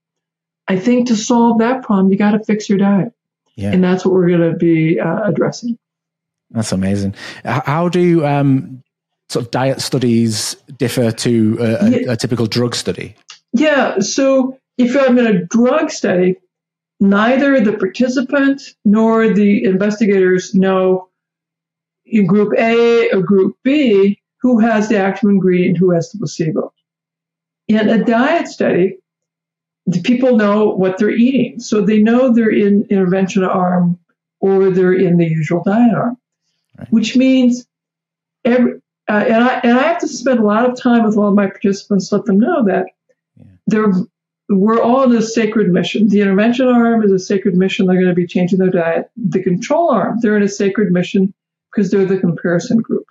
I 0.67 0.79
think 0.79 1.09
to 1.09 1.17
solve 1.17 1.59
that 1.59 1.83
problem, 1.83 2.11
you 2.11 2.19
got 2.19 2.33
to 2.33 2.45
fix 2.45 2.69
your 2.69 2.79
diet. 2.79 3.13
Yeah. 3.57 3.73
And 3.73 3.83
that's 3.83 4.05
what 4.05 4.15
we're 4.15 4.29
going 4.29 4.51
to 4.53 4.57
be 4.57 4.99
uh, 4.99 5.29
addressing. 5.29 5.79
That's 6.51 6.73
amazing. 6.73 7.15
How 7.45 7.89
do 7.89 8.25
um, 8.25 8.83
sort 9.29 9.47
of 9.47 9.51
diet 9.51 9.81
studies 9.81 10.57
differ 10.79 11.11
to 11.11 11.57
a, 11.61 11.91
yeah. 11.91 12.13
a, 12.13 12.17
typical 12.17 12.47
drug 12.47 12.75
study? 12.75 13.17
Yeah. 13.53 13.99
So 14.01 14.59
if 14.79 14.97
I'm 14.97 15.19
in 15.19 15.27
a 15.27 15.45
drug 15.47 15.91
study, 15.91 16.37
neither 17.01 17.61
the 17.61 17.77
participant 17.77 18.75
nor 18.85 19.29
the 19.29 19.65
investigators 19.65 20.55
know 20.55 21.09
in 22.07 22.27
group 22.27 22.53
A 22.59 23.11
or 23.11 23.23
group 23.23 23.57
B 23.65 24.21
who 24.41 24.59
has 24.59 24.89
the 24.89 24.99
active 24.99 25.31
ingredient, 25.31 25.79
who 25.79 25.91
has 25.91 26.13
the 26.13 26.19
placebo. 26.19 26.73
In 27.67 27.89
a 27.89 28.05
diet 28.05 28.47
study, 28.47 28.99
the 29.87 30.01
people 30.01 30.37
know 30.37 30.69
what 30.69 30.99
they're 30.99 31.11
eating. 31.11 31.61
So 31.61 31.83
they 31.83 32.03
know 32.03 32.33
they're 32.33 32.51
in 32.51 32.87
intervention 32.91 33.45
arm 33.45 33.99
or 34.41 34.71
they're 34.71 34.95
in 34.95 35.17
the 35.19 35.27
usual 35.27 35.63
diet 35.63 35.95
arm, 35.95 36.17
right. 36.79 36.89
which 36.91 37.17
means 37.17 37.67
every, 38.45 38.81
uh, 39.09 39.25
and 39.27 39.45
I 39.45 39.61
and 39.61 39.79
I 39.79 39.83
have 39.89 39.99
to 39.99 40.09
spend 40.09 40.39
a 40.39 40.45
lot 40.45 40.69
of 40.69 40.81
time 40.81 41.05
with 41.05 41.17
all 41.17 41.29
of 41.29 41.35
my 41.35 41.47
participants 41.47 42.11
let 42.13 42.25
them 42.25 42.39
know 42.39 42.65
that 42.65 42.87
yeah. 43.37 43.45
they're 43.67 43.93
we're 44.49 44.81
all 44.81 45.05
in 45.05 45.17
a 45.17 45.23
sacred 45.23 45.71
mission. 45.71 46.09
The 46.09 46.21
intervention 46.21 46.69
arm 46.69 47.03
is 47.03 47.13
a 47.13 47.19
sacred 47.19 47.55
mission. 47.55 47.87
They're 47.87 47.97
going 47.97 48.09
to 48.09 48.15
be 48.15 48.27
changing 48.27 48.59
their 48.59 48.71
diet. 48.71 49.11
The 49.17 49.43
control 49.43 49.91
arm, 49.91 50.19
they're 50.21 50.37
in 50.37 50.43
a 50.43 50.49
sacred 50.49 50.93
mission 50.93 51.33
because 51.71 51.91
they're 51.91 52.05
the 52.05 52.19
comparison 52.19 52.79
group. 52.79 53.07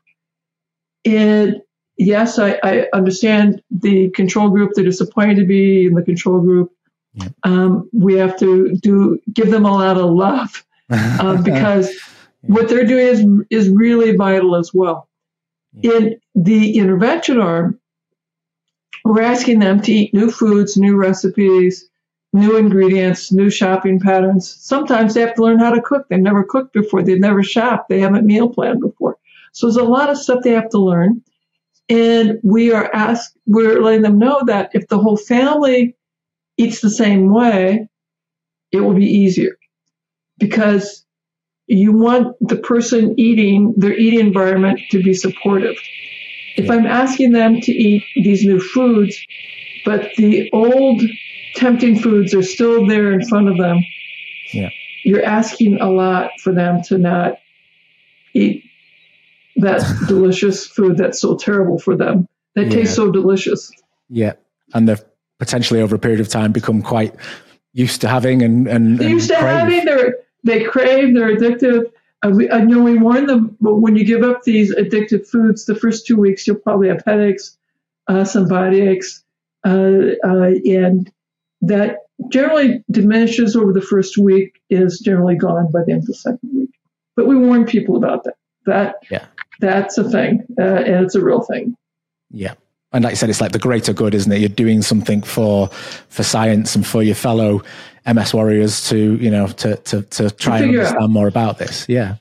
And 1.05 1.61
yes, 1.97 2.39
I, 2.39 2.59
I, 2.63 2.87
understand 2.93 3.61
the 3.71 4.09
control 4.11 4.49
group. 4.49 4.71
They're 4.73 4.83
disappointed 4.83 5.37
to 5.37 5.45
be 5.45 5.85
in 5.85 5.93
the 5.93 6.03
control 6.03 6.39
group. 6.41 6.71
Yeah. 7.13 7.29
Um, 7.43 7.89
we 7.93 8.15
have 8.15 8.37
to 8.39 8.75
do 8.81 9.19
give 9.31 9.51
them 9.51 9.65
a 9.65 9.71
lot 9.71 9.97
of 9.97 10.09
love 10.09 10.65
uh, 10.89 11.41
because 11.43 11.89
yeah. 11.89 12.55
what 12.55 12.69
they're 12.69 12.85
doing 12.85 13.07
is 13.07 13.25
is 13.49 13.69
really 13.69 14.15
vital 14.15 14.55
as 14.55 14.71
well. 14.73 15.07
Yeah. 15.73 15.91
In 15.91 16.19
the 16.35 16.77
intervention 16.77 17.39
arm, 17.39 17.79
we're 19.05 19.21
asking 19.21 19.59
them 19.59 19.81
to 19.81 19.91
eat 19.91 20.13
new 20.13 20.31
foods, 20.31 20.77
new 20.77 20.95
recipes, 20.95 21.89
new 22.31 22.57
ingredients, 22.57 23.31
new 23.31 23.49
shopping 23.49 23.99
patterns. 23.99 24.55
Sometimes 24.59 25.13
they 25.13 25.21
have 25.21 25.35
to 25.35 25.43
learn 25.43 25.59
how 25.59 25.71
to 25.71 25.81
cook. 25.81 26.07
They've 26.09 26.19
never 26.19 26.43
cooked 26.43 26.73
before. 26.73 27.03
They've 27.03 27.19
never 27.19 27.43
shopped. 27.43 27.89
They 27.89 27.99
haven't 27.99 28.25
meal 28.25 28.49
planned 28.49 28.81
before. 28.81 29.17
So 29.51 29.67
there's 29.67 29.77
a 29.77 29.83
lot 29.83 30.09
of 30.09 30.17
stuff 30.17 30.43
they 30.43 30.51
have 30.51 30.69
to 30.69 30.79
learn. 30.79 31.21
And 31.93 32.39
we 32.41 32.71
are 32.71 32.89
asked, 32.91 33.37
we're 33.45 33.79
letting 33.79 34.01
them 34.01 34.17
know 34.17 34.41
that 34.47 34.71
if 34.73 34.87
the 34.87 34.97
whole 34.97 35.15
family 35.15 35.95
eats 36.57 36.81
the 36.81 36.89
same 36.89 37.31
way, 37.31 37.87
it 38.71 38.79
will 38.79 38.95
be 38.95 39.05
easier 39.05 39.59
because 40.39 41.05
you 41.67 41.91
want 41.91 42.35
the 42.41 42.55
person 42.55 43.13
eating 43.19 43.75
their 43.77 43.93
eating 43.93 44.21
environment 44.21 44.79
to 44.89 45.03
be 45.03 45.13
supportive. 45.13 45.75
If 46.55 46.67
I'm 46.71 46.87
asking 46.87 47.31
them 47.31 47.61
to 47.61 47.71
eat 47.71 48.03
these 48.15 48.43
new 48.43 48.59
foods, 48.59 49.15
but 49.85 50.15
the 50.17 50.49
old 50.51 50.99
tempting 51.55 51.99
foods 51.99 52.33
are 52.33 52.41
still 52.41 52.87
there 52.87 53.13
in 53.13 53.23
front 53.27 53.49
of 53.49 53.57
them, 53.59 53.77
yeah. 54.51 54.69
you're 55.03 55.23
asking 55.23 55.79
a 55.79 55.91
lot 55.91 56.31
for 56.39 56.53
them 56.53 56.81
to 56.85 56.97
not 56.97 57.37
eat 58.33 58.63
that 59.57 59.81
delicious 60.07 60.65
food 60.65 60.97
that's 60.97 61.19
so 61.19 61.35
terrible 61.35 61.79
for 61.79 61.95
them. 61.95 62.27
That 62.55 62.65
yeah. 62.65 62.71
tastes 62.71 62.95
so 62.95 63.11
delicious. 63.11 63.71
Yeah. 64.09 64.33
And 64.73 64.87
they've 64.87 65.03
potentially 65.39 65.81
over 65.81 65.95
a 65.95 65.99
period 65.99 66.19
of 66.19 66.29
time 66.29 66.51
become 66.51 66.81
quite 66.81 67.15
used 67.73 68.01
to 68.01 68.07
having 68.07 68.41
and, 68.41 68.67
and, 68.67 68.99
they're 68.99 69.09
used 69.09 69.29
to 69.29 69.35
crave. 69.35 69.57
having, 69.57 69.85
they're, 69.85 70.17
they 70.43 70.63
crave, 70.63 71.15
they're 71.15 71.35
addictive. 71.35 71.91
Uh, 72.23 72.29
we, 72.29 72.49
I 72.49 72.61
know 72.61 72.81
we 72.81 72.97
warn 72.97 73.25
them, 73.25 73.57
but 73.59 73.77
when 73.77 73.95
you 73.95 74.05
give 74.05 74.23
up 74.23 74.43
these 74.43 74.73
addictive 74.75 75.27
foods, 75.27 75.65
the 75.65 75.75
first 75.75 76.05
two 76.05 76.15
weeks 76.15 76.47
you'll 76.47 76.57
probably 76.57 76.87
have 76.87 77.03
headaches, 77.05 77.57
uh, 78.07 78.23
some 78.23 78.47
body 78.47 78.81
aches, 78.81 79.23
uh, 79.65 80.15
uh, 80.23 80.51
and 80.65 81.11
that 81.61 81.97
generally 82.29 82.83
diminishes 82.91 83.55
over 83.55 83.73
the 83.73 83.81
first 83.81 84.17
week, 84.17 84.61
is 84.69 84.99
generally 84.99 85.35
gone 85.35 85.69
by 85.71 85.79
the 85.85 85.91
end 85.91 86.03
of 86.03 86.07
the 86.07 86.13
second 86.13 86.49
week. 86.53 86.71
But 87.15 87.27
we 87.27 87.35
warn 87.35 87.65
people 87.65 87.97
about 87.97 88.23
that. 88.23 88.35
That 88.65 88.95
yeah. 89.11 89.25
That's 89.59 89.97
a 89.97 90.09
thing, 90.09 90.45
uh, 90.59 90.63
and 90.63 91.05
it's 91.05 91.15
a 91.15 91.21
real 91.21 91.41
thing. 91.41 91.75
Yeah. 92.31 92.53
And 92.91 93.03
like 93.03 93.13
you 93.13 93.15
said, 93.15 93.29
it's 93.29 93.41
like 93.41 93.53
the 93.53 93.59
greater 93.59 93.91
good, 93.91 94.13
isn't 94.13 94.31
it? 94.31 94.39
You're 94.39 94.49
doing 94.49 94.81
something 94.81 95.23
for 95.23 95.67
for 96.09 96.23
science 96.23 96.75
and 96.75 96.85
for 96.85 97.01
your 97.01 97.15
fellow 97.15 97.63
MS 98.05 98.33
warriors 98.33 98.87
to 98.89 99.15
you 99.15 99.31
know 99.31 99.47
to 99.47 99.77
to 99.77 100.03
to 100.03 100.29
try 100.29 100.59
to 100.59 100.63
and 100.65 100.75
understand 100.75 101.03
out. 101.03 101.09
more 101.09 101.27
about 101.27 101.57
this. 101.57 101.87
Yeah. 101.89 102.17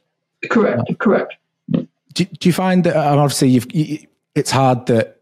Correct. 0.51 0.99
Correct. 0.99 1.35
Do, 1.70 2.24
do 2.24 2.49
you 2.49 2.53
find 2.53 2.85
that 2.85 2.97
uh, 2.97 3.16
obviously 3.16 3.49
you've, 3.49 3.72
you, 3.72 4.07
it's 4.35 4.51
hard 4.51 4.87
that 4.87 5.20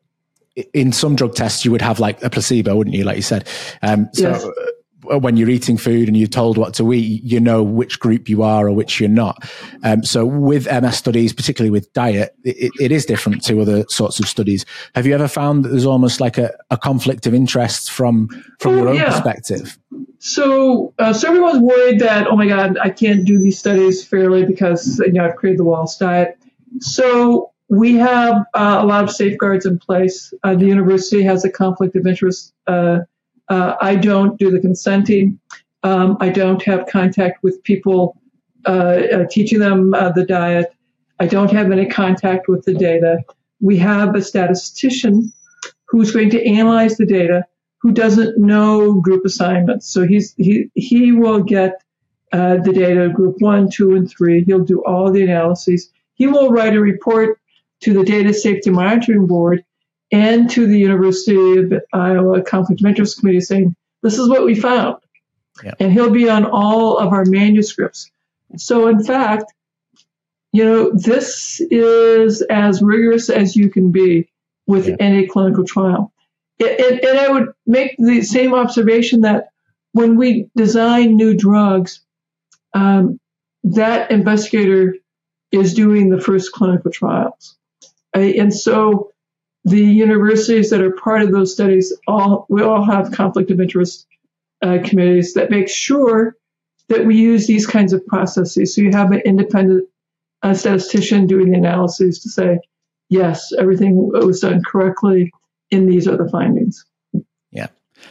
in 0.72 0.92
some 0.92 1.14
drug 1.14 1.34
tests 1.34 1.64
you 1.64 1.70
would 1.70 1.82
have 1.82 2.00
like 2.00 2.22
a 2.22 2.30
placebo, 2.30 2.76
wouldn't 2.76 2.96
you? 2.96 3.04
Like 3.04 3.16
you 3.16 3.22
said. 3.22 3.46
Um, 3.82 4.08
so 4.12 4.28
yes. 4.30 4.46
When 5.18 5.36
you're 5.36 5.48
eating 5.48 5.76
food 5.76 6.08
and 6.08 6.16
you're 6.16 6.28
told 6.28 6.56
what 6.56 6.74
to 6.74 6.92
eat, 6.92 7.22
you 7.24 7.40
know 7.40 7.62
which 7.62 7.98
group 7.98 8.28
you 8.28 8.42
are 8.42 8.68
or 8.68 8.72
which 8.72 9.00
you're 9.00 9.08
not. 9.08 9.48
Um, 9.82 10.04
so 10.04 10.24
with 10.24 10.70
MS 10.70 10.96
studies, 10.96 11.32
particularly 11.32 11.70
with 11.70 11.92
diet, 11.92 12.34
it, 12.44 12.72
it 12.80 12.92
is 12.92 13.04
different 13.06 13.44
to 13.46 13.60
other 13.60 13.84
sorts 13.88 14.20
of 14.20 14.28
studies. 14.28 14.64
Have 14.94 15.06
you 15.06 15.14
ever 15.14 15.28
found 15.28 15.64
that 15.64 15.70
there's 15.70 15.86
almost 15.86 16.20
like 16.20 16.38
a, 16.38 16.52
a 16.70 16.78
conflict 16.78 17.26
of 17.26 17.34
interest 17.34 17.90
from 17.90 18.28
from 18.58 18.74
oh, 18.74 18.76
your 18.76 18.88
own 18.90 18.96
yeah. 18.96 19.10
perspective? 19.10 19.78
So, 20.18 20.92
uh, 20.98 21.12
so 21.12 21.28
everyone's 21.28 21.60
worried 21.60 22.00
that 22.00 22.26
oh 22.26 22.36
my 22.36 22.46
god, 22.46 22.78
I 22.78 22.90
can't 22.90 23.24
do 23.24 23.38
these 23.38 23.58
studies 23.58 24.04
fairly 24.04 24.44
because 24.44 24.98
you 24.98 25.12
know 25.12 25.24
I've 25.24 25.36
created 25.36 25.60
the 25.60 25.64
Wahls 25.64 25.98
diet. 25.98 26.38
So 26.80 27.50
we 27.70 27.94
have 27.94 28.44
uh, 28.54 28.78
a 28.80 28.84
lot 28.84 29.04
of 29.04 29.10
safeguards 29.10 29.64
in 29.64 29.78
place. 29.78 30.34
Uh, 30.42 30.56
the 30.56 30.66
university 30.66 31.22
has 31.22 31.44
a 31.44 31.50
conflict 31.50 31.94
of 31.96 32.06
interest. 32.06 32.52
Uh, 32.66 33.00
uh 33.50 33.74
I 33.80 33.96
don't 33.96 34.38
do 34.38 34.50
the 34.50 34.60
consenting. 34.60 35.38
Um, 35.82 36.16
I 36.20 36.28
don't 36.28 36.62
have 36.62 36.86
contact 36.86 37.42
with 37.42 37.62
people 37.64 38.16
uh, 38.66 38.70
uh, 38.70 39.24
teaching 39.30 39.58
them 39.58 39.90
the 39.90 40.24
diet. 40.28 40.74
I 41.18 41.26
don't 41.26 41.50
have 41.50 41.70
any 41.72 41.86
contact 41.86 42.48
with 42.48 42.64
the 42.64 42.74
data. 42.74 43.22
We 43.60 43.78
have 43.78 44.14
a 44.14 44.22
statistician 44.22 45.32
who's 45.88 46.10
going 46.12 46.30
to 46.30 46.46
analyze 46.46 46.96
the 46.96 47.06
data 47.06 47.44
who 47.78 47.92
doesn't 47.92 48.38
know 48.38 49.00
group 49.00 49.24
assignments. 49.24 49.90
So 49.90 50.06
he's, 50.06 50.34
he, 50.36 50.70
he 50.74 51.12
will 51.12 51.42
get 51.42 51.82
the 52.30 52.72
data, 52.74 53.08
group 53.08 53.36
one, 53.40 53.70
two, 53.70 53.94
and 53.96 54.08
three. 54.08 54.44
He'll 54.44 54.64
do 54.64 54.84
all 54.84 55.10
the 55.10 55.22
analyses. 55.22 55.90
He 56.14 56.26
will 56.26 56.50
write 56.50 56.76
a 56.76 56.80
report 56.80 57.40
to 57.80 57.94
the 57.94 58.04
Data 58.04 58.34
Safety 58.34 58.70
Monitoring 58.70 59.26
Board 59.26 59.64
and 60.12 60.50
to 60.50 60.66
the 60.66 60.78
University 60.78 61.58
of 61.58 61.72
Iowa 61.92 62.42
Conflict 62.42 62.80
of 62.80 62.86
Interest 62.86 63.18
Committee 63.18 63.40
saying, 63.40 63.76
this 64.02 64.18
is 64.18 64.28
what 64.28 64.44
we 64.44 64.54
found. 64.54 64.96
Yeah. 65.62 65.74
And 65.78 65.92
he'll 65.92 66.10
be 66.10 66.28
on 66.28 66.44
all 66.44 66.98
of 66.98 67.12
our 67.12 67.24
manuscripts. 67.24 68.10
So, 68.56 68.88
in 68.88 69.04
fact, 69.04 69.52
you 70.52 70.64
know, 70.64 70.90
this 70.92 71.60
is 71.70 72.42
as 72.42 72.82
rigorous 72.82 73.30
as 73.30 73.54
you 73.54 73.70
can 73.70 73.92
be 73.92 74.28
with 74.66 74.88
yeah. 74.88 74.96
any 74.98 75.26
clinical 75.26 75.64
trial. 75.64 76.12
It, 76.58 76.80
it, 76.80 77.04
and 77.04 77.18
I 77.18 77.28
would 77.30 77.48
make 77.66 77.94
the 77.98 78.22
same 78.22 78.54
observation 78.54 79.20
that 79.22 79.48
when 79.92 80.16
we 80.16 80.48
design 80.56 81.16
new 81.16 81.34
drugs, 81.34 82.00
um, 82.74 83.20
that 83.64 84.10
investigator 84.10 84.96
is 85.52 85.74
doing 85.74 86.08
the 86.08 86.20
first 86.20 86.52
clinical 86.52 86.90
trials. 86.90 87.56
And 88.14 88.52
so 88.52 89.09
the 89.64 89.82
universities 89.82 90.70
that 90.70 90.80
are 90.80 90.92
part 90.92 91.22
of 91.22 91.32
those 91.32 91.52
studies 91.52 91.92
all 92.06 92.46
we 92.48 92.62
all 92.62 92.84
have 92.84 93.12
conflict 93.12 93.50
of 93.50 93.60
interest 93.60 94.06
uh, 94.62 94.78
committees 94.84 95.34
that 95.34 95.50
make 95.50 95.68
sure 95.68 96.36
that 96.88 97.06
we 97.06 97.16
use 97.16 97.46
these 97.46 97.66
kinds 97.66 97.92
of 97.92 98.04
processes. 98.06 98.74
So 98.74 98.82
you 98.82 98.90
have 98.90 99.12
an 99.12 99.20
independent 99.24 99.88
uh, 100.42 100.54
statistician 100.54 101.26
doing 101.26 101.50
the 101.50 101.58
analyses 101.58 102.18
to 102.20 102.28
say, 102.28 102.58
yes, 103.08 103.52
everything 103.58 103.94
was 103.96 104.40
done 104.40 104.62
correctly, 104.64 105.30
in 105.70 105.86
these 105.86 106.08
other 106.08 106.28
findings. 106.28 106.84
Yeah. 107.52 107.68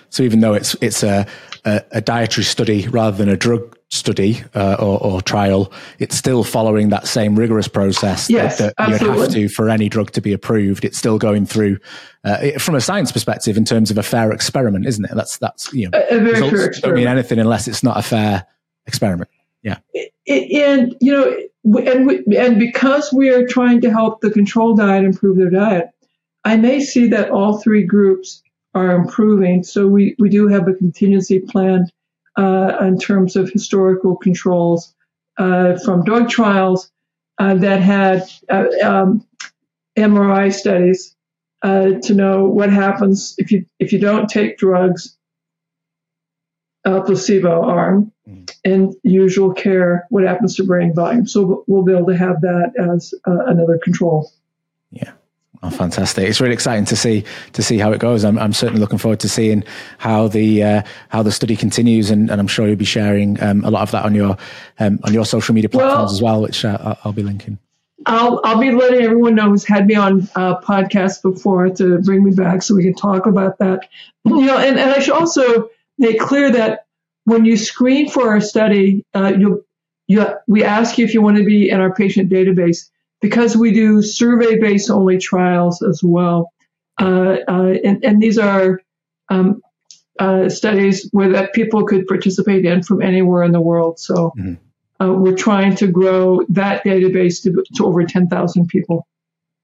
So 0.10 0.24
even 0.24 0.40
though 0.40 0.54
it's 0.54 0.76
it's 0.76 1.04
a, 1.04 1.28
a, 1.66 1.82
a 1.92 2.02
dietary 2.02 2.46
study 2.46 2.88
rather 2.88 3.18
than 3.18 3.28
a 3.30 3.36
drug 3.36 3.78
study 3.90 4.44
uh, 4.54 4.76
or, 4.80 5.04
or, 5.04 5.22
trial, 5.22 5.72
it's 5.98 6.16
still 6.16 6.44
following 6.44 6.90
that 6.90 7.08
same 7.08 7.36
rigorous 7.36 7.68
process 7.68 8.30
yes, 8.30 8.60
that, 8.60 8.76
that 8.78 8.90
you'd 8.90 9.02
have 9.02 9.32
to 9.32 9.50
for 9.50 9.70
any 9.70 9.90
drug 9.90 10.12
to 10.12 10.22
be 10.22 10.32
approved. 10.32 10.86
It's 10.86 10.98
still 10.98 11.18
going 11.18 11.46
through 11.48 11.80
uh, 12.24 12.52
from 12.60 12.76
a 12.76 12.82
science 12.82 13.12
perspective 13.12 13.58
in 13.58 13.66
terms 13.66 13.90
of 13.90 13.98
a 13.98 14.04
fair 14.04 14.32
experiment, 14.32 14.86
isn't 14.86 15.06
it? 15.06 15.12
That's 15.16 15.38
that's 15.38 15.74
you 15.74 15.90
know, 15.90 15.98
a, 15.98 16.18
a 16.18 16.20
very 16.20 16.34
fair 16.34 16.66
experiment. 16.66 16.82
don't 16.82 16.94
mean 16.94 17.08
anything 17.08 17.40
unless 17.40 17.68
it's 17.68 17.84
not 17.84 17.98
a 17.98 18.04
fair 18.04 18.46
experiment. 18.86 19.30
Yeah, 19.64 19.80
and 20.28 20.96
you 21.02 21.12
know, 21.12 21.82
and 21.82 22.08
we, 22.08 22.24
and 22.38 22.60
because 22.60 23.12
we 23.12 23.30
are 23.30 23.46
trying 23.46 23.82
to 23.82 23.92
help 23.92 24.22
the 24.22 24.30
control 24.30 24.76
diet 24.76 25.04
improve 25.04 25.38
their 25.38 25.50
diet, 25.50 25.90
I 26.46 26.58
may 26.58 26.80
see 26.80 27.08
that 27.08 27.32
all 27.32 27.58
three 27.58 27.84
groups 27.84 28.44
are 28.76 28.92
improving. 28.92 29.64
So 29.64 29.88
we 29.88 30.16
we 30.20 30.30
do 30.30 30.48
have 30.48 30.68
a 30.68 30.74
contingency 30.74 31.40
plan 31.40 31.88
in 32.40 32.98
terms 32.98 33.36
of 33.36 33.50
historical 33.50 34.16
controls 34.16 34.94
uh, 35.40 35.78
from 35.78 36.04
drug 36.04 36.30
trials 36.30 36.92
uh, 37.38 37.56
that 37.56 37.82
had 37.82 38.30
uh, 38.50 38.68
um, 38.84 39.26
MRI 39.98 40.54
studies 40.54 41.16
uh, 41.62 41.92
to 42.04 42.14
know 42.14 42.46
what 42.46 42.72
happens 42.72 43.36
if 43.38 43.52
you 43.52 43.66
if 43.80 43.94
you 43.94 44.00
don't 44.00 44.30
take 44.30 44.58
drugs, 44.58 45.18
a 46.84 47.02
placebo 47.02 47.64
arm, 47.64 48.12
mm. 48.28 48.52
and 48.66 48.94
usual 49.04 49.54
care, 49.54 50.06
what 50.10 50.26
happens 50.26 50.58
to 50.58 50.66
brain 50.66 50.94
volume. 50.94 51.26
So 51.26 51.64
we'll 51.68 51.84
be 51.84 51.94
able 51.94 52.08
to 52.08 52.18
have 52.18 52.42
that 52.42 52.74
as 52.78 53.14
another 53.26 53.80
control. 53.82 54.32
Yeah. 54.92 55.14
Oh, 55.62 55.70
fantastic! 55.70 56.30
It's 56.30 56.40
really 56.40 56.54
exciting 56.54 56.86
to 56.86 56.96
see 56.96 57.26
to 57.52 57.62
see 57.62 57.78
how 57.78 57.92
it 57.92 58.00
goes. 58.00 58.24
I'm, 58.24 58.40
I'm 58.40 58.54
certainly 58.54 58.80
looking 58.80 58.98
forward 58.98 59.20
to 59.20 59.30
seeing 59.30 59.66
how 59.98 60.30
the 60.30 60.64
uh, 60.64 60.82
how 61.10 61.22
the 61.22 61.34
study 61.34 61.58
continues, 61.58 62.10
and, 62.10 62.32
and 62.32 62.40
I'm 62.40 62.48
sure 62.48 62.66
you'll 62.66 62.78
be 62.78 62.86
sharing 62.86 63.42
um, 63.44 63.66
a 63.66 63.70
lot 63.70 63.82
of 63.82 63.92
that 63.92 64.06
on 64.06 64.16
your 64.16 64.38
um, 64.80 65.00
on 65.04 65.14
your 65.14 65.26
social 65.26 65.54
media 65.54 65.68
platforms 65.68 65.96
well, 65.96 66.14
as 66.14 66.22
well, 66.22 66.42
which 66.42 66.64
uh, 66.64 66.96
I'll 67.04 67.12
be 67.12 67.24
linking. 67.24 67.58
I'll 68.06 68.40
I'll 68.46 68.60
be 68.60 68.72
letting 68.72 69.02
everyone 69.02 69.36
know 69.36 69.50
who's 69.50 69.66
had 69.66 69.86
me 69.86 69.96
on 69.96 70.30
uh, 70.36 70.62
podcasts 70.62 71.22
before 71.22 71.70
to 71.72 72.00
bring 72.00 72.24
me 72.24 72.32
back 72.32 72.62
so 72.62 72.74
we 72.74 72.84
can 72.84 72.94
talk 72.94 73.26
about 73.26 73.58
that. 73.60 73.90
You 74.24 74.46
know, 74.46 74.58
and, 74.58 74.80
and 74.80 74.92
I 74.92 75.00
should 75.00 75.14
also 75.14 75.70
make 75.98 76.20
clear 76.22 76.52
that 76.52 76.86
when 77.26 77.44
you 77.44 77.58
screen 77.58 78.10
for 78.10 78.30
our 78.30 78.40
study, 78.40 79.04
uh, 79.14 79.34
you 79.38 79.66
you 80.08 80.26
we 80.48 80.64
ask 80.64 80.98
you 80.98 81.04
if 81.04 81.14
you 81.14 81.22
want 81.22 81.36
to 81.36 81.44
be 81.44 81.70
in 81.70 81.82
our 81.82 81.94
patient 81.94 82.32
database 82.32 82.90
because 83.22 83.56
we 83.56 83.72
do 83.72 84.02
survey 84.02 84.60
based 84.60 84.90
only 84.90 85.18
trials 85.18 85.82
as 85.82 86.02
well. 86.04 86.52
Uh, 87.00 87.38
uh, 87.48 87.74
and, 87.84 88.04
and, 88.04 88.22
these 88.22 88.38
are 88.38 88.82
um, 89.30 89.62
uh, 90.20 90.50
studies 90.50 91.08
where 91.12 91.30
that 91.30 91.54
people 91.54 91.86
could 91.86 92.06
participate 92.08 92.66
in 92.66 92.84
from 92.84 93.02
anywhere 93.02 93.44
in 93.44 93.54
the 93.54 93.62
world. 93.62 94.00
So 94.00 94.34
mm-hmm. 94.38 94.56
Uh, 95.02 95.14
we're 95.14 95.36
trying 95.36 95.76
to 95.78 95.88
grow 95.88 96.42
that 96.50 96.84
database 96.84 97.42
to, 97.42 97.64
to 97.76 97.86
over 97.86 98.04
10,000 98.04 98.68
people. 98.68 99.08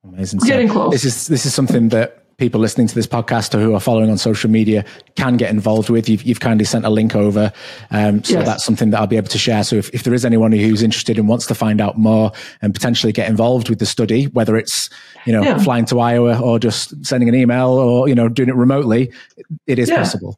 Amazing. 0.06 0.39
We're 0.39 0.47
getting 0.47 0.70
close. 0.70 0.93
This 0.93 1.03
is 1.03 1.28
this 1.28 1.45
is 1.45 1.53
something 1.53 1.89
that 1.89 2.24
people 2.38 2.60
listening 2.60 2.88
to 2.88 2.96
this 2.96 3.08
podcast 3.08 3.56
or 3.56 3.60
who 3.60 3.74
are 3.74 3.80
following 3.80 4.10
on 4.10 4.18
social 4.18 4.50
media 4.50 4.84
can 5.16 5.38
get 5.38 5.50
involved 5.50 5.90
with. 5.90 6.10
You've, 6.10 6.24
you've 6.24 6.40
kindly 6.40 6.66
sent 6.66 6.86
a 6.86 6.90
link 6.90 7.16
over. 7.16 7.54
Um, 7.92 8.24
so 8.24 8.36
yes. 8.36 8.46
that's 8.46 8.66
something 8.66 8.90
that 8.90 9.00
I'll 9.00 9.08
be 9.08 9.18
able 9.18 9.30
to 9.30 9.38
share. 9.38 9.64
So 9.64 9.78
if, 9.78 9.90
if 9.94 10.04
there 10.04 10.14
is 10.14 10.26
anyone 10.26 10.52
who's 10.52 10.84
interested 10.84 11.18
and 11.18 11.28
wants 11.28 11.46
to 11.48 11.56
find 11.56 11.80
out 11.80 11.98
more 11.98 12.32
and 12.62 12.74
potentially 12.74 13.14
get 13.14 13.30
involved 13.30 13.70
with 13.70 13.80
the 13.80 13.86
study, 13.86 14.26
whether 14.26 14.58
it's, 14.58 14.90
you 15.26 15.34
know, 15.34 15.44
yeah. 15.44 15.58
flying 15.60 15.86
to 15.86 16.00
Iowa 16.00 16.40
or 16.40 16.60
just 16.60 17.06
sending 17.06 17.30
an 17.30 17.36
email 17.36 17.70
or, 17.70 18.08
you 18.10 18.16
know, 18.16 18.28
doing 18.28 18.50
it 18.50 18.56
remotely, 18.56 19.12
it 19.68 19.80
is 19.80 19.90
yeah. 19.90 19.98
possible. 19.98 20.38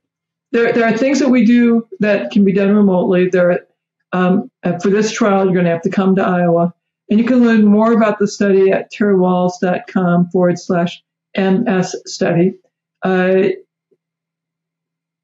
There, 0.51 0.71
there 0.71 0.85
are 0.85 0.95
things 0.95 1.19
that 1.19 1.29
we 1.29 1.45
do 1.45 1.87
that 1.99 2.31
can 2.31 2.45
be 2.45 2.53
done 2.53 2.75
remotely. 2.75 3.29
There, 3.29 3.65
um, 4.13 4.49
for 4.81 4.89
this 4.89 5.11
trial, 5.11 5.45
you're 5.45 5.53
going 5.53 5.65
to 5.65 5.71
have 5.71 5.81
to 5.81 5.89
come 5.89 6.15
to 6.15 6.23
Iowa. 6.23 6.73
And 7.09 7.19
you 7.19 7.25
can 7.25 7.41
learn 7.41 7.65
more 7.65 7.93
about 7.93 8.19
the 8.19 8.27
study 8.27 8.71
at 8.71 8.91
terrywahls.com 8.91 10.29
forward 10.29 10.59
slash 10.59 11.01
MS 11.37 11.95
study. 12.05 12.55
Uh, 13.03 13.49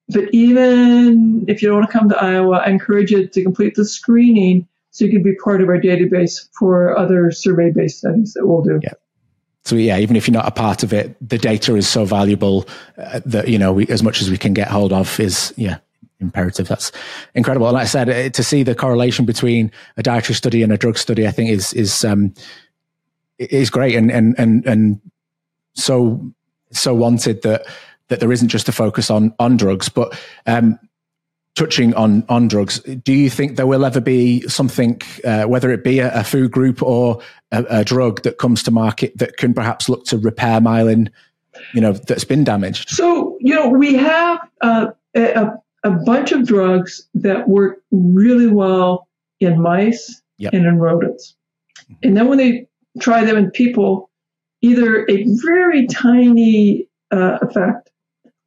but 0.09 0.25
even 0.33 1.45
if 1.47 1.61
you 1.61 1.69
don't 1.69 1.79
want 1.79 1.91
to 1.91 1.97
come 1.97 2.09
to 2.09 2.17
Iowa, 2.17 2.57
I 2.57 2.69
encourage 2.69 3.11
you 3.11 3.27
to 3.27 3.43
complete 3.43 3.75
the 3.75 3.85
screening 3.85 4.67
so 4.91 5.05
you 5.05 5.11
can 5.11 5.23
be 5.23 5.35
part 5.35 5.61
of 5.61 5.69
our 5.69 5.79
database 5.79 6.47
for 6.57 6.95
other 6.95 7.31
survey 7.31 7.71
based 7.71 7.99
studies 7.99 8.33
that 8.33 8.45
we'll 8.45 8.61
do. 8.61 8.79
Yeah. 8.83 8.93
So 9.65 9.75
yeah, 9.75 9.97
even 9.97 10.15
if 10.15 10.27
you're 10.27 10.33
not 10.33 10.47
a 10.47 10.51
part 10.51 10.83
of 10.83 10.93
it, 10.93 11.15
the 11.27 11.37
data 11.37 11.75
is 11.75 11.87
so 11.87 12.05
valuable 12.05 12.67
uh, 12.97 13.21
that 13.25 13.47
you 13.47 13.57
know 13.57 13.73
we, 13.73 13.87
as 13.87 14.03
much 14.03 14.21
as 14.21 14.29
we 14.29 14.37
can 14.37 14.53
get 14.53 14.67
hold 14.67 14.91
of 14.91 15.19
is 15.19 15.53
yeah 15.55 15.77
imperative. 16.19 16.67
That's 16.67 16.91
incredible. 17.33 17.67
And 17.67 17.75
like 17.75 17.83
I 17.83 17.87
said, 17.87 18.09
uh, 18.09 18.29
to 18.29 18.43
see 18.43 18.63
the 18.63 18.75
correlation 18.75 19.25
between 19.25 19.71
a 19.97 20.03
dietary 20.03 20.35
study 20.35 20.63
and 20.63 20.71
a 20.71 20.77
drug 20.77 20.97
study, 20.97 21.27
I 21.27 21.31
think 21.31 21.49
is 21.49 21.73
is 21.73 22.03
um, 22.03 22.33
is 23.39 23.69
great 23.69 23.95
and 23.95 24.11
and 24.11 24.35
and 24.37 24.65
and 24.65 25.01
so 25.73 26.19
so 26.71 26.93
wanted 26.93 27.41
that 27.43 27.65
that 28.09 28.19
there 28.19 28.31
isn't 28.31 28.49
just 28.49 28.69
a 28.69 28.71
focus 28.71 29.09
on 29.09 29.33
on 29.39 29.57
drugs, 29.57 29.89
but 29.89 30.19
um, 30.45 30.79
touching 31.55 31.93
on 31.93 32.23
on 32.29 32.47
drugs, 32.47 32.79
do 32.79 33.13
you 33.13 33.29
think 33.29 33.55
there 33.55 33.67
will 33.67 33.85
ever 33.85 34.01
be 34.01 34.41
something, 34.41 34.99
uh, 35.23 35.43
whether 35.43 35.71
it 35.71 35.83
be 35.83 35.99
a, 35.99 36.13
a 36.13 36.23
food 36.23 36.51
group 36.51 36.81
or 36.81 37.21
a, 37.51 37.65
a, 37.69 37.83
drug 37.83 38.23
that 38.23 38.37
comes 38.37 38.63
to 38.63 38.71
market 38.71 39.17
that 39.17 39.37
can 39.37 39.53
perhaps 39.53 39.87
look 39.87 40.05
to 40.05 40.17
repair 40.17 40.59
myelin, 40.59 41.09
you 41.73 41.81
know, 41.81 41.93
that's 41.93 42.23
been 42.23 42.43
damaged? 42.43 42.89
So 42.89 43.37
you 43.39 43.53
know, 43.53 43.69
we 43.69 43.95
have 43.95 44.39
uh, 44.61 44.87
a, 45.15 45.51
a 45.83 45.91
bunch 45.91 46.31
of 46.31 46.45
drugs 46.45 47.07
that 47.13 47.47
work 47.47 47.81
really 47.91 48.47
well 48.47 49.07
in 49.39 49.61
mice 49.61 50.21
yep. 50.37 50.53
and 50.53 50.65
in 50.65 50.79
rodents, 50.79 51.35
and 52.01 52.17
then 52.17 52.27
when 52.27 52.37
they 52.37 52.67
try 52.99 53.23
them 53.23 53.37
in 53.37 53.51
people, 53.51 54.09
either 54.63 55.05
a 55.09 55.25
very 55.45 55.85
tiny 55.87 56.87
uh, 57.11 57.37
effect 57.41 57.91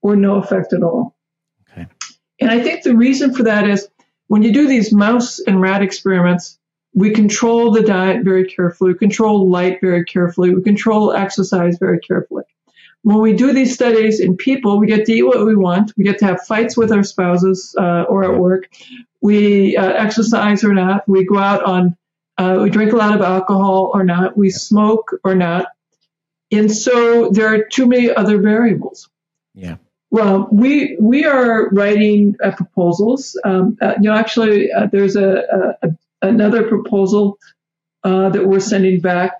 or 0.02 0.16
no 0.16 0.36
effect 0.36 0.72
at 0.72 0.82
all. 0.82 1.14
Okay. 1.70 1.86
And 2.40 2.50
I 2.50 2.60
think 2.60 2.82
the 2.82 2.96
reason 2.96 3.34
for 3.34 3.44
that 3.44 3.68
is 3.68 3.88
when 4.28 4.42
you 4.42 4.52
do 4.52 4.66
these 4.66 4.92
mouse 4.92 5.38
and 5.40 5.60
rat 5.60 5.82
experiments, 5.82 6.58
we 6.94 7.10
control 7.10 7.70
the 7.70 7.82
diet 7.82 8.24
very 8.24 8.46
carefully, 8.46 8.92
we 8.92 8.98
control 8.98 9.48
light 9.50 9.78
very 9.82 10.04
carefully, 10.04 10.54
we 10.54 10.62
control 10.62 11.12
exercise 11.12 11.76
very 11.78 12.00
carefully. 12.00 12.44
When 13.02 13.20
we 13.20 13.34
do 13.34 13.52
these 13.52 13.74
studies 13.74 14.18
in 14.18 14.36
people, 14.36 14.80
we 14.80 14.86
get 14.86 15.04
to 15.04 15.12
eat 15.12 15.22
what 15.22 15.44
we 15.44 15.54
want. 15.54 15.92
We 15.96 16.02
get 16.02 16.18
to 16.20 16.24
have 16.24 16.40
fights 16.44 16.76
with 16.76 16.90
our 16.90 17.04
spouses 17.04 17.72
uh, 17.78 18.02
or 18.08 18.24
at 18.24 18.36
work. 18.40 18.68
We 19.20 19.76
uh, 19.76 19.90
exercise 19.92 20.64
or 20.64 20.74
not. 20.74 21.08
We 21.08 21.24
go 21.24 21.38
out 21.38 21.62
on, 21.62 21.96
uh, 22.38 22.58
we 22.62 22.70
drink 22.70 22.92
a 22.92 22.96
lot 22.96 23.14
of 23.14 23.20
alcohol 23.20 23.92
or 23.94 24.02
not. 24.02 24.36
We 24.36 24.50
smoke 24.50 25.12
or 25.22 25.36
not. 25.36 25.66
And 26.52 26.70
so 26.70 27.30
there 27.30 27.52
are 27.52 27.64
too 27.64 27.86
many 27.86 28.12
other 28.12 28.40
variables. 28.40 29.08
Yeah. 29.54 29.76
Well, 30.10 30.48
we 30.52 30.96
we 31.00 31.24
are 31.24 31.68
writing 31.70 32.36
uh, 32.42 32.52
proposals. 32.52 33.38
Um, 33.44 33.76
uh, 33.82 33.94
you 34.00 34.08
know, 34.08 34.16
actually, 34.16 34.70
uh, 34.72 34.86
there's 34.92 35.16
a, 35.16 35.76
a, 35.82 35.88
another 36.22 36.68
proposal 36.68 37.38
uh, 38.04 38.28
that 38.30 38.46
we're 38.46 38.60
sending 38.60 39.00
back. 39.00 39.32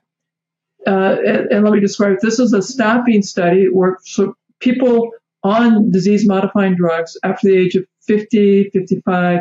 Uh, 0.86 1.16
and, 1.24 1.52
and, 1.52 1.64
let 1.64 1.72
me 1.72 1.80
describe 1.80 2.12
it. 2.12 2.18
This 2.22 2.38
is 2.38 2.52
a 2.52 2.62
stopping 2.62 3.22
study 3.22 3.66
where 3.66 3.98
so 4.04 4.34
people 4.61 5.11
on 5.42 5.90
disease 5.90 6.26
modifying 6.26 6.76
drugs 6.76 7.16
after 7.24 7.48
the 7.48 7.57
age 7.57 7.74
of 7.74 7.84
50, 8.07 8.70
55, 8.70 9.40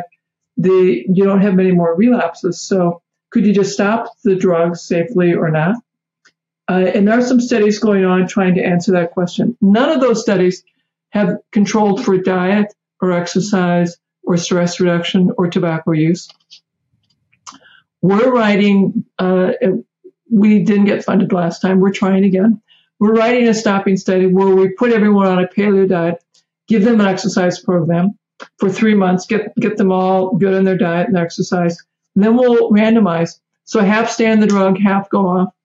the 0.56 1.04
you 1.08 1.24
don't 1.24 1.40
have 1.42 1.54
many 1.54 1.72
more 1.72 1.94
relapses. 1.94 2.60
So 2.60 3.02
could 3.30 3.46
you 3.46 3.52
just 3.52 3.72
stop 3.72 4.08
the 4.24 4.34
drugs 4.34 4.82
safely 4.82 5.34
or 5.34 5.50
not? 5.50 5.76
Uh, 6.68 6.90
and 6.94 7.06
there 7.06 7.18
are 7.18 7.22
some 7.22 7.40
studies 7.40 7.78
going 7.78 8.04
on 8.04 8.26
trying 8.26 8.54
to 8.56 8.62
answer 8.62 8.92
that 8.92 9.12
question. 9.12 9.56
None 9.60 9.90
of 9.90 10.00
those 10.00 10.20
studies 10.20 10.64
have 11.10 11.38
controlled 11.52 12.04
for 12.04 12.18
diet 12.18 12.74
or 13.00 13.12
exercise 13.12 13.96
or 14.24 14.36
stress 14.36 14.80
reduction 14.80 15.30
or 15.38 15.48
tobacco 15.48 15.92
use. 15.92 16.28
We're 18.02 18.32
writing, 18.32 19.04
uh, 19.18 19.52
we 20.30 20.64
didn't 20.64 20.86
get 20.86 21.04
funded 21.04 21.32
last 21.32 21.60
time. 21.60 21.80
We're 21.80 21.92
trying 21.92 22.24
again. 22.24 22.60
We're 22.98 23.14
writing 23.14 23.48
a 23.48 23.54
stopping 23.54 23.96
study 23.96 24.26
where 24.26 24.54
we 24.54 24.70
put 24.70 24.92
everyone 24.92 25.26
on 25.28 25.38
a 25.38 25.46
paleo 25.46 25.88
diet, 25.88 26.22
give 26.66 26.84
them 26.84 27.00
an 27.00 27.06
exercise 27.06 27.60
program 27.60 28.18
for 28.58 28.68
three 28.70 28.94
months, 28.94 29.26
get, 29.26 29.54
get 29.56 29.76
them 29.76 29.92
all 29.92 30.36
good 30.36 30.54
on 30.54 30.64
their 30.64 30.76
diet 30.76 31.08
and 31.08 31.16
exercise. 31.16 31.78
And 32.14 32.24
then 32.24 32.36
we'll 32.36 32.70
randomize. 32.70 33.38
So 33.64 33.80
half 33.80 34.10
stay 34.10 34.30
on 34.30 34.40
the 34.40 34.46
drug, 34.46 34.78
half 34.78 35.08
go 35.10 35.28
off 35.28 35.55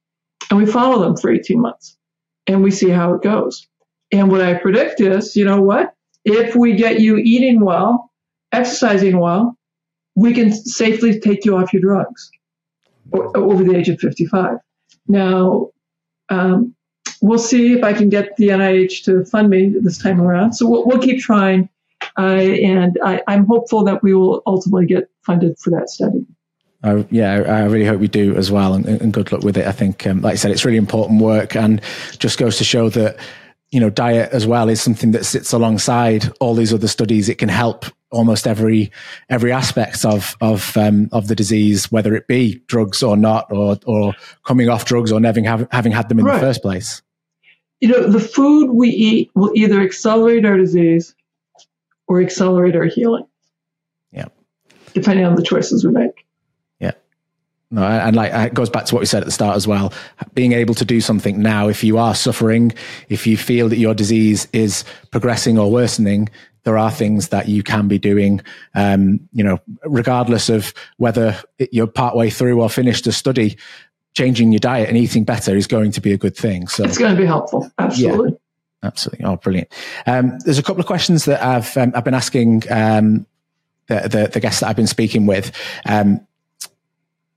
and 0.52 0.60
we 0.60 0.66
follow 0.66 1.02
them 1.02 1.16
for 1.16 1.32
18 1.32 1.60
months 1.60 1.98
and 2.46 2.62
we 2.62 2.72
see 2.72 2.90
how 2.90 3.14
it 3.14 3.24
goes. 3.24 3.68
And 4.12 4.30
what 4.30 4.42
I 4.42 4.56
predict 4.56 5.00
is, 5.00 5.36
you 5.36 5.46
know 5.46 5.62
what? 5.62 5.96
If 6.26 6.56
we 6.56 6.76
get 6.76 7.00
you 7.00 7.16
eating 7.16 7.62
well, 7.62 8.12
exercising 8.52 9.18
well, 9.18 9.58
we 10.16 10.34
can 10.34 10.52
safely 10.52 11.20
take 11.20 11.46
you 11.46 11.56
off 11.56 11.72
your 11.72 11.82
drugs 11.82 12.30
over 13.14 13.64
the 13.64 13.76
age 13.76 13.88
of 13.88 14.00
55. 14.00 14.58
Now, 15.08 15.70
um, 16.30 16.76
we'll 17.22 17.40
see 17.40 17.74
if 17.74 17.84
I 17.84 17.94
can 17.94 18.10
get 18.10 18.36
the 18.36 18.50
NIH 18.50 19.06
to 19.06 19.24
fund 19.24 19.50
me 19.50 19.74
this 19.80 19.98
time 19.98 20.20
around. 20.20 20.54
So 20.54 20.68
we'll, 20.68 20.86
we'll 20.86 21.00
keep 21.00 21.22
trying. 21.22 21.70
Uh, 22.18 22.24
and 22.26 23.00
I, 23.04 23.22
I'm 23.28 23.46
hopeful 23.46 23.86
that 23.86 24.04
we 24.04 24.14
will 24.14 24.44
ultimately 24.46 24.86
get 24.86 25.10
funded 25.26 25.58
for 25.60 25.70
that 25.70 25.90
study. 25.90 26.26
I, 26.84 27.06
yeah, 27.12 27.32
I 27.32 27.66
really 27.66 27.86
hope 27.86 28.00
we 28.00 28.08
do 28.08 28.36
as 28.36 28.52
well, 28.52 28.74
and, 28.74 28.86
and 28.88 29.14
good 29.14 29.32
luck 29.32 29.44
with 29.44 29.58
it. 29.58 29.68
I 29.68 29.72
think, 29.72 30.08
um, 30.08 30.22
like 30.22 30.34
I 30.34 30.36
said, 30.36 30.52
it's 30.52 30.66
really 30.66 30.78
important 30.78 31.22
work, 31.22 31.56
and 31.56 31.80
just 32.18 32.40
goes 32.40 32.58
to 32.58 32.64
show 32.64 32.90
that 32.90 33.18
you 33.70 33.80
know 33.80 33.90
diet 33.90 34.32
as 34.32 34.48
well 34.48 34.68
is 34.68 34.82
something 34.82 35.12
that 35.12 35.26
sits 35.26 35.54
alongside 35.54 36.32
all 36.40 36.56
these 36.56 36.74
other 36.74 36.88
studies. 36.88 37.30
It 37.30 37.38
can 37.38 37.50
help 37.50 37.86
almost 38.12 38.48
every 38.48 38.92
every 39.30 39.52
aspect 39.52 40.06
of 40.06 40.36
of 40.42 40.76
um, 40.76 41.08
of 41.12 41.28
the 41.28 41.36
disease, 41.36 41.92
whether 41.92 42.16
it 42.16 42.28
be 42.28 42.62
drugs 42.68 43.04
or 43.04 43.16
not, 43.16 43.52
or 43.52 43.78
or 43.86 44.14
coming 44.46 44.70
off 44.70 44.86
drugs 44.86 45.12
or 45.12 45.20
never 45.20 45.42
have, 45.44 45.68
having 45.72 45.92
had 45.92 46.10
them 46.10 46.20
in 46.20 46.26
right. 46.26 46.36
the 46.36 46.40
first 46.40 46.62
place. 46.62 47.02
You 47.80 47.90
know, 47.90 48.08
the 48.08 48.20
food 48.20 48.72
we 48.72 48.90
eat 48.90 49.32
will 49.36 49.52
either 49.56 49.82
accelerate 49.82 50.46
our 50.46 50.58
disease 50.58 51.16
or 52.08 52.22
accelerate 52.22 52.76
our 52.76 52.86
healing. 52.86 53.26
Yeah, 54.12 54.28
depending 54.94 55.26
on 55.26 55.36
the 55.36 55.44
choices 55.44 55.86
we 55.86 55.92
make. 55.92 56.21
No, 57.74 57.84
and 57.84 58.18
like 58.18 58.34
it 58.34 58.54
goes 58.54 58.70
back 58.70 58.86
to 58.86 58.96
what 58.96 59.00
we 59.00 59.06
said 59.06 59.22
at 59.22 59.26
the 59.26 59.32
start 59.32 59.56
as 59.56 59.66
well. 59.66 59.94
Being 60.34 60.52
able 60.52 60.74
to 60.76 60.84
do 60.84 61.00
something 61.00 61.42
now, 61.42 61.70
if 61.70 61.86
you 61.86 61.98
are 61.98 62.14
suffering, 62.14 62.74
if 63.08 63.26
you 63.26 63.38
feel 63.38 63.70
that 63.70 63.78
your 63.78 63.94
disease 63.94 64.48
is 64.52 64.84
progressing 65.10 65.58
or 65.58 65.72
worsening, 65.72 66.30
there 66.64 66.78
are 66.78 66.92
things 66.92 67.30
that 67.30 67.48
you 67.48 67.64
can 67.64 67.88
be 67.88 67.98
doing. 67.98 68.42
Um, 68.76 69.22
you 69.32 69.44
know, 69.44 69.60
regardless 69.86 70.50
of 70.50 70.74
whether 70.98 71.42
you're 71.72 71.88
partway 71.88 72.30
through 72.30 72.62
or 72.62 72.70
finished 72.70 73.08
a 73.08 73.14
study, 73.14 73.58
changing 74.14 74.52
your 74.52 74.60
diet 74.60 74.90
and 74.90 74.98
eating 74.98 75.24
better 75.24 75.56
is 75.56 75.68
going 75.68 75.92
to 75.94 76.02
be 76.02 76.12
a 76.12 76.18
good 76.18 76.36
thing. 76.36 76.68
So 76.68 76.84
it's 76.84 76.98
going 76.98 77.16
to 77.16 77.22
be 77.22 77.26
helpful. 77.26 77.72
Absolutely. 77.80 78.32
Yeah, 78.32 78.38
absolutely. 78.84 79.26
Oh, 79.26 79.38
brilliant. 79.38 79.72
Um, 80.06 80.38
there's 80.40 80.60
a 80.60 80.64
couple 80.64 80.82
of 80.82 80.88
questions 80.88 81.24
that 81.26 81.42
I've 81.42 81.78
um, 81.78 81.94
I've 81.96 82.04
been 82.04 82.14
asking 82.14 82.64
um, 82.70 83.26
the, 83.88 84.10
the, 84.10 84.30
the 84.34 84.40
guests 84.42 84.60
that 84.60 84.68
I've 84.68 84.76
been 84.76 84.88
speaking 84.88 85.26
with. 85.26 85.54
Um, 85.86 86.28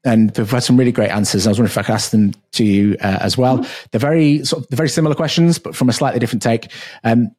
and 0.05 0.31
they've 0.31 0.51
had 0.51 0.63
some 0.63 0.77
really 0.77 0.93
great 0.93 1.11
answers. 1.11 1.47
I 1.47 1.51
was 1.51 1.59
wondering 1.59 1.73
if 1.73 1.79
I 1.79 1.83
could 1.83 1.95
ask 1.95 2.11
them 2.11 2.35
to 2.53 2.65
you 2.65 2.97
uh, 3.01 3.19
as 3.21 3.39
well. 3.39 3.59
Mm-hmm. 3.59 3.87
They're 3.91 4.01
very 4.01 4.45
sort 4.45 4.63
of 4.63 4.69
they're 4.69 4.77
very 4.77 4.89
similar 4.89 5.15
questions, 5.15 5.59
but 5.59 5.75
from 5.75 5.89
a 5.89 5.93
slightly 5.93 6.21
different 6.21 6.43
take. 6.43 6.71
Um, 7.03 7.35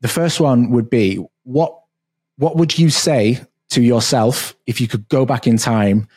the 0.00 0.08
first 0.08 0.40
one 0.40 0.70
would 0.70 0.88
be 0.88 1.24
what 1.44 1.78
what 2.36 2.56
would 2.56 2.78
you 2.78 2.90
say 2.90 3.40
to 3.70 3.82
yourself 3.82 4.56
if 4.66 4.80
you 4.80 4.88
could 4.88 5.08
go 5.08 5.26
back 5.26 5.46
in 5.46 5.58
time 5.58 6.08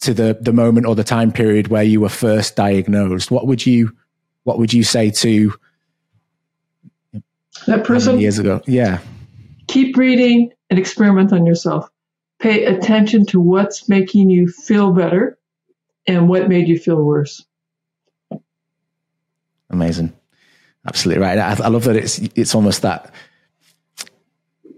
to 0.00 0.14
the 0.14 0.38
the 0.40 0.52
moment 0.52 0.86
or 0.86 0.94
the 0.94 1.04
time 1.04 1.32
period 1.32 1.68
where 1.68 1.82
you 1.82 2.00
were 2.00 2.08
first 2.08 2.54
diagnosed? 2.54 3.30
What 3.30 3.46
would 3.46 3.66
you 3.66 3.94
what 4.44 4.58
would 4.58 4.72
you 4.72 4.84
say 4.84 5.10
to 5.10 5.52
that 7.66 7.84
person 7.84 8.20
years 8.20 8.38
ago? 8.38 8.62
Yeah. 8.66 9.00
Keep 9.66 9.96
reading 9.96 10.52
and 10.70 10.78
experiment 10.78 11.32
on 11.32 11.46
yourself 11.46 11.90
pay 12.38 12.64
attention 12.64 13.26
to 13.26 13.40
what's 13.40 13.88
making 13.88 14.30
you 14.30 14.48
feel 14.48 14.92
better 14.92 15.38
and 16.06 16.28
what 16.28 16.48
made 16.48 16.68
you 16.68 16.78
feel 16.78 17.02
worse. 17.02 17.44
Amazing. 19.70 20.12
Absolutely 20.86 21.22
right. 21.22 21.38
I, 21.38 21.64
I 21.64 21.68
love 21.68 21.84
that 21.84 21.96
it's 21.96 22.18
it's 22.36 22.54
almost 22.54 22.82
that 22.82 23.12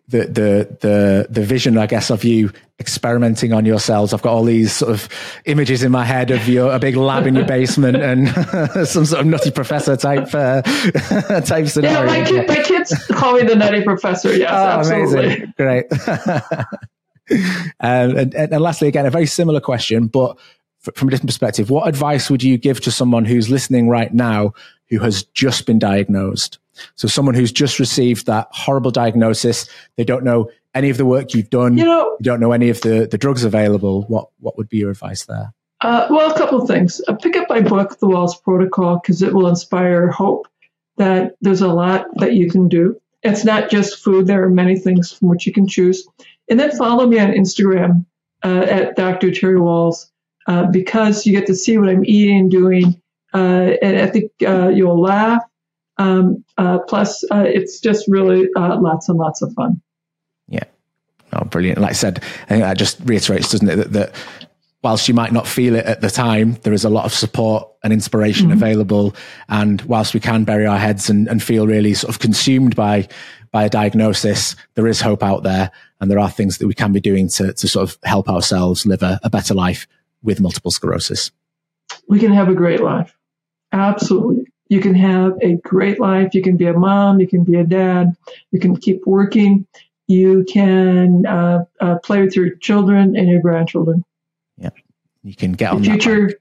the 0.08 0.20
the 0.20 0.76
the 0.80 1.26
the 1.28 1.42
vision, 1.42 1.76
I 1.76 1.86
guess, 1.86 2.10
of 2.10 2.24
you 2.24 2.50
experimenting 2.80 3.52
on 3.52 3.66
yourselves. 3.66 4.14
I've 4.14 4.22
got 4.22 4.32
all 4.32 4.44
these 4.44 4.72
sort 4.72 4.92
of 4.92 5.08
images 5.44 5.82
in 5.82 5.92
my 5.92 6.04
head 6.04 6.30
of 6.30 6.48
your 6.48 6.72
a 6.72 6.78
big 6.78 6.96
lab 6.96 7.26
in 7.26 7.34
your 7.34 7.44
basement 7.44 7.96
and 7.96 8.28
some 8.88 9.04
sort 9.04 9.20
of 9.20 9.26
nutty 9.26 9.50
professor 9.50 9.96
type 9.96 10.34
uh, 10.34 10.62
type 11.42 11.66
scenario. 11.66 12.10
Yeah, 12.10 12.20
my, 12.20 12.24
kid, 12.24 12.48
my 12.48 12.62
kids 12.62 13.06
call 13.08 13.34
me 13.34 13.42
the 13.42 13.54
nutty 13.54 13.82
professor. 13.82 14.34
Yes, 14.34 14.50
oh, 14.50 14.94
absolutely. 14.94 15.26
Amazing. 15.26 15.54
Great. 15.58 15.86
um, 17.80 18.16
and, 18.16 18.34
and 18.34 18.60
lastly, 18.60 18.88
again, 18.88 19.06
a 19.06 19.10
very 19.10 19.26
similar 19.26 19.60
question, 19.60 20.06
but 20.06 20.38
from 20.94 21.08
a 21.08 21.10
different 21.10 21.28
perspective, 21.28 21.70
what 21.70 21.88
advice 21.88 22.30
would 22.30 22.42
you 22.42 22.56
give 22.56 22.80
to 22.82 22.90
someone 22.90 23.24
who's 23.24 23.50
listening 23.50 23.88
right 23.88 24.12
now 24.12 24.52
who 24.88 24.98
has 25.00 25.24
just 25.24 25.66
been 25.66 25.78
diagnosed? 25.78 26.58
So 26.94 27.08
someone 27.08 27.34
who's 27.34 27.52
just 27.52 27.78
received 27.78 28.26
that 28.26 28.48
horrible 28.52 28.90
diagnosis, 28.90 29.68
they 29.96 30.04
don't 30.04 30.24
know 30.24 30.50
any 30.74 30.90
of 30.90 30.96
the 30.96 31.04
work 31.04 31.34
you've 31.34 31.50
done, 31.50 31.76
you, 31.76 31.84
know, 31.84 32.16
you 32.20 32.24
don't 32.24 32.40
know 32.40 32.52
any 32.52 32.68
of 32.68 32.80
the, 32.82 33.08
the 33.10 33.18
drugs 33.18 33.44
available. 33.44 34.02
What, 34.02 34.28
what 34.38 34.56
would 34.56 34.68
be 34.68 34.78
your 34.78 34.90
advice 34.90 35.24
there? 35.24 35.52
Uh, 35.80 36.06
well, 36.10 36.30
a 36.32 36.38
couple 36.38 36.60
of 36.60 36.68
things. 36.68 37.00
Pick 37.22 37.36
up 37.36 37.48
my 37.48 37.60
book, 37.60 37.98
The 37.98 38.06
Wahls 38.06 38.42
Protocol, 38.42 39.00
because 39.00 39.22
it 39.22 39.32
will 39.32 39.48
inspire 39.48 40.08
hope 40.08 40.48
that 40.96 41.36
there's 41.40 41.62
a 41.62 41.68
lot 41.68 42.06
that 42.16 42.34
you 42.34 42.50
can 42.50 42.68
do. 42.68 43.00
It's 43.22 43.44
not 43.44 43.70
just 43.70 44.02
food. 44.02 44.26
There 44.26 44.44
are 44.44 44.50
many 44.50 44.78
things 44.78 45.12
from 45.12 45.28
which 45.28 45.46
you 45.46 45.52
can 45.52 45.66
choose. 45.66 46.06
And 46.50 46.58
then 46.58 46.76
follow 46.76 47.06
me 47.06 47.18
on 47.18 47.30
Instagram 47.30 48.04
uh, 48.44 48.66
at 48.68 48.96
Dr. 48.96 49.30
Terry 49.30 49.58
Wahls 49.58 50.10
uh, 50.46 50.66
because 50.66 51.26
you 51.26 51.32
get 51.32 51.46
to 51.46 51.54
see 51.54 51.78
what 51.78 51.88
I'm 51.88 52.04
eating 52.04 52.38
and 52.38 52.50
doing. 52.50 53.00
Uh, 53.34 53.74
and 53.82 53.98
I 53.98 54.06
think 54.06 54.32
uh, 54.46 54.68
you'll 54.68 55.00
laugh 55.00 55.42
um, 55.98 56.44
uh, 56.56 56.78
plus, 56.78 57.24
uh, 57.30 57.44
it's 57.46 57.80
just 57.80 58.06
really 58.08 58.48
lots 58.56 59.08
and 59.08 59.18
lots 59.18 59.42
of 59.42 59.52
fun. 59.54 59.80
Yeah. 60.48 60.64
Oh, 61.32 61.44
brilliant. 61.44 61.78
Like 61.80 61.90
I 61.90 61.94
said, 61.94 62.22
I 62.44 62.46
think 62.46 62.62
that 62.62 62.78
just 62.78 62.98
reiterates, 63.04 63.50
doesn't 63.50 63.68
it, 63.68 63.76
that, 63.76 63.92
that 63.92 64.14
whilst 64.82 65.08
you 65.08 65.14
might 65.14 65.32
not 65.32 65.46
feel 65.46 65.74
it 65.74 65.84
at 65.84 66.00
the 66.00 66.10
time, 66.10 66.54
there 66.62 66.72
is 66.72 66.84
a 66.84 66.88
lot 66.88 67.04
of 67.04 67.12
support 67.12 67.68
and 67.82 67.92
inspiration 67.92 68.48
mm-hmm. 68.48 68.62
available. 68.62 69.14
And 69.48 69.80
whilst 69.82 70.14
we 70.14 70.20
can 70.20 70.44
bury 70.44 70.66
our 70.66 70.78
heads 70.78 71.10
and, 71.10 71.28
and 71.28 71.42
feel 71.42 71.66
really 71.66 71.94
sort 71.94 72.14
of 72.14 72.20
consumed 72.20 72.76
by 72.76 73.08
by 73.50 73.64
a 73.64 73.70
diagnosis, 73.70 74.56
there 74.74 74.86
is 74.86 75.00
hope 75.00 75.22
out 75.22 75.42
there, 75.42 75.70
and 76.00 76.10
there 76.10 76.18
are 76.18 76.30
things 76.30 76.58
that 76.58 76.66
we 76.66 76.74
can 76.74 76.92
be 76.92 77.00
doing 77.00 77.28
to 77.28 77.52
to 77.52 77.68
sort 77.68 77.88
of 77.88 77.98
help 78.04 78.28
ourselves 78.28 78.84
live 78.86 79.02
a, 79.02 79.18
a 79.22 79.30
better 79.30 79.54
life 79.54 79.86
with 80.22 80.40
multiple 80.40 80.70
sclerosis. 80.70 81.30
We 82.08 82.18
can 82.18 82.32
have 82.32 82.48
a 82.48 82.54
great 82.54 82.82
life. 82.82 83.16
Absolutely. 83.72 84.46
You 84.68 84.80
can 84.80 84.94
have 84.94 85.38
a 85.40 85.54
great 85.56 85.98
life. 85.98 86.34
You 86.34 86.42
can 86.42 86.56
be 86.56 86.66
a 86.66 86.74
mom. 86.74 87.20
You 87.20 87.26
can 87.26 87.44
be 87.44 87.54
a 87.54 87.64
dad. 87.64 88.14
You 88.50 88.60
can 88.60 88.76
keep 88.76 89.06
working. 89.06 89.66
You 90.08 90.44
can 90.44 91.24
uh, 91.26 91.64
uh, 91.80 91.98
play 92.04 92.20
with 92.20 92.36
your 92.36 92.54
children 92.56 93.16
and 93.16 93.28
your 93.28 93.40
grandchildren. 93.40 94.04
Yeah, 94.58 94.70
you 95.22 95.34
can 95.34 95.52
get 95.52 95.70
the 95.70 95.76
on 95.76 95.84
future. 95.84 96.32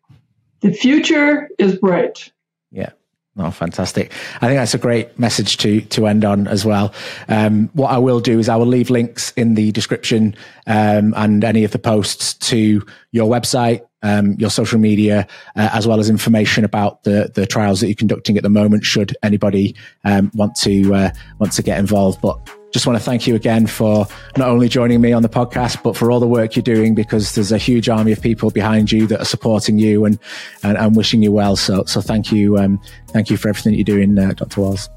The 0.61 0.73
future 0.73 1.49
is 1.59 1.75
bright. 1.77 2.31
Yeah. 2.71 2.91
Oh, 3.39 3.51
fantastic. 3.51 4.11
I 4.41 4.47
think 4.47 4.57
that's 4.57 4.73
a 4.73 4.79
great 4.79 5.19
message 5.19 5.57
to, 5.57 5.81
to 5.81 6.07
end 6.07 6.25
on 6.25 6.47
as 6.47 6.65
well. 6.65 6.91
Um, 7.27 7.69
what 7.73 7.91
I 7.91 7.99
will 7.99 8.19
do 8.19 8.39
is 8.39 8.49
I 8.49 8.55
will 8.55 8.65
leave 8.65 8.89
links 8.89 9.31
in 9.33 9.53
the 9.53 9.71
description 9.71 10.35
um, 10.65 11.13
and 11.15 11.43
any 11.43 11.63
of 11.63 11.71
the 11.71 11.77
posts 11.77 12.33
to 12.49 12.83
your 13.11 13.29
website, 13.29 13.85
um, 14.01 14.33
your 14.39 14.49
social 14.49 14.79
media, 14.79 15.27
uh, 15.55 15.69
as 15.71 15.85
well 15.85 15.99
as 15.99 16.09
information 16.09 16.63
about 16.63 17.03
the 17.03 17.31
the 17.35 17.45
trials 17.45 17.79
that 17.81 17.87
you're 17.87 17.95
conducting 17.95 18.37
at 18.37 18.43
the 18.43 18.49
moment. 18.49 18.85
Should 18.85 19.15
anybody 19.21 19.75
um, 20.03 20.31
want 20.33 20.55
to 20.57 20.93
uh, 20.95 21.11
want 21.39 21.53
to 21.53 21.61
get 21.61 21.77
involved, 21.77 22.21
but 22.21 22.39
just 22.77 22.85
want 22.85 22.95
to 22.95 23.03
thank 23.03 23.25
you 23.25 23.33
again 23.33 23.65
for 23.65 24.05
not 24.37 24.49
only 24.49 24.69
joining 24.69 25.01
me 25.01 25.11
on 25.11 25.23
the 25.23 25.29
podcast, 25.29 25.81
but 25.81 25.97
for 25.97 26.11
all 26.11 26.19
the 26.19 26.27
work 26.27 26.55
you're 26.55 26.61
doing 26.61 26.93
because 26.93 27.33
there's 27.33 27.51
a 27.51 27.57
huge 27.57 27.89
army 27.89 28.11
of 28.11 28.21
people 28.21 28.51
behind 28.51 28.91
you 28.91 29.07
that 29.07 29.19
are 29.19 29.25
supporting 29.25 29.79
you 29.79 30.05
and 30.05 30.19
and, 30.61 30.77
and 30.77 30.95
wishing 30.95 31.23
you 31.23 31.31
well. 31.31 31.55
So 31.55 31.85
so 31.85 32.01
thank 32.01 32.31
you, 32.31 32.55
um, 32.59 32.79
thank 33.07 33.31
you 33.31 33.37
for 33.37 33.49
everything 33.49 33.71
that 33.71 33.77
you're 33.77 33.97
doing, 33.97 34.15
uh, 34.19 34.33
Dr. 34.33 34.61
Wahls. 34.61 34.89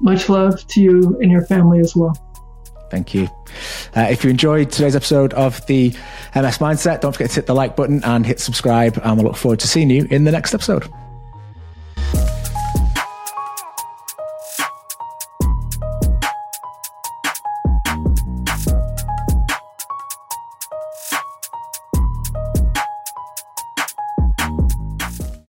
Much 0.00 0.28
love 0.28 0.66
to 0.66 0.80
you 0.80 1.16
and 1.20 1.30
your 1.30 1.46
family 1.46 1.78
as 1.78 1.94
well. 1.94 2.18
Thank 2.90 3.14
you. 3.14 3.28
Uh, 3.96 4.08
if 4.10 4.24
you 4.24 4.30
enjoyed 4.30 4.72
today's 4.72 4.96
episode 4.96 5.32
of 5.34 5.64
the 5.66 5.90
MS 6.34 6.58
Mindset, 6.58 7.00
don't 7.00 7.12
forget 7.12 7.30
to 7.30 7.36
hit 7.36 7.46
the 7.46 7.54
like 7.54 7.76
button 7.76 8.02
and 8.02 8.26
hit 8.26 8.40
subscribe. 8.40 8.98
And 9.04 9.16
we'll 9.16 9.26
look 9.26 9.36
forward 9.36 9.60
to 9.60 9.68
seeing 9.68 9.88
you 9.88 10.08
in 10.10 10.24
the 10.24 10.32
next 10.32 10.52
episode. 10.52 10.92